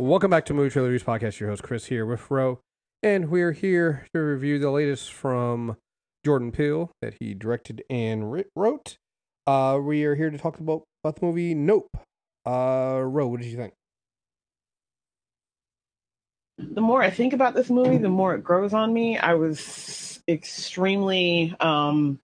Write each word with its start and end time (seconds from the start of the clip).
Welcome 0.00 0.30
back 0.30 0.44
to 0.46 0.54
Movie 0.54 0.70
Trailer 0.70 0.90
Reviews 0.90 1.02
Podcast. 1.02 1.40
Your 1.40 1.48
host 1.48 1.64
Chris 1.64 1.86
here 1.86 2.06
with 2.06 2.30
Ro, 2.30 2.60
and 3.02 3.30
we're 3.30 3.50
here 3.50 4.06
to 4.14 4.20
review 4.20 4.60
the 4.60 4.70
latest 4.70 5.12
from 5.12 5.76
Jordan 6.24 6.52
Peele 6.52 6.92
that 7.02 7.14
he 7.18 7.34
directed 7.34 7.82
and 7.90 8.44
wrote. 8.54 8.96
Uh, 9.44 9.80
we 9.82 10.04
are 10.04 10.14
here 10.14 10.30
to 10.30 10.38
talk 10.38 10.60
about, 10.60 10.84
about 11.02 11.16
the 11.16 11.26
movie 11.26 11.52
Nope. 11.52 11.88
Uh, 12.46 13.00
Ro, 13.02 13.26
what 13.26 13.40
did 13.40 13.50
you 13.50 13.56
think? 13.56 13.74
the 16.58 16.80
more 16.80 17.02
I 17.02 17.10
think 17.10 17.32
about 17.32 17.54
this 17.54 17.68
movie, 17.68 17.98
the 17.98 18.08
more 18.08 18.36
it 18.36 18.44
grows 18.44 18.72
on 18.72 18.94
me. 18.94 19.18
I 19.18 19.34
was 19.34 20.20
extremely 20.28 21.56
um, 21.58 22.20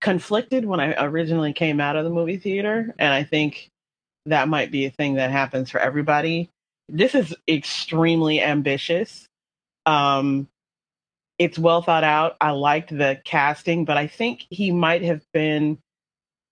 conflicted 0.00 0.64
when 0.64 0.78
I 0.78 0.94
originally 1.04 1.52
came 1.52 1.80
out 1.80 1.96
of 1.96 2.04
the 2.04 2.10
movie 2.10 2.36
theater, 2.36 2.94
and 3.00 3.12
I 3.12 3.24
think 3.24 3.72
that 4.26 4.48
might 4.48 4.70
be 4.70 4.86
a 4.86 4.90
thing 4.90 5.14
that 5.14 5.30
happens 5.30 5.70
for 5.70 5.80
everybody. 5.80 6.50
This 6.88 7.14
is 7.14 7.34
extremely 7.48 8.40
ambitious. 8.40 9.26
Um, 9.86 10.48
it's 11.38 11.58
well 11.58 11.82
thought 11.82 12.04
out. 12.04 12.36
I 12.40 12.50
liked 12.50 12.96
the 12.96 13.20
casting, 13.24 13.84
but 13.84 13.96
I 13.96 14.06
think 14.06 14.46
he 14.50 14.70
might 14.72 15.02
have 15.02 15.22
been 15.32 15.78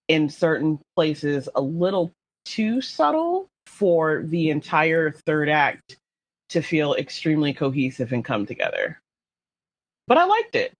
in 0.08 0.28
certain 0.28 0.80
places 0.96 1.48
a 1.54 1.60
little 1.60 2.12
too 2.44 2.80
subtle 2.80 3.48
for 3.66 4.22
the 4.24 4.50
entire 4.50 5.10
third 5.10 5.48
act 5.48 5.96
to 6.50 6.60
feel 6.60 6.94
extremely 6.94 7.54
cohesive 7.54 8.12
and 8.12 8.24
come 8.24 8.46
together. 8.46 9.00
But 10.06 10.18
I 10.18 10.24
liked 10.24 10.54
it. 10.54 10.72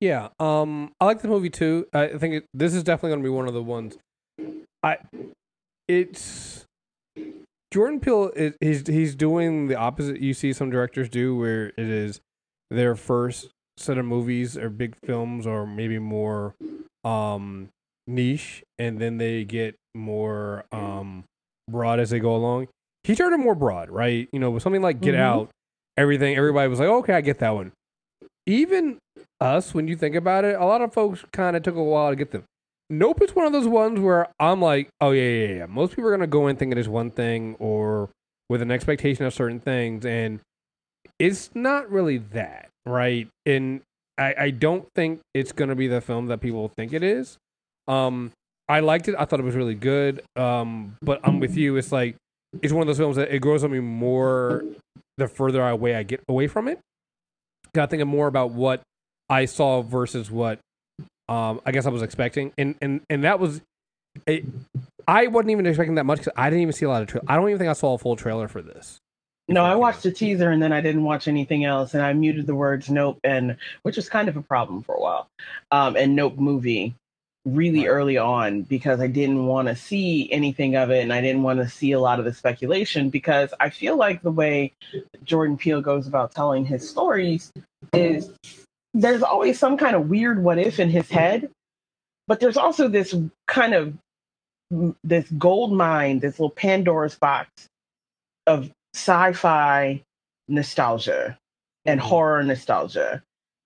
Yeah, 0.00 0.28
um, 0.38 0.92
I 1.00 1.06
like 1.06 1.22
the 1.22 1.28
movie 1.28 1.48
too. 1.48 1.86
I 1.94 2.18
think 2.18 2.34
it, 2.34 2.44
this 2.52 2.74
is 2.74 2.82
definitely 2.84 3.10
going 3.10 3.22
to 3.22 3.24
be 3.24 3.34
one 3.34 3.48
of 3.48 3.54
the 3.54 3.62
ones. 3.62 3.96
I, 4.82 4.98
it's 5.88 6.64
Jordan 7.72 8.00
Peele. 8.00 8.30
Is, 8.34 8.54
he's 8.60 8.86
he's 8.86 9.14
doing 9.14 9.68
the 9.68 9.76
opposite. 9.76 10.20
You 10.20 10.34
see 10.34 10.52
some 10.52 10.70
directors 10.70 11.08
do, 11.08 11.36
where 11.36 11.68
it 11.68 11.78
is 11.78 12.20
their 12.70 12.94
first 12.94 13.48
set 13.76 13.98
of 13.98 14.04
movies 14.04 14.56
or 14.56 14.70
big 14.70 14.96
films, 15.04 15.46
or 15.46 15.66
maybe 15.66 15.98
more 15.98 16.54
um, 17.04 17.68
niche, 18.06 18.62
and 18.78 18.98
then 18.98 19.18
they 19.18 19.44
get 19.44 19.76
more 19.94 20.64
um, 20.72 21.24
broad 21.68 22.00
as 22.00 22.10
they 22.10 22.18
go 22.18 22.34
along 22.34 22.68
he 23.06 23.14
turned 23.14 23.34
it 23.34 23.38
more 23.38 23.54
broad, 23.54 23.88
right? 23.88 24.28
You 24.32 24.40
know, 24.40 24.50
with 24.50 24.64
something 24.64 24.82
like 24.82 25.00
Get 25.00 25.14
mm-hmm. 25.14 25.22
Out, 25.22 25.50
everything, 25.96 26.36
everybody 26.36 26.68
was 26.68 26.80
like, 26.80 26.88
okay, 26.88 27.14
I 27.14 27.20
get 27.20 27.38
that 27.38 27.54
one. 27.54 27.70
Even 28.46 28.98
us, 29.40 29.74
when 29.74 29.86
you 29.86 29.96
think 29.96 30.16
about 30.16 30.44
it, 30.44 30.56
a 30.56 30.64
lot 30.64 30.80
of 30.80 30.92
folks 30.92 31.24
kind 31.32 31.56
of 31.56 31.62
took 31.62 31.76
a 31.76 31.82
while 31.82 32.10
to 32.10 32.16
get 32.16 32.32
them. 32.32 32.42
Nope, 32.88 33.20
it's 33.22 33.34
one 33.34 33.46
of 33.46 33.52
those 33.52 33.66
ones 33.66 33.98
where 33.98 34.28
I'm 34.38 34.60
like, 34.60 34.88
oh 35.00 35.10
yeah, 35.10 35.22
yeah, 35.22 35.54
yeah. 35.54 35.66
Most 35.66 35.90
people 35.90 36.06
are 36.08 36.12
gonna 36.12 36.26
go 36.26 36.46
in 36.46 36.56
thinking 36.56 36.78
it's 36.78 36.88
one 36.88 37.10
thing 37.10 37.56
or 37.58 38.10
with 38.48 38.62
an 38.62 38.70
expectation 38.70 39.24
of 39.24 39.34
certain 39.34 39.58
things, 39.58 40.06
and 40.06 40.40
it's 41.18 41.50
not 41.54 41.90
really 41.90 42.18
that, 42.18 42.68
right? 42.84 43.28
And 43.44 43.80
I, 44.18 44.34
I 44.38 44.50
don't 44.50 44.86
think 44.94 45.20
it's 45.34 45.52
gonna 45.52 45.74
be 45.74 45.88
the 45.88 46.00
film 46.00 46.26
that 46.26 46.40
people 46.40 46.68
think 46.68 46.92
it 46.92 47.02
is. 47.02 47.38
Um, 47.88 48.32
I 48.68 48.80
liked 48.80 49.08
it. 49.08 49.14
I 49.18 49.24
thought 49.24 49.40
it 49.40 49.44
was 49.44 49.56
really 49.56 49.74
good. 49.74 50.22
Um, 50.36 50.96
but 51.02 51.20
I'm 51.24 51.40
with 51.40 51.56
you. 51.56 51.76
It's 51.76 51.92
like 51.92 52.16
it's 52.62 52.72
one 52.72 52.82
of 52.82 52.86
those 52.86 52.98
films 52.98 53.16
that 53.16 53.34
it 53.34 53.40
grows 53.40 53.64
on 53.64 53.70
me 53.70 53.80
more 53.80 54.64
the 55.18 55.28
further 55.28 55.66
away 55.66 55.94
I 55.94 56.02
get 56.02 56.22
away 56.28 56.46
from 56.46 56.68
it. 56.68 56.78
I 57.76 57.86
think 57.86 58.04
more 58.06 58.26
about 58.26 58.52
what 58.52 58.80
I 59.28 59.44
saw 59.44 59.82
versus 59.82 60.30
what 60.30 60.58
um, 61.28 61.60
I 61.64 61.72
guess 61.72 61.86
I 61.86 61.90
was 61.90 62.02
expecting, 62.02 62.52
and 62.58 62.76
and 62.80 63.00
and 63.10 63.24
that 63.24 63.40
was. 63.40 63.60
It, 64.26 64.44
I 65.08 65.26
wasn't 65.26 65.50
even 65.50 65.66
expecting 65.66 65.96
that 65.96 66.06
much 66.06 66.18
because 66.20 66.32
I 66.36 66.48
didn't 66.48 66.62
even 66.62 66.72
see 66.72 66.84
a 66.84 66.88
lot 66.88 67.02
of. 67.02 67.08
Tra- 67.08 67.22
I 67.28 67.36
don't 67.36 67.48
even 67.48 67.58
think 67.58 67.70
I 67.70 67.74
saw 67.74 67.94
a 67.94 67.98
full 67.98 68.16
trailer 68.16 68.48
for 68.48 68.62
this. 68.62 68.98
No, 69.48 69.64
I 69.64 69.76
watched 69.76 70.02
the 70.02 70.10
teaser 70.10 70.50
and 70.50 70.60
then 70.60 70.72
I 70.72 70.80
didn't 70.80 71.04
watch 71.04 71.28
anything 71.28 71.64
else, 71.64 71.94
and 71.94 72.02
I 72.02 72.12
muted 72.12 72.46
the 72.46 72.54
words 72.54 72.90
"nope" 72.90 73.20
and 73.22 73.56
which 73.82 73.96
was 73.96 74.08
kind 74.08 74.28
of 74.28 74.36
a 74.36 74.42
problem 74.42 74.82
for 74.82 74.94
a 74.94 75.00
while. 75.00 75.28
Um, 75.70 75.96
and 75.96 76.16
"nope" 76.16 76.36
movie 76.36 76.94
really 77.46 77.80
right. 77.80 77.88
early 77.88 78.18
on 78.18 78.62
because 78.62 79.00
I 79.00 79.06
didn't 79.06 79.46
want 79.46 79.68
to 79.68 79.76
see 79.76 80.30
anything 80.32 80.74
of 80.74 80.90
it 80.90 81.02
and 81.02 81.12
I 81.12 81.20
didn't 81.20 81.44
want 81.44 81.60
to 81.60 81.68
see 81.68 81.92
a 81.92 82.00
lot 82.00 82.18
of 82.18 82.24
the 82.24 82.34
speculation 82.34 83.08
because 83.08 83.54
I 83.60 83.70
feel 83.70 83.96
like 83.96 84.20
the 84.22 84.32
way 84.32 84.72
Jordan 85.24 85.56
Peele 85.56 85.80
goes 85.80 86.08
about 86.08 86.34
telling 86.34 86.64
his 86.64 86.88
stories 86.88 87.52
is 87.92 88.30
there's 89.00 89.22
always 89.22 89.58
some 89.58 89.76
kind 89.76 89.96
of 89.96 90.08
weird 90.08 90.42
what 90.42 90.58
if 90.58 90.80
in 90.80 90.90
his 90.90 91.10
head, 91.10 91.50
but 92.26 92.40
there's 92.40 92.56
also 92.56 92.88
this 92.88 93.14
kind 93.46 93.74
of 93.74 93.94
this 95.04 95.28
gold 95.38 95.72
mine, 95.72 96.18
this 96.18 96.38
little 96.40 96.50
Pandora's 96.50 97.14
box 97.14 97.48
of 98.46 98.70
sci-fi 98.94 100.02
nostalgia 100.48 101.38
and 101.84 102.00
mm-hmm. 102.00 102.08
horror 102.08 102.42
nostalgia 102.42 103.22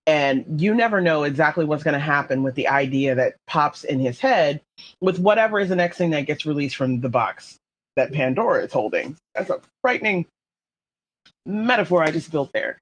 and 0.07 0.59
you 0.59 0.73
never 0.73 0.99
know 0.99 1.23
exactly 1.23 1.65
what's 1.65 1.83
going 1.83 1.93
to 1.93 1.99
happen 1.99 2.43
with 2.43 2.55
the 2.55 2.67
idea 2.67 3.15
that 3.15 3.35
pops 3.47 3.83
in 3.83 3.99
his 3.99 4.19
head 4.19 4.61
with 4.99 5.19
whatever 5.19 5.59
is 5.59 5.69
the 5.69 5.75
next 5.75 5.97
thing 5.97 6.09
that 6.11 6.25
gets 6.25 6.45
released 6.45 6.75
from 6.75 7.01
the 7.01 7.09
box 7.09 7.57
that 7.95 8.11
Pandora 8.11 8.63
is 8.63 8.73
holding. 8.73 9.15
That's 9.35 9.49
a 9.49 9.61
frightening 9.81 10.25
metaphor 11.45 12.03
I 12.03 12.11
just 12.11 12.31
built 12.31 12.51
there. 12.51 12.77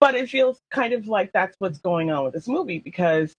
But 0.00 0.14
it 0.14 0.28
feels 0.28 0.58
kind 0.70 0.92
of 0.92 1.06
like 1.06 1.32
that's 1.32 1.56
what's 1.58 1.78
going 1.78 2.10
on 2.10 2.24
with 2.24 2.34
this 2.34 2.48
movie 2.48 2.78
because 2.78 3.32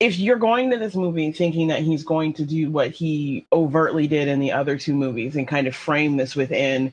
if 0.00 0.18
you're 0.18 0.36
going 0.36 0.70
to 0.70 0.78
this 0.78 0.94
movie 0.94 1.32
thinking 1.32 1.68
that 1.68 1.82
he's 1.82 2.04
going 2.04 2.34
to 2.34 2.44
do 2.44 2.70
what 2.70 2.90
he 2.90 3.46
overtly 3.52 4.06
did 4.06 4.28
in 4.28 4.40
the 4.40 4.52
other 4.52 4.76
two 4.76 4.94
movies 4.94 5.36
and 5.36 5.48
kind 5.48 5.66
of 5.66 5.74
frame 5.74 6.16
this 6.16 6.36
within 6.36 6.92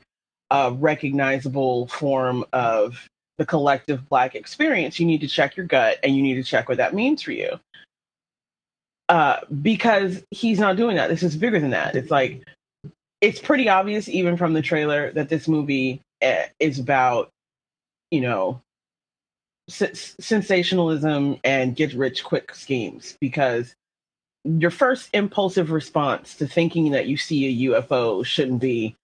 a 0.50 0.72
recognizable 0.72 1.88
form 1.88 2.44
of 2.52 3.08
the 3.38 3.46
collective 3.46 4.08
black 4.08 4.34
experience, 4.34 5.00
you 5.00 5.06
need 5.06 5.20
to 5.20 5.28
check 5.28 5.56
your 5.56 5.66
gut 5.66 5.98
and 6.02 6.16
you 6.16 6.22
need 6.22 6.34
to 6.34 6.42
check 6.42 6.68
what 6.68 6.78
that 6.78 6.94
means 6.94 7.22
for 7.22 7.32
you. 7.32 7.58
Uh, 9.08 9.40
because 9.60 10.22
he's 10.30 10.58
not 10.58 10.76
doing 10.76 10.96
that. 10.96 11.08
This 11.08 11.22
is 11.22 11.36
bigger 11.36 11.58
than 11.58 11.70
that. 11.70 11.96
It's 11.96 12.10
like 12.10 12.46
it's 13.20 13.40
pretty 13.40 13.68
obvious 13.68 14.08
even 14.08 14.36
from 14.36 14.52
the 14.52 14.62
trailer 14.62 15.12
that 15.12 15.28
this 15.28 15.48
movie 15.48 16.00
uh, 16.22 16.42
is 16.60 16.78
about, 16.78 17.30
you 18.12 18.22
know, 18.22 18.62
s- 19.70 20.16
sensationalism 20.20 21.38
and 21.44 21.76
get 21.76 21.94
rich 21.94 22.24
quick 22.24 22.54
schemes. 22.54 23.18
Because 23.20 23.74
your 24.44 24.72
first 24.72 25.10
impulsive 25.14 25.72
response 25.72 26.36
to 26.36 26.46
thinking 26.48 26.92
that 26.92 27.08
you 27.08 27.16
see 27.18 27.46
a 27.46 27.70
UFO 27.72 28.24
shouldn't 28.24 28.60
be, 28.60 28.96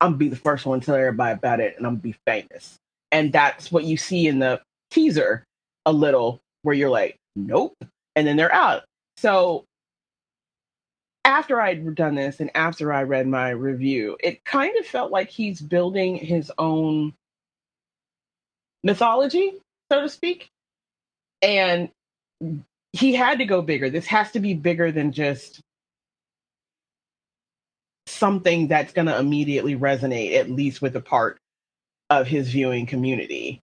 I'm 0.00 0.10
gonna 0.12 0.18
be 0.18 0.28
the 0.30 0.36
first 0.36 0.66
one 0.66 0.80
to 0.80 0.86
tell 0.86 0.96
everybody 0.96 1.34
about 1.34 1.60
it 1.60 1.76
and 1.78 1.86
I'm 1.86 1.94
gonna 1.94 2.02
be 2.02 2.16
famous 2.26 2.78
and 3.12 3.32
that's 3.32 3.72
what 3.72 3.84
you 3.84 3.96
see 3.96 4.26
in 4.26 4.38
the 4.38 4.60
teaser 4.90 5.44
a 5.86 5.92
little 5.92 6.40
where 6.62 6.74
you're 6.74 6.90
like 6.90 7.16
nope 7.36 7.74
and 8.16 8.26
then 8.26 8.36
they're 8.36 8.54
out 8.54 8.84
so 9.16 9.64
after 11.24 11.60
i'd 11.60 11.94
done 11.94 12.14
this 12.14 12.40
and 12.40 12.50
after 12.56 12.92
i 12.92 13.02
read 13.02 13.26
my 13.26 13.50
review 13.50 14.16
it 14.20 14.44
kind 14.44 14.76
of 14.78 14.86
felt 14.86 15.10
like 15.12 15.28
he's 15.30 15.60
building 15.60 16.16
his 16.16 16.50
own 16.58 17.12
mythology 18.82 19.52
so 19.90 20.00
to 20.02 20.08
speak 20.08 20.48
and 21.42 21.90
he 22.92 23.14
had 23.14 23.38
to 23.38 23.44
go 23.44 23.62
bigger 23.62 23.90
this 23.90 24.06
has 24.06 24.30
to 24.32 24.40
be 24.40 24.54
bigger 24.54 24.90
than 24.90 25.12
just 25.12 25.60
something 28.06 28.68
that's 28.68 28.92
going 28.92 29.06
to 29.06 29.18
immediately 29.18 29.76
resonate 29.76 30.34
at 30.34 30.50
least 30.50 30.82
with 30.82 30.96
a 30.96 31.00
part 31.00 31.38
of 32.10 32.26
his 32.26 32.48
viewing 32.48 32.86
community. 32.86 33.62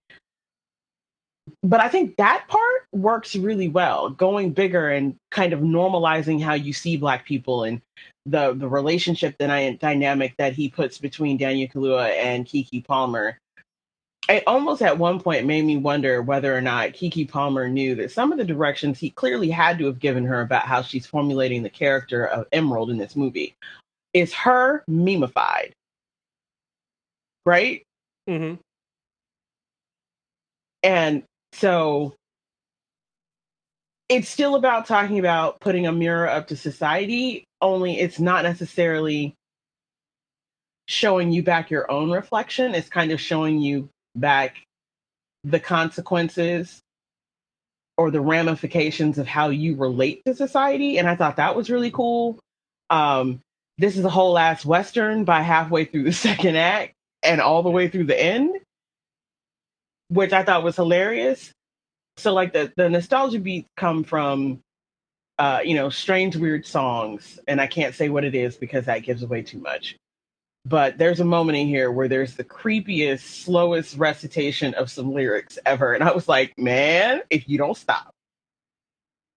But 1.64 1.80
I 1.80 1.90
think 1.90 2.18
that 2.18 2.46
part 2.48 2.82
works 2.92 3.36
really 3.36 3.68
well, 3.68 4.10
going 4.10 4.52
bigger 4.52 4.90
and 4.90 5.16
kind 5.32 5.54
of 5.54 5.60
normalizing 5.60 6.42
how 6.42 6.54
you 6.54 6.74
see 6.74 6.98
Black 6.98 7.26
people 7.26 7.64
and 7.64 7.82
the 8.26 8.54
the 8.54 8.68
relationship 8.68 9.38
that 9.38 9.80
dynamic 9.80 10.36
that 10.38 10.54
he 10.54 10.70
puts 10.70 10.98
between 10.98 11.38
Daniel 11.38 11.70
Kaluuya 11.70 12.10
and 12.18 12.46
Keke 12.46 12.86
Palmer. 12.86 13.38
It 14.30 14.44
almost 14.46 14.82
at 14.82 14.98
one 14.98 15.22
point 15.22 15.46
made 15.46 15.64
me 15.64 15.78
wonder 15.78 16.22
whether 16.22 16.56
or 16.56 16.60
not 16.60 16.90
Keke 16.90 17.30
Palmer 17.30 17.70
knew 17.70 17.96
that 17.96 18.12
some 18.12 18.32
of 18.32 18.38
the 18.38 18.44
directions 18.44 19.00
he 19.00 19.10
clearly 19.10 19.50
had 19.50 19.78
to 19.80 19.86
have 19.86 20.00
given 20.00 20.26
her 20.26 20.42
about 20.42 20.64
how 20.64 20.82
she's 20.82 21.06
formulating 21.06 21.64
the 21.64 21.70
character 21.70 22.26
of 22.26 22.46
Emerald 22.52 22.90
in 22.90 22.98
this 22.98 23.16
movie 23.16 23.56
is 24.14 24.34
her 24.34 24.84
memeified. 24.90 25.72
Right? 27.46 27.84
Mm-hmm. 28.30 28.56
And 30.84 31.24
so 31.54 32.14
it's 34.10 34.30
still 34.30 34.56
about 34.56 34.86
talking 34.86 35.20
about 35.20 35.60
putting 35.62 35.88
a 35.88 35.92
mirror 35.92 36.30
up 36.30 36.48
to 36.48 36.58
society, 36.58 37.46
only 37.62 38.00
it's 38.00 38.20
not 38.20 38.44
necessarily 38.44 39.34
showing 40.88 41.32
you 41.32 41.44
back 41.44 41.70
your 41.70 41.90
own 41.92 42.12
reflection. 42.12 42.76
It's 42.76 42.90
kind 42.90 43.12
of 43.12 43.20
showing 43.20 43.60
you 43.60 43.90
back 44.20 44.58
the 45.44 45.60
consequences 45.60 46.82
or 47.98 48.12
the 48.12 48.22
ramifications 48.22 49.18
of 49.18 49.28
how 49.28 49.50
you 49.50 49.76
relate 49.76 50.22
to 50.26 50.36
society. 50.36 50.98
And 50.98 51.08
I 51.08 51.16
thought 51.16 51.38
that 51.38 51.56
was 51.56 51.70
really 51.70 51.92
cool. 51.92 52.40
Um, 52.90 53.40
this 53.78 53.98
is 53.98 54.06
a 54.06 54.10
whole 54.10 54.38
ass 54.38 54.66
western 54.66 55.24
by 55.24 55.42
halfway 55.42 55.86
through 55.86 56.04
the 56.04 56.12
second 56.14 56.56
act 56.56 56.94
and 57.24 57.42
all 57.42 57.64
the 57.64 57.72
way 57.72 57.88
through 57.88 58.06
the 58.06 58.22
end, 58.22 58.56
which 60.10 60.34
I 60.34 60.44
thought 60.44 60.64
was 60.64 60.76
hilarious. 60.76 61.52
So 62.18 62.34
like 62.34 62.54
the 62.54 62.74
the 62.76 62.90
nostalgia 62.90 63.40
beats 63.40 63.68
come 63.78 64.04
from 64.04 64.60
uh, 65.40 65.60
you 65.64 65.76
know, 65.76 65.90
strange 65.90 66.36
weird 66.36 66.66
songs, 66.66 67.40
and 67.48 67.62
I 67.62 67.68
can't 67.68 67.94
say 67.94 68.10
what 68.10 68.26
it 68.26 68.34
is 68.34 68.56
because 68.56 68.86
that 68.86 69.04
gives 69.04 69.22
away 69.24 69.44
too 69.44 69.60
much. 69.60 69.96
But 70.68 70.98
there's 70.98 71.22
a 71.22 71.26
moment 71.26 71.58
in 71.58 71.68
here 71.68 71.90
where 71.90 72.10
there's 72.10 72.36
the 72.36 72.44
creepiest, 72.44 73.22
slowest 73.22 73.96
recitation 73.98 74.74
of 74.74 74.92
some 74.92 75.14
lyrics 75.14 75.58
ever. 75.66 75.94
And 75.94 76.04
I 76.04 76.12
was 76.14 76.28
like, 76.28 76.58
man, 76.58 77.22
if 77.30 77.48
you 77.48 77.58
don't 77.58 77.78
stop, 77.78 78.14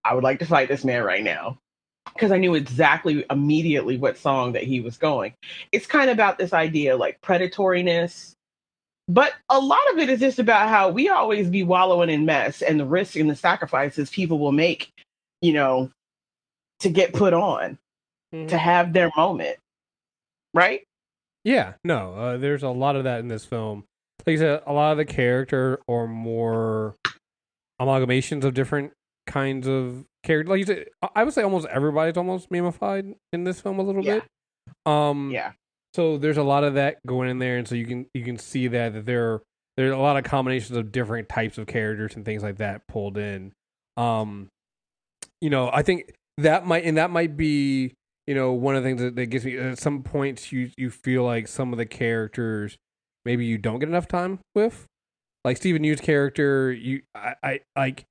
I 0.05 0.15
would 0.15 0.25
like 0.25 0.41
to 0.41 0.47
fight 0.47 0.69
this 0.69 0.85
man 0.85 1.05
right 1.05 1.23
now 1.23 1.56
because 2.12 2.32
I 2.32 2.38
knew 2.38 2.56
exactly 2.56 3.25
immediately 3.31 3.97
what 3.97 4.19
song 4.19 4.55
that 4.55 4.65
he 4.65 4.81
was 4.81 4.99
going. 4.99 5.35
It's 5.71 5.87
kind 5.87 6.11
of 6.11 6.15
about 6.15 6.37
this 6.37 6.53
idea 6.53 6.97
like 6.97 7.21
predatoriness, 7.21 8.35
but 9.06 9.32
a 9.49 9.61
lot 9.61 9.79
of 9.93 9.99
it 9.99 10.09
is 10.09 10.19
just 10.19 10.41
about 10.41 10.69
how 10.69 10.88
we 10.88 11.11
always 11.11 11.49
be 11.49 11.62
wallowing 11.62 12.11
in 12.11 12.25
mess 12.25 12.61
and 12.61 12.81
the 12.81 12.87
risks 12.87 13.15
and 13.15 13.31
the 13.31 13.37
sacrifices 13.37 14.11
people 14.11 14.41
will 14.41 14.50
make, 14.50 14.91
you 15.43 15.53
know, 15.53 15.93
to 16.81 16.88
get 16.88 17.12
put 17.12 17.35
on, 17.35 17.79
mm-hmm. 18.35 18.49
to 18.49 18.59
have 18.59 18.93
their 18.93 19.12
moment. 19.17 19.59
Right? 20.53 20.82
Yeah, 21.44 21.75
no, 21.84 22.14
uh, 22.14 22.37
there's 22.37 22.62
a 22.62 22.69
lot 22.69 22.96
of 22.96 23.04
that 23.04 23.20
in 23.20 23.28
this 23.28 23.44
film. 23.44 23.84
Like 24.26 24.37
I 24.37 24.38
said, 24.38 24.62
a 24.66 24.72
lot 24.72 24.92
of 24.92 24.98
the 24.98 25.04
character 25.06 25.81
or 25.88 26.06
more 26.06 26.96
amalgamations 27.81 28.44
of 28.44 28.54
different 28.54 28.92
kinds 29.26 29.66
of 29.66 30.04
characters. 30.22 30.50
Like 30.50 30.58
you 30.58 30.66
said, 30.66 30.87
I 31.14 31.25
would 31.25 31.32
say 31.32 31.42
almost 31.42 31.66
everybody's 31.69 32.16
almost 32.16 32.50
mamified 32.50 33.14
in 33.32 33.44
this 33.44 33.60
film 33.60 33.78
a 33.78 33.82
little 33.82 34.04
yeah. 34.04 34.20
bit. 34.20 34.25
Um, 34.84 35.31
yeah. 35.31 35.52
So 35.94 36.19
there's 36.19 36.37
a 36.37 36.42
lot 36.42 36.62
of 36.62 36.75
that 36.75 36.98
going 37.06 37.31
in 37.31 37.38
there, 37.38 37.56
and 37.56 37.66
so 37.66 37.75
you 37.75 37.86
can 37.86 38.06
you 38.14 38.25
can 38.25 38.38
see 38.38 38.69
that 38.69 38.93
that 38.93 39.06
there 39.06 39.40
there's 39.76 39.93
a 39.93 39.98
lot 39.98 40.16
of 40.16 40.25
combinations 40.25 40.76
of 40.76 40.93
different 40.93 41.28
types 41.28 41.58
of 41.58 41.66
characters 41.66 42.14
and 42.14 42.25
things 42.25 42.43
like 42.43 42.58
that 42.58 42.86
pulled 42.86 43.16
in. 43.16 43.52
Um, 43.96 44.48
you 45.40 45.50
know, 45.50 45.70
I 45.72 45.82
think 45.82 46.12
that 46.38 46.66
might 46.66 46.84
and 46.84 46.96
that 46.96 47.10
might 47.10 47.36
be 47.36 47.94
you 48.26 48.34
know 48.34 48.52
one 48.52 48.76
of 48.76 48.82
the 48.82 48.88
things 48.88 49.00
that, 49.00 49.17
that 49.17 49.26
gets 49.26 49.44
me 49.44 49.56
at 49.56 49.78
some 49.78 50.02
points 50.02 50.52
you 50.52 50.70
you 50.76 50.90
feel 50.90 51.25
like 51.25 51.49
some 51.49 51.72
of 51.72 51.78
the 51.78 51.87
characters 51.87 52.76
maybe 53.25 53.44
you 53.44 53.58
don't 53.58 53.81
get 53.81 53.88
enough 53.88 54.08
time 54.08 54.38
with 54.55 54.87
like 55.44 55.56
Steven 55.56 55.84
Yeun's 55.84 56.00
character 56.00 56.72
you 56.72 57.02
I, 57.14 57.34
I 57.43 57.61
like 57.76 58.05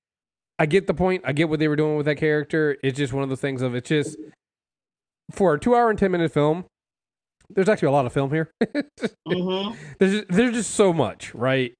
I 0.59 0.65
get 0.65 0.87
the 0.87 0.93
point. 0.93 1.23
I 1.25 1.31
get 1.31 1.47
what 1.47 1.59
they 1.59 1.69
were 1.69 1.77
doing 1.77 1.95
with 1.95 2.05
that 2.05 2.17
character. 2.17 2.77
It's 2.83 2.97
just 2.97 3.13
one 3.13 3.23
of 3.23 3.29
those 3.29 3.39
things 3.39 3.61
of 3.61 3.73
it's 3.73 3.87
just 3.87 4.17
for 5.31 5.53
a 5.53 5.59
two 5.59 5.73
hour 5.73 5.89
and 5.89 5.97
ten 5.97 6.11
minute 6.11 6.33
film. 6.33 6.65
There's 7.49 7.69
actually 7.69 7.87
a 7.87 7.91
lot 7.91 8.05
of 8.05 8.13
film 8.13 8.29
here. 8.29 8.51
mm-hmm. 8.63 9.75
There's 9.97 10.11
just, 10.11 10.25
there's 10.27 10.53
just 10.53 10.71
so 10.71 10.93
much, 10.93 11.33
right? 11.33 11.73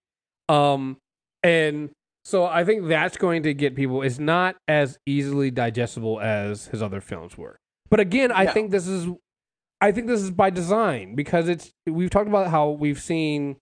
Um, 0.47 0.97
and 1.43 1.91
so 2.23 2.45
I 2.45 2.63
think 2.63 2.87
that's 2.87 3.17
going 3.17 3.43
to 3.43 3.53
get 3.53 3.75
people. 3.75 4.01
It's 4.01 4.17
not 4.17 4.55
as 4.67 4.97
easily 5.05 5.51
digestible 5.51 6.19
as 6.21 6.67
his 6.67 6.81
other 6.81 7.01
films 7.01 7.37
were. 7.37 7.57
But 7.89 7.99
again, 7.99 8.31
I 8.31 8.45
no. 8.45 8.51
think 8.51 8.71
this 8.71 8.87
is, 8.87 9.07
I 9.81 9.91
think 9.91 10.07
this 10.07 10.21
is 10.21 10.31
by 10.31 10.49
design 10.49 11.15
because 11.15 11.49
it's. 11.49 11.71
We've 11.85 12.09
talked 12.09 12.27
about 12.27 12.49
how 12.49 12.69
we've 12.69 13.01
seen 13.01 13.57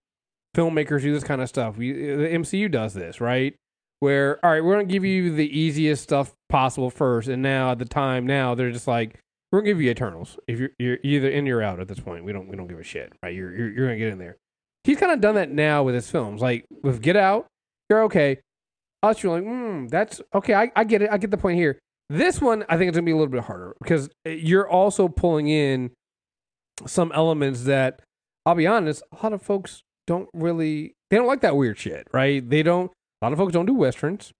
filmmakers 0.55 1.01
do 1.01 1.13
this 1.13 1.23
kind 1.23 1.41
of 1.41 1.49
stuff. 1.49 1.77
We, 1.77 1.93
the 1.93 2.27
MCU 2.27 2.71
does 2.71 2.93
this, 2.93 3.21
right? 3.21 3.55
where 3.99 4.43
all 4.45 4.51
right, 4.51 4.63
we're 4.63 4.73
gonna 4.73 4.85
give 4.85 5.05
you 5.05 5.33
the 5.33 5.57
easiest 5.57 6.03
stuff 6.03 6.35
possible 6.49 6.89
first, 6.89 7.27
and 7.27 7.41
now 7.41 7.71
at 7.71 7.79
the 7.79 7.85
time 7.85 8.25
now 8.25 8.55
they're 8.55 8.71
just 8.71 8.87
like 8.87 9.19
we're 9.51 9.59
gonna 9.59 9.71
give 9.71 9.81
you 9.81 9.89
Eternals 9.89 10.37
if 10.47 10.59
you're 10.59 10.69
you're 10.77 10.97
either 11.03 11.29
in 11.29 11.47
or 11.47 11.61
out 11.61 11.79
at 11.79 11.87
this 11.87 11.99
point. 11.99 12.23
We 12.23 12.33
don't 12.33 12.47
we 12.47 12.55
don't 12.55 12.67
give 12.67 12.79
a 12.79 12.83
shit, 12.83 13.13
right? 13.23 13.33
You're 13.33 13.55
you're, 13.55 13.69
you're 13.71 13.87
gonna 13.87 13.97
get 13.97 14.09
in 14.09 14.19
there. 14.19 14.37
He's 14.83 14.97
kind 14.97 15.11
of 15.11 15.19
done 15.19 15.35
that 15.35 15.51
now 15.51 15.83
with 15.83 15.95
his 15.95 16.09
films, 16.09 16.41
like 16.41 16.65
with 16.83 17.01
Get 17.01 17.15
Out. 17.15 17.47
You're 17.89 18.03
okay. 18.03 18.39
Us, 19.03 19.21
you're 19.21 19.39
like, 19.39 19.43
hmm, 19.43 19.87
that's 19.87 20.21
okay. 20.33 20.53
I, 20.53 20.71
I 20.75 20.83
get 20.83 21.01
it. 21.01 21.09
I 21.11 21.17
get 21.17 21.31
the 21.31 21.37
point 21.37 21.57
here. 21.57 21.79
This 22.09 22.41
one, 22.41 22.63
I 22.69 22.77
think 22.77 22.89
it's 22.89 22.97
gonna 22.97 23.05
be 23.05 23.11
a 23.11 23.15
little 23.15 23.31
bit 23.31 23.43
harder 23.43 23.75
because 23.81 24.09
you're 24.25 24.69
also 24.69 25.07
pulling 25.07 25.47
in 25.47 25.91
some 26.85 27.11
elements 27.13 27.63
that 27.63 28.01
I'll 28.45 28.55
be 28.55 28.67
honest, 28.67 29.03
a 29.11 29.23
lot 29.23 29.33
of 29.33 29.41
folks 29.41 29.83
don't 30.05 30.29
really 30.33 30.95
they 31.09 31.17
don't 31.17 31.27
like 31.27 31.41
that 31.41 31.57
weird 31.57 31.77
shit, 31.77 32.07
right? 32.13 32.47
They 32.47 32.63
don't 32.63 32.91
a 33.21 33.25
lot 33.25 33.33
of 33.33 33.39
folks 33.39 33.53
don't 33.53 33.65
do 33.65 33.73
westerns. 33.73 34.31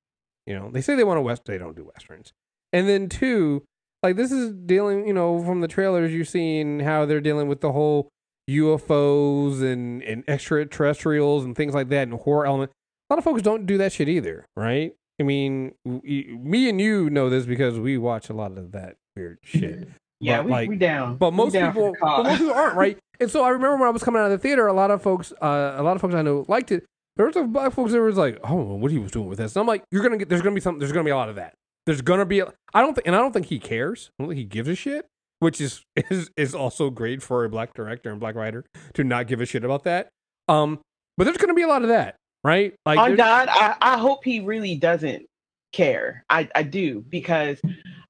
You 0.46 0.58
know, 0.58 0.70
they 0.72 0.82
say 0.82 0.96
they 0.96 1.04
want 1.04 1.18
to 1.18 1.22
west, 1.22 1.44
they 1.46 1.58
don't 1.58 1.76
do 1.76 1.90
westerns. 1.94 2.32
And 2.72 2.88
then 2.88 3.10
two, 3.10 3.64
like 4.02 4.16
this 4.16 4.32
is 4.32 4.54
dealing, 4.54 5.06
you 5.06 5.14
know, 5.14 5.44
from 5.44 5.60
the 5.60 5.68
trailers 5.68 6.14
you're 6.14 6.26
seeing 6.26 6.80
how 6.80 7.06
they're 7.06 7.20
dealing 7.20 7.50
with 7.50 7.60
the 7.60 7.74
whole 7.74 8.08
UFOs 8.50 9.62
and 9.62 10.02
and 10.04 10.24
extraterrestrials 10.28 11.44
and 11.44 11.56
things 11.56 11.74
like 11.74 11.90
that 11.90 12.08
and 12.08 12.14
horror 12.14 12.46
element. 12.46 12.72
A 13.10 13.14
lot 13.14 13.18
of 13.18 13.24
folks 13.26 13.42
don't 13.42 13.66
do 13.66 13.78
that 13.78 13.92
shit 13.92 14.08
either, 14.08 14.46
right? 14.56 14.94
I 15.20 15.24
mean, 15.24 15.74
we, 15.84 16.38
me 16.40 16.70
and 16.70 16.80
you 16.80 17.10
know 17.10 17.30
this 17.30 17.46
because 17.46 17.80
we 17.80 17.98
watch 17.98 18.30
a 18.30 18.34
lot 18.34 18.58
of 18.58 18.72
that 18.74 18.98
weird 19.16 19.40
shit. 19.42 19.90
Yeah, 20.20 20.38
but 20.38 20.46
we, 20.46 20.52
like, 20.52 20.70
we 20.70 20.76
down. 20.78 21.18
But 21.18 21.34
most 21.34 21.54
down 21.54 21.74
people, 21.74 21.94
but 22.00 22.24
most 22.24 22.38
people 22.40 22.54
aren't 22.54 22.76
right. 22.76 22.98
And 23.20 23.30
so 23.30 23.44
I 23.44 23.50
remember 23.50 23.78
when 23.78 23.88
I 23.88 23.92
was 23.92 24.04
coming 24.04 24.22
out 24.22 24.26
of 24.26 24.32
the 24.32 24.38
theater, 24.38 24.68
a 24.68 24.74
lot 24.74 24.92
of 24.92 25.02
folks, 25.02 25.32
uh, 25.42 25.76
a 25.78 25.84
lot 25.84 25.96
of 25.96 26.02
folks 26.02 26.16
I 26.16 26.22
know 26.22 26.46
liked 26.48 26.72
it. 26.72 26.86
There 27.16 27.26
There's 27.26 27.34
some 27.34 27.52
black 27.52 27.74
folks 27.74 27.92
that 27.92 28.02
was 28.02 28.18
like, 28.18 28.40
oh, 28.44 28.76
what 28.76 28.92
he 28.92 29.00
was 29.00 29.12
doing 29.12 29.28
with 29.28 29.40
this. 29.40 29.56
And 29.56 29.62
I'm 29.62 29.68
like, 29.68 29.84
you're 29.92 30.04
gonna 30.04 30.18
get. 30.18 30.30
There's 30.30 30.42
gonna 30.42 30.56
be 30.56 30.62
some. 30.62 30.78
There's 30.78 30.92
gonna 30.92 31.04
be 31.04 31.12
a 31.12 31.16
lot 31.16 31.30
of 31.30 31.36
that. 31.36 31.54
There's 31.86 32.02
gonna 32.02 32.26
be. 32.26 32.42
I 32.42 32.82
don't 32.82 32.94
think, 32.94 33.08
and 33.08 33.16
I 33.16 33.20
don't 33.20 33.32
think 33.32 33.48
he 33.48 33.60
cares. 33.60 34.12
I 34.20 34.24
don't 34.24 34.30
think 34.30 34.38
he 34.38 34.46
gives 34.46 34.70
a 34.70 34.76
shit. 34.76 35.06
Which 35.40 35.60
is 35.62 35.82
is 36.10 36.30
is 36.38 36.54
also 36.54 36.90
great 36.90 37.24
for 37.24 37.44
a 37.44 37.50
black 37.50 37.74
director 37.74 38.12
and 38.12 38.20
black 38.20 38.36
writer 38.36 38.66
to 38.94 39.04
not 39.04 39.28
give 39.28 39.42
a 39.42 39.46
shit 39.46 39.64
about 39.64 39.84
that. 39.84 40.10
Um, 40.48 40.80
but 41.18 41.24
there's 41.24 41.38
gonna 41.38 41.56
be 41.56 41.64
a 41.64 41.68
lot 41.68 41.82
of 41.82 41.90
that, 41.90 42.16
right? 42.44 42.74
Like, 42.86 43.00
on 43.00 43.16
God, 43.16 43.50
I, 43.50 43.76
I 43.82 43.98
hope 43.98 44.24
he 44.24 44.40
really 44.40 44.76
doesn't 44.76 45.26
care. 45.74 46.24
I 46.30 46.50
I 46.56 46.64
do 46.64 47.04
because, 47.08 47.60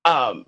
um, 0.06 0.46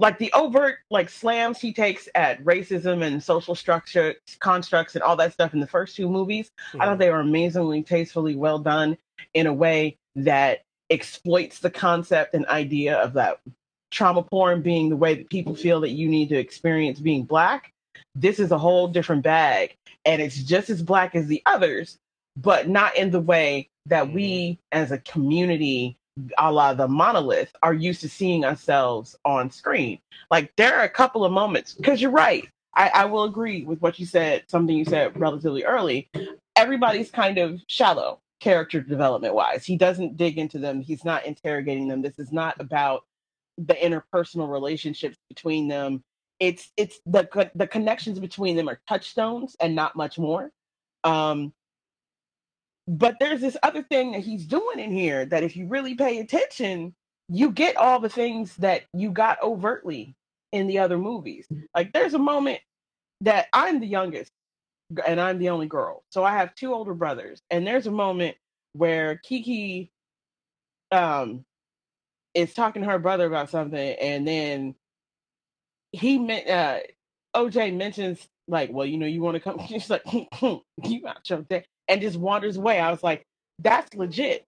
like 0.00 0.18
the 0.18 0.32
overt 0.32 0.78
like 0.90 1.08
slams 1.08 1.60
he 1.60 1.72
takes 1.72 2.08
at 2.14 2.42
racism 2.42 3.04
and 3.04 3.22
social 3.22 3.54
structure 3.54 4.14
constructs 4.40 4.96
and 4.96 5.02
all 5.04 5.14
that 5.14 5.32
stuff 5.32 5.54
in 5.54 5.60
the 5.60 5.66
first 5.66 5.94
two 5.94 6.08
movies 6.08 6.50
mm-hmm. 6.70 6.80
i 6.80 6.86
thought 6.86 6.98
they 6.98 7.10
were 7.10 7.20
amazingly 7.20 7.82
tastefully 7.82 8.34
well 8.34 8.58
done 8.58 8.96
in 9.34 9.46
a 9.46 9.52
way 9.52 9.96
that 10.16 10.62
exploits 10.88 11.60
the 11.60 11.70
concept 11.70 12.34
and 12.34 12.44
idea 12.46 12.96
of 12.96 13.12
that 13.12 13.38
trauma 13.92 14.22
porn 14.22 14.62
being 14.62 14.88
the 14.88 14.96
way 14.96 15.14
that 15.14 15.30
people 15.30 15.54
feel 15.54 15.80
that 15.80 15.90
you 15.90 16.08
need 16.08 16.28
to 16.28 16.36
experience 16.36 16.98
being 16.98 17.22
black 17.22 17.72
this 18.14 18.40
is 18.40 18.50
a 18.50 18.58
whole 18.58 18.88
different 18.88 19.22
bag 19.22 19.76
and 20.04 20.20
it's 20.22 20.42
just 20.42 20.70
as 20.70 20.82
black 20.82 21.14
as 21.14 21.26
the 21.26 21.42
others 21.46 21.98
but 22.40 22.68
not 22.68 22.96
in 22.96 23.10
the 23.10 23.20
way 23.20 23.68
that 23.86 24.12
we 24.12 24.52
mm-hmm. 24.52 24.82
as 24.82 24.92
a 24.92 24.98
community 24.98 25.96
a 26.38 26.52
la 26.52 26.74
the 26.74 26.88
monolith 26.88 27.54
are 27.62 27.72
used 27.72 28.00
to 28.00 28.08
seeing 28.08 28.44
ourselves 28.44 29.16
on 29.24 29.50
screen. 29.50 29.98
Like 30.30 30.52
there 30.56 30.76
are 30.76 30.84
a 30.84 30.88
couple 30.88 31.24
of 31.24 31.32
moments 31.32 31.74
because 31.74 32.00
you're 32.00 32.10
right. 32.10 32.48
I, 32.74 32.90
I 32.94 33.04
will 33.06 33.24
agree 33.24 33.64
with 33.64 33.80
what 33.80 33.98
you 33.98 34.06
said, 34.06 34.44
something 34.48 34.76
you 34.76 34.84
said 34.84 35.18
relatively 35.18 35.64
early. 35.64 36.08
Everybody's 36.56 37.10
kind 37.10 37.38
of 37.38 37.60
shallow 37.66 38.20
character 38.40 38.80
development 38.80 39.34
wise. 39.34 39.64
He 39.64 39.76
doesn't 39.76 40.16
dig 40.16 40.38
into 40.38 40.58
them. 40.58 40.80
He's 40.80 41.04
not 41.04 41.26
interrogating 41.26 41.88
them. 41.88 42.02
This 42.02 42.18
is 42.18 42.32
not 42.32 42.60
about 42.60 43.04
the 43.58 43.74
interpersonal 43.74 44.50
relationships 44.50 45.16
between 45.28 45.68
them. 45.68 46.02
It's 46.38 46.70
it's 46.76 47.00
the 47.06 47.50
the 47.54 47.66
connections 47.66 48.18
between 48.18 48.56
them 48.56 48.68
are 48.68 48.80
touchstones 48.88 49.56
and 49.60 49.74
not 49.74 49.96
much 49.96 50.18
more. 50.18 50.50
Um, 51.04 51.52
but 52.90 53.18
there's 53.20 53.40
this 53.40 53.56
other 53.62 53.84
thing 53.84 54.12
that 54.12 54.22
he's 54.22 54.46
doing 54.46 54.80
in 54.80 54.92
here 54.92 55.24
that 55.26 55.44
if 55.44 55.56
you 55.56 55.68
really 55.68 55.94
pay 55.94 56.18
attention, 56.18 56.94
you 57.28 57.52
get 57.52 57.76
all 57.76 58.00
the 58.00 58.10
things 58.10 58.56
that 58.56 58.82
you 58.94 59.12
got 59.12 59.40
overtly 59.42 60.16
in 60.52 60.66
the 60.66 60.80
other 60.80 60.98
movies. 60.98 61.46
Like 61.74 61.92
there's 61.92 62.14
a 62.14 62.20
moment 62.20 62.60
that 63.22 63.46
I'm 63.52 63.80
the 63.80 63.86
youngest 63.86 64.32
and 65.06 65.20
I'm 65.20 65.38
the 65.38 65.50
only 65.50 65.68
girl. 65.68 66.04
So 66.10 66.24
I 66.24 66.32
have 66.32 66.54
two 66.56 66.74
older 66.74 66.94
brothers. 66.94 67.42
And 67.50 67.66
there's 67.66 67.86
a 67.86 67.92
moment 67.92 68.36
where 68.74 69.20
Keke 69.24 69.90
um 70.92 71.44
is 72.34 72.54
talking 72.54 72.82
to 72.82 72.88
her 72.88 72.98
brother 72.98 73.26
about 73.26 73.50
something 73.50 73.96
and 74.00 74.26
then 74.26 74.74
he 75.92 76.18
meant 76.18 76.48
uh 76.48 76.80
OJ 77.36 77.76
mentions 77.76 78.26
like, 78.50 78.70
well, 78.72 78.86
you 78.86 78.98
know, 78.98 79.06
you 79.06 79.22
want 79.22 79.36
to 79.36 79.40
come. 79.40 79.60
She's 79.68 79.90
like, 79.90 80.02
you 80.12 81.08
out 81.08 81.28
your 81.30 81.42
day 81.42 81.64
and 81.88 82.00
just 82.00 82.18
wanders 82.18 82.58
away. 82.58 82.80
I 82.80 82.90
was 82.90 83.02
like, 83.02 83.24
that's 83.60 83.94
legit. 83.94 84.44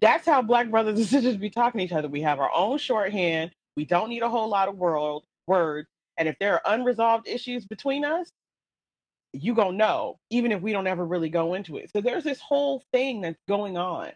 That's 0.00 0.26
how 0.26 0.42
black 0.42 0.70
brothers 0.70 0.98
and 0.98 1.08
sisters 1.08 1.36
be 1.36 1.50
talking 1.50 1.78
to 1.80 1.84
each 1.84 1.92
other. 1.92 2.08
We 2.08 2.22
have 2.22 2.40
our 2.40 2.52
own 2.54 2.78
shorthand. 2.78 3.52
We 3.76 3.84
don't 3.86 4.10
need 4.10 4.22
a 4.22 4.30
whole 4.30 4.48
lot 4.48 4.68
of 4.68 4.76
world 4.76 5.24
words. 5.46 5.88
And 6.18 6.28
if 6.28 6.36
there 6.40 6.54
are 6.54 6.74
unresolved 6.74 7.28
issues 7.28 7.66
between 7.66 8.04
us, 8.04 8.30
you 9.32 9.54
gonna 9.54 9.76
know, 9.76 10.18
even 10.30 10.52
if 10.52 10.62
we 10.62 10.72
don't 10.72 10.86
ever 10.86 11.04
really 11.06 11.30
go 11.30 11.54
into 11.54 11.76
it. 11.78 11.90
So 11.92 12.00
there's 12.00 12.24
this 12.24 12.40
whole 12.40 12.82
thing 12.92 13.22
that's 13.22 13.40
going 13.48 13.76
on 13.78 14.12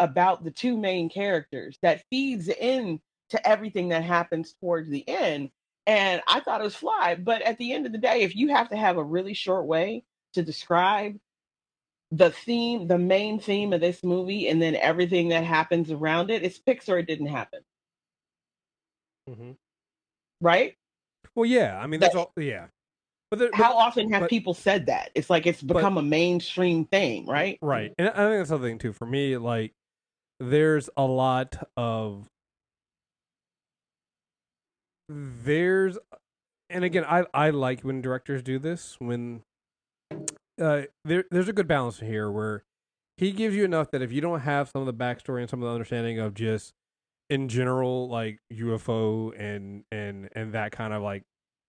about 0.00 0.44
the 0.44 0.52
two 0.52 0.76
main 0.78 1.10
characters 1.10 1.78
that 1.82 2.04
feeds 2.10 2.48
in 2.48 3.00
to 3.30 3.48
everything 3.48 3.90
that 3.90 4.04
happens 4.04 4.54
towards 4.60 4.90
the 4.90 5.08
end. 5.08 5.50
And 5.86 6.20
I 6.26 6.40
thought 6.40 6.60
it 6.60 6.64
was 6.64 6.74
fly. 6.74 7.14
But 7.14 7.42
at 7.42 7.58
the 7.58 7.72
end 7.72 7.86
of 7.86 7.92
the 7.92 7.98
day, 7.98 8.22
if 8.22 8.34
you 8.34 8.48
have 8.48 8.68
to 8.70 8.76
have 8.76 8.96
a 8.96 9.04
really 9.04 9.34
short 9.34 9.66
way 9.66 10.02
to 10.34 10.42
describe 10.42 11.16
the 12.10 12.30
theme, 12.30 12.86
the 12.88 12.98
main 12.98 13.38
theme 13.40 13.72
of 13.72 13.80
this 13.80 14.02
movie, 14.04 14.48
and 14.48 14.60
then 14.60 14.76
everything 14.76 15.28
that 15.28 15.44
happens 15.44 15.90
around 15.90 16.30
it, 16.30 16.42
it's 16.44 16.58
pics 16.58 16.88
or. 16.88 16.98
It 16.98 17.06
didn't 17.06 17.26
happen, 17.26 17.60
Mm-hmm. 19.28 19.52
right? 20.40 20.74
Well, 21.34 21.46
yeah. 21.46 21.78
I 21.80 21.86
mean, 21.86 22.00
that's 22.00 22.14
all. 22.14 22.32
Yeah. 22.36 22.66
But, 23.30 23.40
there, 23.40 23.48
but 23.50 23.56
How 23.60 23.76
often 23.76 24.10
have 24.12 24.22
but- 24.22 24.30
people 24.30 24.54
said 24.54 24.86
that? 24.86 25.10
It's 25.14 25.28
like 25.28 25.46
it's 25.46 25.62
but- 25.62 25.74
become 25.74 25.98
a 25.98 26.02
mainstream 26.02 26.84
thing, 26.86 27.26
right? 27.26 27.58
Right. 27.60 27.92
And 27.98 28.08
I 28.08 28.12
think 28.12 28.38
that's 28.38 28.48
something 28.50 28.78
too. 28.78 28.92
For 28.92 29.06
me, 29.06 29.36
like 29.36 29.72
there's 30.38 30.88
a 30.96 31.04
lot 31.04 31.56
of 31.76 32.28
there's 35.08 35.98
and 36.70 36.84
again 36.84 37.04
I 37.04 37.24
I 37.32 37.50
like 37.50 37.82
when 37.82 38.02
directors 38.02 38.42
do 38.42 38.58
this 38.58 38.96
when 38.98 39.42
uh 40.60 40.82
there 41.04 41.24
there's 41.30 41.48
a 41.48 41.52
good 41.52 41.68
balance 41.68 42.00
here 42.00 42.30
where 42.30 42.64
he 43.16 43.32
gives 43.32 43.54
you 43.54 43.64
enough 43.64 43.90
that 43.92 44.02
if 44.02 44.12
you 44.12 44.20
don't 44.20 44.40
have 44.40 44.68
some 44.68 44.82
of 44.82 44.86
the 44.86 44.94
backstory 44.94 45.40
and 45.40 45.48
some 45.48 45.62
of 45.62 45.68
the 45.68 45.72
understanding 45.72 46.18
of 46.18 46.34
just 46.34 46.72
in 47.30 47.48
general 47.48 48.08
like 48.08 48.38
UFO 48.52 49.32
and 49.38 49.84
and 49.90 50.28
and 50.34 50.52
that 50.52 50.72
kind 50.72 50.92
of 50.92 51.02
like 51.02 51.22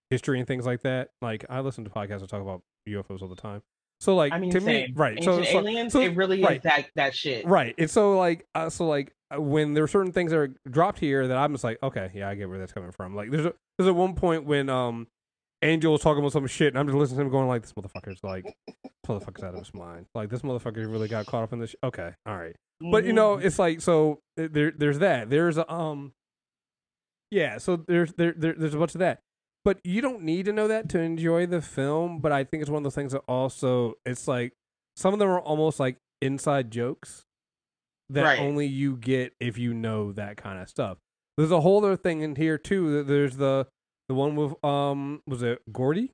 history 0.09 0.39
and 0.39 0.47
things 0.47 0.65
like 0.65 0.81
that 0.81 1.09
like 1.21 1.45
I 1.49 1.59
listen 1.61 1.83
to 1.83 1.89
podcasts 1.89 2.21
that 2.21 2.29
talk 2.29 2.41
about 2.41 2.61
UFOs 2.87 3.21
all 3.21 3.27
the 3.27 3.35
time 3.35 3.61
so 3.99 4.15
like 4.15 4.31
I 4.33 4.39
mean, 4.39 4.51
to 4.51 4.61
same. 4.61 4.65
me 4.89 4.93
right 4.95 5.17
Ancient 5.17 5.45
so, 5.47 5.57
aliens, 5.59 5.93
so- 5.93 6.01
it 6.01 6.15
really 6.15 6.43
right. 6.43 6.57
is 6.57 6.63
that 6.63 6.85
that 6.95 7.15
shit. 7.15 7.45
Right. 7.45 7.73
And 7.77 7.89
so 7.89 8.17
like 8.17 8.45
uh, 8.55 8.69
so 8.69 8.87
like 8.87 9.11
uh, 9.35 9.41
when 9.41 9.73
there 9.73 9.83
are 9.83 9.87
certain 9.87 10.11
things 10.11 10.31
that 10.31 10.37
are 10.37 10.53
dropped 10.69 10.99
here 10.99 11.27
that 11.27 11.35
I'm 11.37 11.51
just 11.53 11.63
like, 11.63 11.77
okay, 11.83 12.11
yeah, 12.13 12.29
I 12.29 12.35
get 12.35 12.47
where 12.49 12.59
that's 12.59 12.71
coming 12.73 12.91
from. 12.91 13.15
Like 13.15 13.31
there's 13.31 13.45
a 13.45 13.53
there's 13.77 13.87
at 13.89 13.95
one 13.95 14.13
point 14.15 14.45
when 14.45 14.69
um 14.69 15.07
Angel 15.63 15.91
was 15.91 16.01
talking 16.01 16.19
about 16.19 16.31
some 16.33 16.45
shit 16.47 16.67
and 16.69 16.77
I'm 16.79 16.85
just 16.85 16.97
listening 16.97 17.17
to 17.19 17.25
him 17.25 17.31
going 17.31 17.47
like 17.47 17.63
this 17.63 17.73
motherfucker's 17.73 18.23
like 18.23 18.43
this 18.67 18.75
motherfucker's 19.07 19.43
out 19.43 19.53
of 19.55 19.59
his 19.59 19.73
mind. 19.73 20.05
Like 20.13 20.29
this 20.29 20.41
motherfucker 20.43 20.77
really 20.89 21.07
got 21.07 21.25
caught 21.25 21.43
up 21.43 21.51
in 21.53 21.59
this 21.59 21.71
sh- 21.71 21.75
okay, 21.83 22.11
all 22.27 22.37
right. 22.37 22.55
But 22.91 23.05
you 23.05 23.13
know, 23.13 23.37
Mhm. 23.37 23.43
it's 23.45 23.57
like 23.57 23.81
so 23.81 24.19
uh, 24.39 24.47
there 24.51 24.71
there's 24.71 24.99
that. 24.99 25.31
There's 25.31 25.57
a 25.57 25.69
um 25.73 26.13
yeah, 27.31 27.57
so 27.57 27.75
there's 27.75 28.13
there, 28.13 28.33
there 28.37 28.53
there's 28.57 28.73
a 28.75 28.77
bunch 28.77 28.95
of 28.95 28.99
that. 28.99 29.19
But 29.67 29.81
you 29.83 29.99
don't 29.99 30.21
need 30.23 30.45
to 30.45 30.53
know 30.53 30.69
that 30.69 30.87
to 30.91 30.99
enjoy 30.99 31.45
the 31.45 31.61
film, 31.61 32.19
but 32.19 32.31
I 32.31 32.45
think 32.45 32.61
it's 32.61 32.69
one 32.69 32.77
of 32.77 32.83
those 32.85 32.95
things 32.95 33.11
that 33.11 33.23
also 33.27 33.95
it's 34.05 34.25
like 34.25 34.53
some 34.95 35.11
of 35.11 35.19
them 35.19 35.27
are 35.27 35.41
almost 35.41 35.77
like 35.77 35.97
inside 36.21 36.71
jokes 36.71 37.25
that 38.07 38.23
Right. 38.23 38.39
only 38.39 38.65
you 38.65 38.95
get 38.95 39.33
if 39.41 39.57
you 39.57 39.73
know 39.73 40.13
that 40.13 40.37
kind 40.37 40.61
of 40.61 40.69
stuff. 40.69 40.99
There's 41.35 41.51
a 41.51 41.59
whole 41.59 41.83
other 41.83 41.97
thing 41.97 42.21
in 42.21 42.37
here 42.37 42.57
too. 42.57 42.93
that 42.93 43.07
There's 43.07 43.35
the 43.35 43.67
the 44.07 44.15
one 44.15 44.37
with 44.37 44.55
um 44.63 45.21
was 45.27 45.43
it 45.43 45.61
Gordy? 45.69 46.13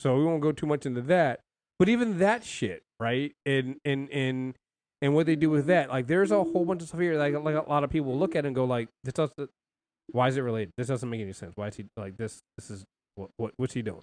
So 0.00 0.16
we 0.16 0.24
won't 0.24 0.40
go 0.40 0.52
too 0.52 0.64
much 0.64 0.86
into 0.86 1.02
that. 1.02 1.40
But 1.78 1.90
even 1.90 2.20
that 2.20 2.42
shit, 2.42 2.84
right? 2.98 3.34
And 3.44 3.80
and 3.84 4.08
and 4.10 4.54
and 5.02 5.14
what 5.14 5.26
they 5.26 5.36
do 5.36 5.50
with 5.50 5.66
that, 5.66 5.90
like 5.90 6.06
there's 6.06 6.30
a 6.30 6.42
whole 6.42 6.64
bunch 6.64 6.80
of 6.80 6.88
stuff 6.88 7.00
here 7.00 7.18
like 7.18 7.34
like 7.34 7.54
a 7.54 7.68
lot 7.68 7.84
of 7.84 7.90
people 7.90 8.18
look 8.18 8.34
at 8.34 8.46
it 8.46 8.48
and 8.48 8.56
go 8.56 8.64
like 8.64 8.88
this 9.04 9.12
doesn't 9.12 9.50
why 10.12 10.28
is 10.28 10.36
it 10.36 10.42
related? 10.42 10.72
This 10.76 10.88
doesn't 10.88 11.08
make 11.08 11.20
any 11.20 11.32
sense. 11.32 11.52
Why 11.56 11.68
is 11.68 11.76
he 11.76 11.86
like 11.96 12.16
this 12.16 12.40
this 12.56 12.70
is 12.70 12.84
what 13.16 13.30
what 13.36 13.52
what's 13.56 13.74
he 13.74 13.82
doing? 13.82 14.02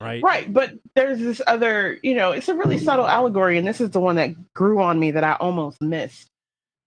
Right? 0.00 0.22
Right, 0.22 0.50
but 0.50 0.72
there's 0.94 1.18
this 1.18 1.42
other, 1.46 1.98
you 2.02 2.14
know, 2.14 2.32
it's 2.32 2.48
a 2.48 2.54
really 2.54 2.78
subtle 2.78 3.06
allegory, 3.06 3.58
and 3.58 3.68
this 3.68 3.82
is 3.82 3.90
the 3.90 4.00
one 4.00 4.16
that 4.16 4.54
grew 4.54 4.80
on 4.80 4.98
me 4.98 5.10
that 5.10 5.24
I 5.24 5.34
almost 5.34 5.82
missed. 5.82 6.26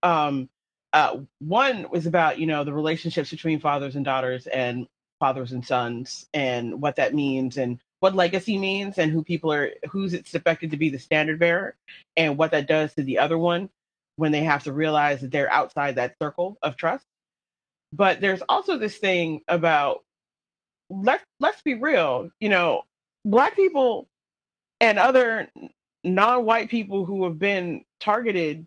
Um, 0.02 0.50
uh, 0.94 1.20
one 1.40 1.88
was 1.92 2.08
about, 2.08 2.40
you 2.40 2.48
know, 2.48 2.64
the 2.64 2.74
relationships 2.74 3.30
between 3.30 3.60
fathers 3.60 3.96
and 3.96 4.04
daughters 4.04 4.48
and 4.48 4.88
fathers 5.20 5.52
and 5.52 5.64
sons, 5.64 6.26
and 6.34 6.82
what 6.82 6.96
that 6.96 7.14
means, 7.14 7.58
and 7.58 7.80
what 8.00 8.16
legacy 8.16 8.58
means, 8.58 8.98
and 8.98 9.12
who 9.12 9.24
people 9.24 9.54
are, 9.54 9.70
who's 9.92 10.16
expected 10.16 10.72
to 10.72 10.78
be 10.78 10.90
the 10.90 10.98
standard 10.98 11.38
bearer, 11.38 11.76
and 12.18 12.36
what 12.36 12.50
that 12.50 12.68
does 12.68 12.96
to 12.96 13.04
the 13.04 13.20
other 13.20 13.38
one 13.38 13.70
when 14.16 14.32
they 14.32 14.44
have 14.44 14.64
to 14.64 14.74
realize 14.74 15.22
that 15.22 15.32
they're 15.32 15.52
outside 15.52 15.96
that 15.96 16.16
circle 16.20 16.58
of 16.64 16.78
trust. 16.78 17.06
But 17.94 18.22
there's 18.22 18.42
also 18.50 18.78
this 18.78 18.98
thing 18.98 19.42
about 19.48 20.04
let's 20.90 21.24
let's 21.40 21.62
be 21.62 21.76
real, 21.76 22.30
you 22.40 22.50
know, 22.50 22.84
black 23.24 23.56
people 23.56 24.08
and 24.82 24.98
other 24.98 25.48
non-white 26.04 26.70
people 26.70 27.06
who 27.06 27.24
have 27.26 27.40
been 27.40 27.86
targeted 28.00 28.66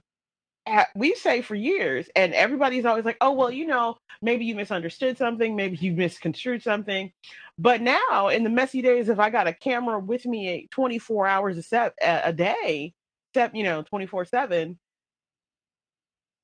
we 0.94 1.14
say 1.14 1.42
for 1.42 1.54
years 1.54 2.08
and 2.16 2.34
everybody's 2.34 2.84
always 2.84 3.04
like 3.04 3.18
oh 3.20 3.32
well 3.32 3.50
you 3.50 3.66
know 3.66 3.96
maybe 4.20 4.44
you 4.44 4.54
misunderstood 4.54 5.16
something 5.16 5.54
maybe 5.54 5.76
you 5.76 5.92
misconstrued 5.92 6.62
something. 6.62 7.12
But 7.58 7.80
now 7.82 8.28
in 8.28 8.44
the 8.44 8.50
messy 8.50 8.82
days 8.82 9.08
if 9.08 9.18
i 9.18 9.30
got 9.30 9.46
a 9.46 9.52
camera 9.52 9.98
with 9.98 10.24
me 10.26 10.68
24 10.72 11.26
hours 11.26 11.72
a, 11.72 11.92
a 12.02 12.32
day 12.32 12.94
except 13.32 13.54
you 13.56 13.64
know 13.64 13.82
24 13.82 14.24
7 14.24 14.78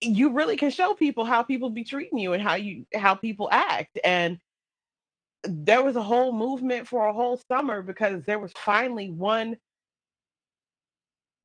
you 0.02 0.30
really 0.30 0.56
can 0.56 0.70
show 0.70 0.94
people 0.94 1.24
how 1.24 1.42
people 1.42 1.70
be 1.70 1.84
treating 1.84 2.18
you 2.18 2.32
and 2.32 2.42
how 2.42 2.54
you 2.54 2.86
how 2.94 3.14
people 3.14 3.48
act 3.52 3.98
and 4.04 4.38
there 5.44 5.82
was 5.82 5.96
a 5.96 6.02
whole 6.02 6.32
movement 6.32 6.86
for 6.86 7.06
a 7.06 7.12
whole 7.12 7.40
summer 7.48 7.82
because 7.82 8.24
there 8.24 8.38
was 8.38 8.52
finally 8.52 9.10
one 9.10 9.56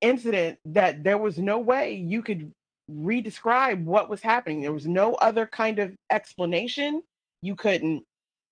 incident 0.01 0.59
that 0.65 1.03
there 1.03 1.17
was 1.17 1.37
no 1.37 1.59
way 1.59 1.95
you 1.95 2.21
could 2.21 2.51
redescribe 2.91 3.83
what 3.83 4.09
was 4.09 4.21
happening. 4.21 4.61
There 4.61 4.71
was 4.71 4.87
no 4.87 5.15
other 5.15 5.45
kind 5.45 5.79
of 5.79 5.95
explanation. 6.11 7.01
You 7.41 7.55
couldn't 7.55 8.03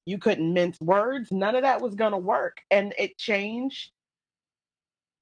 you 0.07 0.19
couldn't 0.19 0.53
mince 0.53 0.79
words. 0.81 1.31
None 1.31 1.55
of 1.55 1.63
that 1.63 1.81
was 1.81 1.95
going 1.95 2.11
to 2.11 2.17
work 2.17 2.61
and 2.71 2.93
it 2.97 3.17
changed 3.17 3.91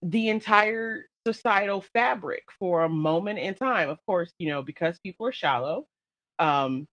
the 0.01 0.29
entire 0.29 1.05
societal 1.25 1.81
fabric 1.93 2.43
for 2.59 2.83
a 2.83 2.89
moment 2.89 3.39
in 3.39 3.55
time. 3.55 3.89
Of 3.89 3.99
course 4.05 4.33
you 4.39 4.49
know 4.49 4.61
because 4.61 4.99
people 4.99 5.27
are 5.27 5.31
shallow 5.31 5.85
um 6.39 6.87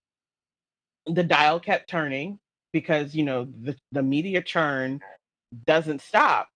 the 1.07 1.23
dial 1.23 1.59
kept 1.59 1.89
turning 1.89 2.39
because 2.73 3.15
you 3.15 3.23
know 3.23 3.47
the, 3.61 3.75
the 3.91 4.03
media 4.03 4.41
churn 4.41 5.01
doesn't 5.65 6.01
stop. 6.01 6.47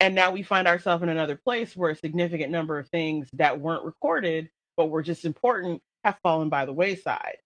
And 0.00 0.14
now 0.14 0.30
we 0.30 0.42
find 0.42 0.68
ourselves 0.68 1.02
in 1.02 1.08
another 1.08 1.36
place 1.36 1.74
where 1.76 1.90
a 1.90 1.96
significant 1.96 2.52
number 2.52 2.78
of 2.78 2.88
things 2.90 3.28
that 3.34 3.60
weren't 3.60 3.84
recorded 3.84 4.50
but 4.76 4.90
were 4.90 5.02
just 5.02 5.24
important 5.24 5.80
have 6.04 6.18
fallen 6.22 6.50
by 6.50 6.66
the 6.66 6.72
wayside. 6.72 7.38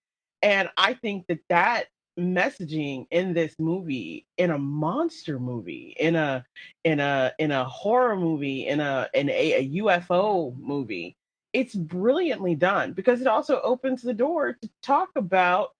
And 0.42 0.68
i 0.76 0.94
think 0.94 1.26
that 1.28 1.40
that 1.48 1.86
messaging 2.20 3.06
in 3.10 3.34
this 3.34 3.56
movie 3.58 4.26
in 4.38 4.50
a 4.50 4.58
monster 4.58 5.40
movie 5.40 5.96
in 5.98 6.16
a 6.16 6.44
in 6.84 7.00
a 7.00 7.32
in 7.38 7.52
a 7.52 7.64
horror 7.64 8.16
movie 8.16 8.68
in 8.68 8.80
a 8.80 9.08
in 9.14 9.30
a, 9.30 9.54
a 9.54 9.70
ufo 9.82 10.56
movie. 10.58 11.16
It's 11.52 11.74
brilliantly 11.74 12.54
done 12.56 12.92
because 12.94 13.20
it 13.20 13.28
also 13.28 13.60
opens 13.62 14.02
the 14.02 14.14
door 14.14 14.56
to 14.62 14.70
talk 14.82 15.10
about 15.16 15.70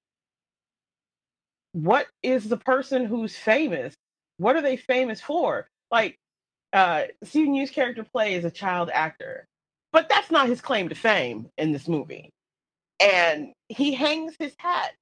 what 1.73 2.07
is 2.23 2.49
the 2.49 2.57
person 2.59 3.07
who's 3.07 3.37
famous? 3.37 3.95
What 4.39 4.57
are 4.57 4.63
they 4.63 4.77
famous 4.77 5.21
for? 5.21 5.69
Like 5.93 6.17
uh 6.73 7.05
Steven 7.25 7.55
Yeun's 7.55 7.71
character 7.71 8.05
play 8.05 8.35
is 8.35 8.45
a 8.45 8.51
child 8.51 8.91
actor 8.93 9.47
but 9.93 10.09
that's 10.09 10.31
not 10.31 10.49
his 10.49 10.61
claim 10.61 10.89
to 10.89 10.95
fame 10.95 11.49
in 11.59 11.73
this 11.73 11.89
movie. 11.89 12.31
And 13.01 13.53
he 13.69 13.95
hangs 13.95 14.35
his 14.39 14.55
hat 14.59 14.93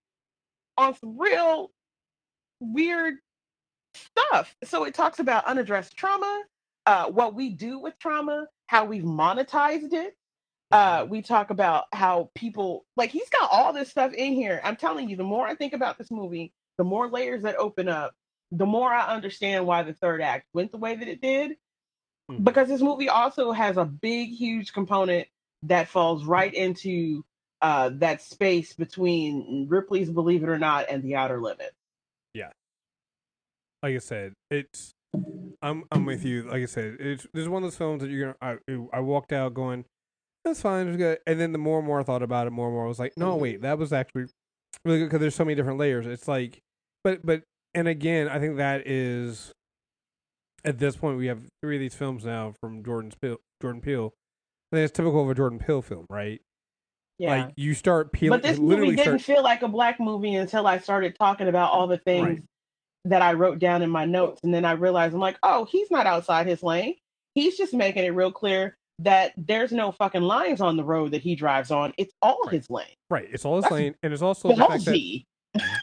on 0.79 0.95
some 0.97 1.19
real 1.19 1.73
weird 2.61 3.17
stuff. 3.95 4.55
So 4.65 4.85
it 4.85 4.95
talks 4.95 5.19
about 5.21 5.47
unaddressed 5.47 5.97
trauma 5.97 6.43
uh 6.87 7.07
what 7.07 7.35
we 7.35 7.51
do 7.51 7.79
with 7.81 7.99
trauma 7.99 8.47
how 8.67 8.85
we've 8.87 9.05
monetized 9.05 9.93
it. 9.93 10.17
Uh 10.71 11.07
we 11.09 11.23
talk 11.23 11.51
about 11.51 11.87
how 11.93 12.31
people 12.35 12.87
like 12.97 13.11
he's 13.11 13.31
got 13.31 13.51
all 13.53 13.73
this 13.73 13.91
stuff 13.91 14.13
in 14.15 14.35
here. 14.35 14.61
I'm 14.65 14.77
telling 14.77 15.09
you 15.11 15.17
the 15.17 15.25
more 15.25 15.47
i 15.47 15.55
think 15.55 15.73
about 15.75 15.99
this 15.99 16.11
movie 16.11 16.53
the 16.79 16.85
more 16.85 17.09
layers 17.11 17.43
that 17.43 17.57
open 17.57 17.89
up 17.89 18.15
the 18.53 18.67
more 18.67 18.93
i 18.93 19.07
understand 19.15 19.67
why 19.67 19.83
the 19.83 19.95
third 19.95 20.23
act 20.23 20.47
went 20.55 20.73
the 20.73 20.79
way 20.79 20.97
that 20.97 21.09
it 21.09 21.21
did. 21.23 21.53
Mhm. 22.31 22.45
because 22.45 22.69
this 22.69 22.83
movie 22.83 23.09
also 23.09 23.53
has 23.53 23.77
a 23.79 23.85
big 23.87 24.31
huge 24.31 24.73
component 24.75 25.29
that 25.65 25.89
falls 25.89 26.25
right 26.25 26.55
into 26.55 27.25
uh 27.61 27.91
that 27.95 28.23
space 28.23 28.73
between 28.75 29.67
ripley's 29.69 30.11
believe 30.11 30.43
it 30.43 30.49
or 30.49 30.59
not 30.59 30.87
and 30.89 31.03
the 31.03 31.17
outer 31.17 31.41
limit 31.41 31.73
Yeah, 32.35 32.51
like 33.83 33.95
I 33.95 33.99
said, 33.99 34.33
it's 34.51 34.93
I'm 35.63 35.85
I'm 35.91 36.05
with 36.05 36.25
you. 36.25 36.43
Like 36.45 36.63
I 36.63 36.67
said, 36.67 36.97
it's 37.01 37.27
this 37.33 37.43
is 37.43 37.49
one 37.49 37.63
of 37.63 37.67
those 37.67 37.77
films 37.77 38.03
that 38.03 38.11
you're 38.11 38.35
gonna. 38.41 38.59
I 38.69 38.87
I 38.93 39.01
walked 39.01 39.33
out 39.33 39.55
going, 39.55 39.85
that's 40.45 40.61
fine, 40.61 40.97
good. 40.97 41.19
And 41.27 41.41
then 41.41 41.53
the 41.53 41.59
more 41.59 41.79
and 41.79 41.87
more 41.87 42.01
I 42.01 42.05
thought 42.05 42.23
about 42.23 42.47
it, 42.47 42.51
more 42.51 42.67
and 42.67 42.75
more 42.75 42.85
I 42.85 42.89
was 42.89 42.99
like, 42.99 43.15
no, 43.17 43.37
wait, 43.37 43.63
that 43.63 43.79
was 43.79 43.93
actually 43.93 44.27
really 44.85 44.99
good 44.99 45.07
because 45.07 45.21
there's 45.21 45.35
so 45.35 45.45
many 45.45 45.55
different 45.55 45.79
layers. 45.79 46.07
It's 46.07 46.29
like, 46.29 46.61
but 47.05 47.25
but 47.25 47.43
and 47.75 47.89
again, 47.89 48.29
I 48.29 48.39
think 48.39 48.57
that 48.57 48.87
is 48.87 49.53
at 50.65 50.79
this 50.79 50.97
point 50.97 51.19
we 51.19 51.27
have 51.27 51.43
three 51.63 51.77
of 51.77 51.81
these 51.81 51.95
films 51.95 52.25
now 52.25 52.55
from 52.61 52.85
Jordan. 52.85 53.13
Jordan 53.61 53.81
Peele. 53.81 54.13
I 54.73 54.77
think 54.77 54.85
it's 54.85 54.97
typical 54.97 55.23
of 55.23 55.31
a 55.31 55.35
Jordan 55.35 55.59
Peele 55.59 55.83
film, 55.83 56.07
right? 56.11 56.41
Yeah 57.19 57.45
Like 57.47 57.55
you 57.57 57.75
start 57.75 58.13
peeling, 58.13 58.39
but 58.39 58.43
this 58.43 58.59
movie 58.59 58.91
didn't 58.97 59.21
start, 59.21 59.21
feel 59.23 59.43
like 59.43 59.63
a 59.63 59.69
black 59.69 59.99
movie 60.01 60.35
until 60.35 60.67
i 60.67 60.79
started 60.79 61.17
talking 61.19 61.49
about 61.49 61.73
all 61.73 61.87
the 61.87 61.99
things 61.99 62.27
Right. 62.27 62.43
that 63.05 63.23
I 63.23 63.33
wrote 63.35 63.59
down 63.59 63.83
in 63.83 63.91
my 63.91 64.05
notes. 64.05 64.41
And 64.45 64.53
then 64.53 64.65
I 64.65 64.73
realized 64.73 65.15
I'm 65.15 65.21
like, 65.21 65.39
oh, 65.43 65.65
he's 65.71 65.91
not 65.91 66.07
outside 66.07 66.47
his 66.47 66.63
lane. 66.63 66.95
He's 67.35 67.57
just 67.57 67.73
making 67.73 68.05
it 68.05 68.09
real 68.11 68.33
clear 68.33 68.77
that 69.01 69.33
there's 69.37 69.71
no 69.73 69.93
fucking 69.93 70.23
lines 70.23 70.61
on 70.61 70.77
the 70.77 70.83
road 70.85 71.13
that 71.13 71.23
he 71.23 71.35
drives 71.37 71.71
on. 71.71 71.93
It's 71.97 72.13
all 72.21 72.39
Right. 72.47 72.55
his 72.55 72.69
lane. 72.69 72.87
Right. 73.09 73.29
It's 73.33 73.45
all 73.45 73.57
his 73.57 73.63
That's 73.65 73.73
lane, 73.73 73.95
and 74.03 74.13
it's 74.13 74.23
also 74.23 74.49
the 74.49 74.57
fact 74.57 74.85
that 74.87 75.23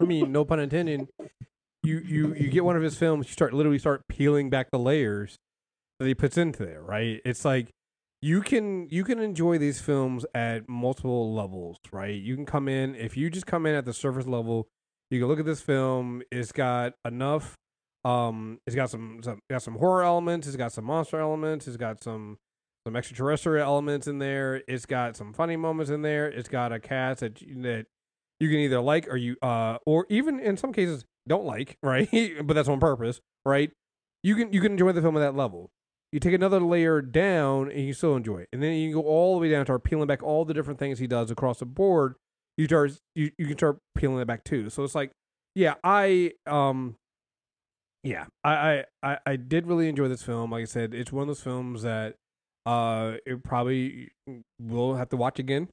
I 0.02 0.04
mean, 0.04 0.32
no 0.32 0.44
pun 0.46 0.60
intended. 0.60 1.08
You 1.84 2.00
you 2.00 2.34
you 2.36 2.50
get 2.50 2.66
one 2.66 2.76
of 2.76 2.84
his 2.84 2.98
films, 2.98 3.28
you 3.28 3.32
start 3.32 3.54
literally 3.54 3.80
start 3.80 4.02
peeling 4.10 4.50
back 4.50 4.70
the 4.72 4.80
layers 4.80 5.36
that 6.00 6.08
he 6.08 6.14
puts 6.16 6.38
into 6.38 6.66
there. 6.66 6.82
Right. 6.82 7.22
It's 7.26 7.46
like 7.46 7.70
you 8.26 8.42
can 8.42 8.88
you 8.90 9.04
can 9.04 9.20
enjoy 9.20 9.60
these 9.60 9.80
films 9.80 10.26
at 10.34 10.68
multiple 10.68 11.36
levels. 11.36 11.78
Right. 11.92 12.20
You 12.20 12.36
can 12.36 12.48
come 12.48 12.68
in 12.68 12.96
if 12.96 13.16
you 13.16 13.30
just 13.30 13.46
come 13.46 13.68
in 13.68 13.76
at 13.76 13.86
the 13.86 13.94
surface 13.94 14.26
level. 14.26 14.68
You 15.12 15.20
can 15.20 15.28
look 15.28 15.40
at 15.40 15.46
this 15.46 15.62
film. 15.62 16.24
It's 16.32 16.52
got 16.52 16.94
enough. 17.06 17.56
Um, 18.04 18.60
it's 18.66 18.76
got 18.76 18.90
some, 18.90 19.22
some 19.24 19.42
got 19.48 19.62
some 19.62 19.76
horror 19.76 20.04
elements. 20.04 20.48
It's 20.48 20.56
got 20.56 20.72
some 20.72 20.86
monster 20.86 21.20
elements. 21.20 21.68
It's 21.68 21.78
got 21.78 22.02
some 22.02 22.40
some 22.88 22.96
extraterrestrial 22.96 23.64
elements 23.64 24.08
in 24.08 24.18
there. 24.18 24.64
It's 24.68 24.88
got 24.88 25.16
some 25.16 25.32
funny 25.32 25.56
moments 25.56 25.92
in 25.92 26.02
there. 26.02 26.28
It's 26.28 26.50
got 26.50 26.72
a 26.72 26.80
cast 26.80 27.20
that 27.20 27.36
that 27.36 27.86
you 28.40 28.50
can 28.50 28.58
either 28.58 28.82
like 28.82 29.08
or 29.08 29.18
you 29.18 29.36
uh 29.44 29.78
or 29.86 30.08
even 30.10 30.40
in 30.40 30.58
some 30.58 30.74
cases 30.74 31.06
don't 31.28 31.46
like, 31.46 31.78
right? 31.84 32.10
but 32.44 32.56
that's 32.56 32.70
on 32.70 32.80
purpose, 32.80 33.22
right? 33.46 33.70
You 34.24 34.36
can 34.36 34.52
you 34.52 34.62
can 34.62 34.72
enjoy 34.72 34.94
the 34.94 35.04
film 35.04 35.16
at 35.16 35.20
that 35.20 35.36
level. 35.36 35.70
You 36.16 36.22
take 36.22 36.34
another 36.34 36.62
layer 36.62 37.02
down 37.02 37.70
and 37.70 37.82
you 37.82 37.92
still 37.92 38.16
enjoy 38.16 38.38
it, 38.38 38.50
and 38.54 38.64
then 38.64 38.72
you 38.72 38.88
can 38.88 39.02
go 39.02 39.06
all 39.06 39.36
the 39.36 39.42
way 39.42 39.52
down 39.52 39.60
to 39.60 39.66
start 39.66 39.84
peeling 39.84 40.08
back 40.08 40.24
all 40.24 40.46
the 40.46 40.54
different 40.54 40.80
things 40.80 40.98
he 40.98 41.08
does 41.08 41.30
across 41.30 41.60
the 41.60 41.66
board. 41.66 42.16
You 42.58 42.68
start 42.68 42.94
you, 43.16 43.32
you 43.38 43.48
can 43.48 43.58
start 43.58 43.80
peeling 43.98 44.20
it 44.22 44.26
back 44.26 44.46
too. 44.46 44.70
So 44.70 44.86
it's 44.86 44.96
like, 44.96 45.12
yeah, 45.56 45.74
I 45.84 46.32
um, 46.48 46.96
yeah, 48.02 48.28
I 48.46 48.54
I 48.54 48.86
I, 49.04 49.18
I 49.26 49.36
did 49.36 49.68
really 49.68 49.90
enjoy 49.90 50.08
this 50.08 50.24
film. 50.24 50.52
Like 50.52 50.62
I 50.62 50.66
said, 50.66 50.94
it's 50.94 51.12
one 51.12 51.24
of 51.24 51.28
those 51.28 51.42
films 51.42 51.82
that 51.82 52.16
uh, 52.66 53.16
it 53.26 53.44
probably 53.44 54.14
will 54.58 54.96
have 54.96 55.10
to 55.10 55.18
watch 55.18 55.38
again 55.38 55.68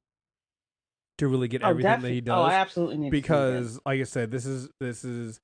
to 1.19 1.29
really 1.29 1.47
get 1.47 1.63
Oh, 1.63 1.69
everything 1.69 2.01
that 2.01 2.11
he 2.11 2.21
does 2.21 2.37
Oh, 2.37 2.43
I 2.43 2.55
absolutely 2.55 2.99
need 2.99 3.11
because 3.11 3.79
like 3.87 4.01
i 4.01 4.03
said 4.03 4.33
this 4.33 4.45
is 4.45 4.69
this 4.81 5.05
is 5.05 5.39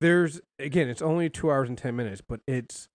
there's 0.00 0.40
again 0.60 0.88
it's 0.88 1.02
only 1.02 1.28
two 1.28 1.50
hours 1.50 1.68
and 1.68 1.76
ten 1.76 1.96
minutes 1.96 2.22
but 2.26 2.38
it's 2.46 2.88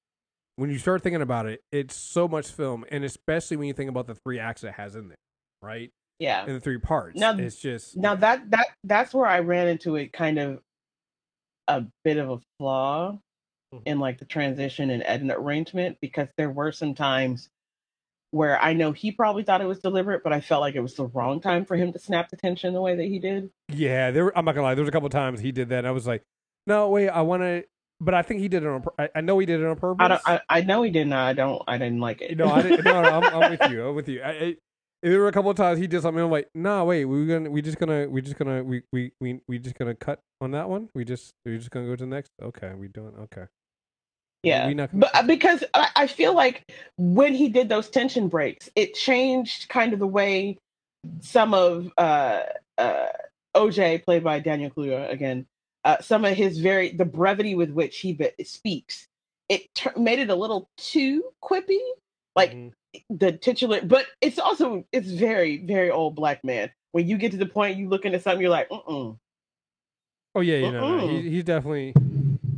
when 0.59 0.69
you 0.69 0.77
start 0.77 1.01
thinking 1.01 1.21
about 1.21 1.45
it 1.45 1.61
it's 1.71 1.95
so 1.95 2.27
much 2.27 2.47
film 2.51 2.83
and 2.91 3.03
especially 3.03 3.57
when 3.57 3.67
you 3.67 3.73
think 3.73 3.89
about 3.89 4.07
the 4.07 4.15
three 4.15 4.39
acts 4.39 4.63
it 4.63 4.73
has 4.73 4.95
in 4.95 5.07
there 5.07 5.17
right 5.61 5.91
yeah. 6.19 6.45
in 6.45 6.53
the 6.53 6.59
three 6.59 6.77
parts 6.77 7.17
Now- 7.19 7.37
it's 7.37 7.55
just 7.57 7.95
Now 7.95 8.15
that 8.15 8.49
that 8.51 8.67
that's 8.83 9.13
where 9.13 9.25
I 9.27 9.39
ran 9.39 9.67
into 9.69 9.95
it 9.95 10.11
kind 10.11 10.37
of 10.37 10.59
a 11.67 11.85
bit 12.03 12.17
of 12.17 12.29
a 12.29 12.39
flaw 12.57 13.19
Mhm. 13.73 13.81
in 13.85 13.99
like 13.99 14.17
the 14.17 14.25
transition 14.25 14.89
and 14.89 15.03
edit 15.05 15.29
arrangement 15.31 15.97
because 16.01 16.27
there 16.37 16.49
were 16.49 16.71
some 16.71 16.95
times 16.95 17.47
where 18.31 18.59
I 18.59 18.73
know 18.73 18.91
he 18.91 19.11
probably 19.11 19.43
thought 19.43 19.61
it 19.61 19.65
was 19.67 19.77
deliberate, 19.79 20.23
but 20.23 20.33
I 20.33 20.41
felt 20.41 20.61
like 20.61 20.73
it 20.75 20.79
was 20.81 20.95
the 20.95 21.05
wrong 21.05 21.39
time 21.39 21.65
for 21.65 21.75
him 21.75 21.93
to 21.93 21.99
snap 21.99 22.29
the 22.29 22.35
tension 22.37 22.73
the 22.73 22.81
way 22.81 22.95
that 22.95 23.03
he 23.05 23.19
did. 23.19 23.49
yeah 23.71 24.09
there 24.11 24.25
were, 24.25 24.35
i'm 24.37 24.43
not 24.45 24.55
gonna 24.55 24.65
lie 24.65 24.73
there 24.75 24.83
was 24.83 24.89
a 24.89 24.91
couple 24.91 25.07
times 25.09 25.39
he 25.39 25.51
did 25.51 25.69
that 25.69 25.79
and 25.79 25.87
i 25.87 25.91
was 25.91 26.07
like 26.07 26.23
no 26.67 26.89
wait 26.89 27.09
i 27.09 27.21
want 27.21 27.43
to 27.43 27.63
but 28.01 28.13
i 28.13 28.21
think 28.21 28.39
he 28.39 28.47
did 28.47 28.63
it 28.63 28.67
on 28.67 28.83
I, 28.97 29.09
I 29.15 29.21
know 29.21 29.39
he 29.39 29.45
did 29.45 29.59
it 29.59 29.65
on 29.65 29.75
purpose 29.75 30.03
I 30.03 30.07
don't. 30.07 30.21
I, 30.25 30.41
I 30.49 30.61
know 30.61 30.83
he 30.83 30.91
didn't. 30.91 31.13
I 31.13 31.33
don't. 31.33 31.61
I 31.67 31.77
didn't 31.77 31.99
like 31.99 32.21
it. 32.21 32.37
No, 32.37 32.49
I 32.49 32.61
didn't. 32.61 32.83
No, 32.85 33.01
no, 33.01 33.09
I'm, 33.09 33.43
I'm 33.43 33.51
with 33.51 33.71
you. 33.71 33.87
I'm 33.87 33.95
with 33.95 34.07
you. 34.07 34.21
I, 34.21 34.29
I, 34.29 34.55
there 35.01 35.19
were 35.19 35.27
a 35.27 35.31
couple 35.31 35.51
of 35.51 35.57
times 35.57 35.79
he 35.79 35.87
did 35.87 36.01
something. 36.01 36.23
I'm 36.23 36.29
like, 36.29 36.49
no, 36.53 36.83
wait, 36.85 37.05
We're 37.05 37.25
gonna, 37.25 37.49
we 37.49 37.61
just 37.61 37.77
gonna, 37.79 38.07
we 38.09 38.21
just 38.21 38.37
gonna, 38.37 38.63
we, 38.63 38.81
we, 38.91 39.11
we, 39.21 39.39
we 39.47 39.59
just 39.59 39.77
gonna 39.77 39.95
cut 39.95 40.19
on 40.41 40.51
that 40.51 40.69
one. 40.69 40.89
We 40.93 41.05
just, 41.05 41.31
We're 41.45 41.57
just 41.57 41.71
gonna 41.71 41.85
go 41.85 41.95
to 41.95 42.03
the 42.03 42.09
next. 42.09 42.31
Okay, 42.41 42.73
we 42.73 42.87
doing 42.89 43.13
okay. 43.23 43.45
yeah. 44.43 44.87
but 44.93 45.25
because 45.25 45.63
I, 45.73 45.89
I 45.95 46.07
feel 46.07 46.33
like 46.33 46.69
when 46.97 47.33
he 47.33 47.49
did 47.49 47.69
those 47.69 47.89
tension 47.89 48.27
breaks, 48.27 48.69
it 48.75 48.93
changed 48.93 49.69
kind 49.69 49.93
of 49.93 49.99
the 49.99 50.07
way 50.07 50.57
some 51.21 51.53
of 51.53 51.91
uh, 51.97 52.41
uh, 52.77 53.07
OJ, 53.55 54.03
played 54.03 54.23
by 54.23 54.39
Daniel 54.39 54.69
Kaluuya 54.69 55.09
again, 55.11 55.45
uh, 55.85 55.97
some 56.01 56.25
of 56.25 56.35
his 56.35 56.59
very 56.59 56.91
the 56.91 57.05
brevity 57.05 57.55
with 57.55 57.71
which 57.71 57.99
he 57.99 58.13
be- 58.13 58.31
speaks, 58.43 59.07
it 59.49 59.67
made 59.97 60.19
it 60.19 60.29
a 60.29 60.35
little 60.35 60.69
too 60.77 61.23
quippy, 61.43 61.79
like 62.35 62.51
Mhm. 62.53 62.73
the 63.09 63.31
titular. 63.33 63.81
But 63.83 64.05
it's 64.21 64.39
also 64.39 64.85
it's 64.91 65.09
very 65.09 65.57
very 65.57 65.89
old 65.91 66.15
black 66.15 66.43
man. 66.43 66.71
When 66.91 67.07
you 67.07 67.17
get 67.17 67.31
to 67.31 67.37
the 67.37 67.45
point 67.45 67.77
you 67.77 67.87
look 67.89 68.05
into 68.05 68.19
something, 68.19 68.41
you're 68.41 68.49
like, 68.49 68.69
mm 68.69 69.17
oh 70.35 70.41
yeah, 70.41 70.57
you 70.57 70.71
no, 70.71 70.97
no. 70.97 71.03
Mm-mm. 71.07 71.23
He, 71.23 71.29
he's 71.29 71.43
definitely, 71.43 71.93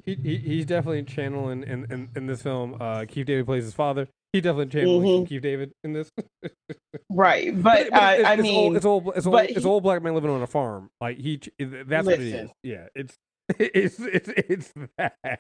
he, 0.06 0.16
he, 0.24 0.38
he's 0.38 0.66
definitely 0.66 1.04
channeling 1.04 1.64
in, 1.64 1.86
in, 1.92 2.10
in 2.16 2.26
this 2.28 2.42
film. 2.42 2.78
Uh, 2.80 3.06
Keith 3.08 3.26
David 3.28 3.46
plays 3.46 3.64
his 3.66 3.74
father. 3.74 4.08
He 4.34 4.42
definitely 4.42 4.72
channeling 4.72 5.26
Mhm. 5.26 5.28
Keith 5.28 5.42
David 5.42 5.72
in 5.84 5.94
this. 5.94 6.10
right. 7.16 7.62
But, 7.62 7.80
it- 7.88 7.94
uh, 7.94 8.14
it's, 8.18 8.28
I 8.28 8.34
it's 8.34 8.44
mean, 8.44 8.56
old, 8.56 8.76
it's 8.76 8.86
all 8.86 9.12
it's 9.16 9.26
but 9.26 9.50
it's 9.50 9.60
he- 9.64 9.66
old 9.66 9.84
black 9.84 10.02
man 10.04 10.14
living 10.16 10.30
on 10.32 10.42
a 10.42 10.48
farm. 10.48 10.90
Like 11.00 11.18
he, 11.18 11.40
that's 11.60 12.06
what 12.06 12.16
it 12.16 12.22
is. 12.22 12.50
Yeah, 12.64 12.88
it's, 12.96 13.18
it's, 13.60 14.00
it's, 14.00 14.30
it's 14.30 14.74
that. 14.98 15.40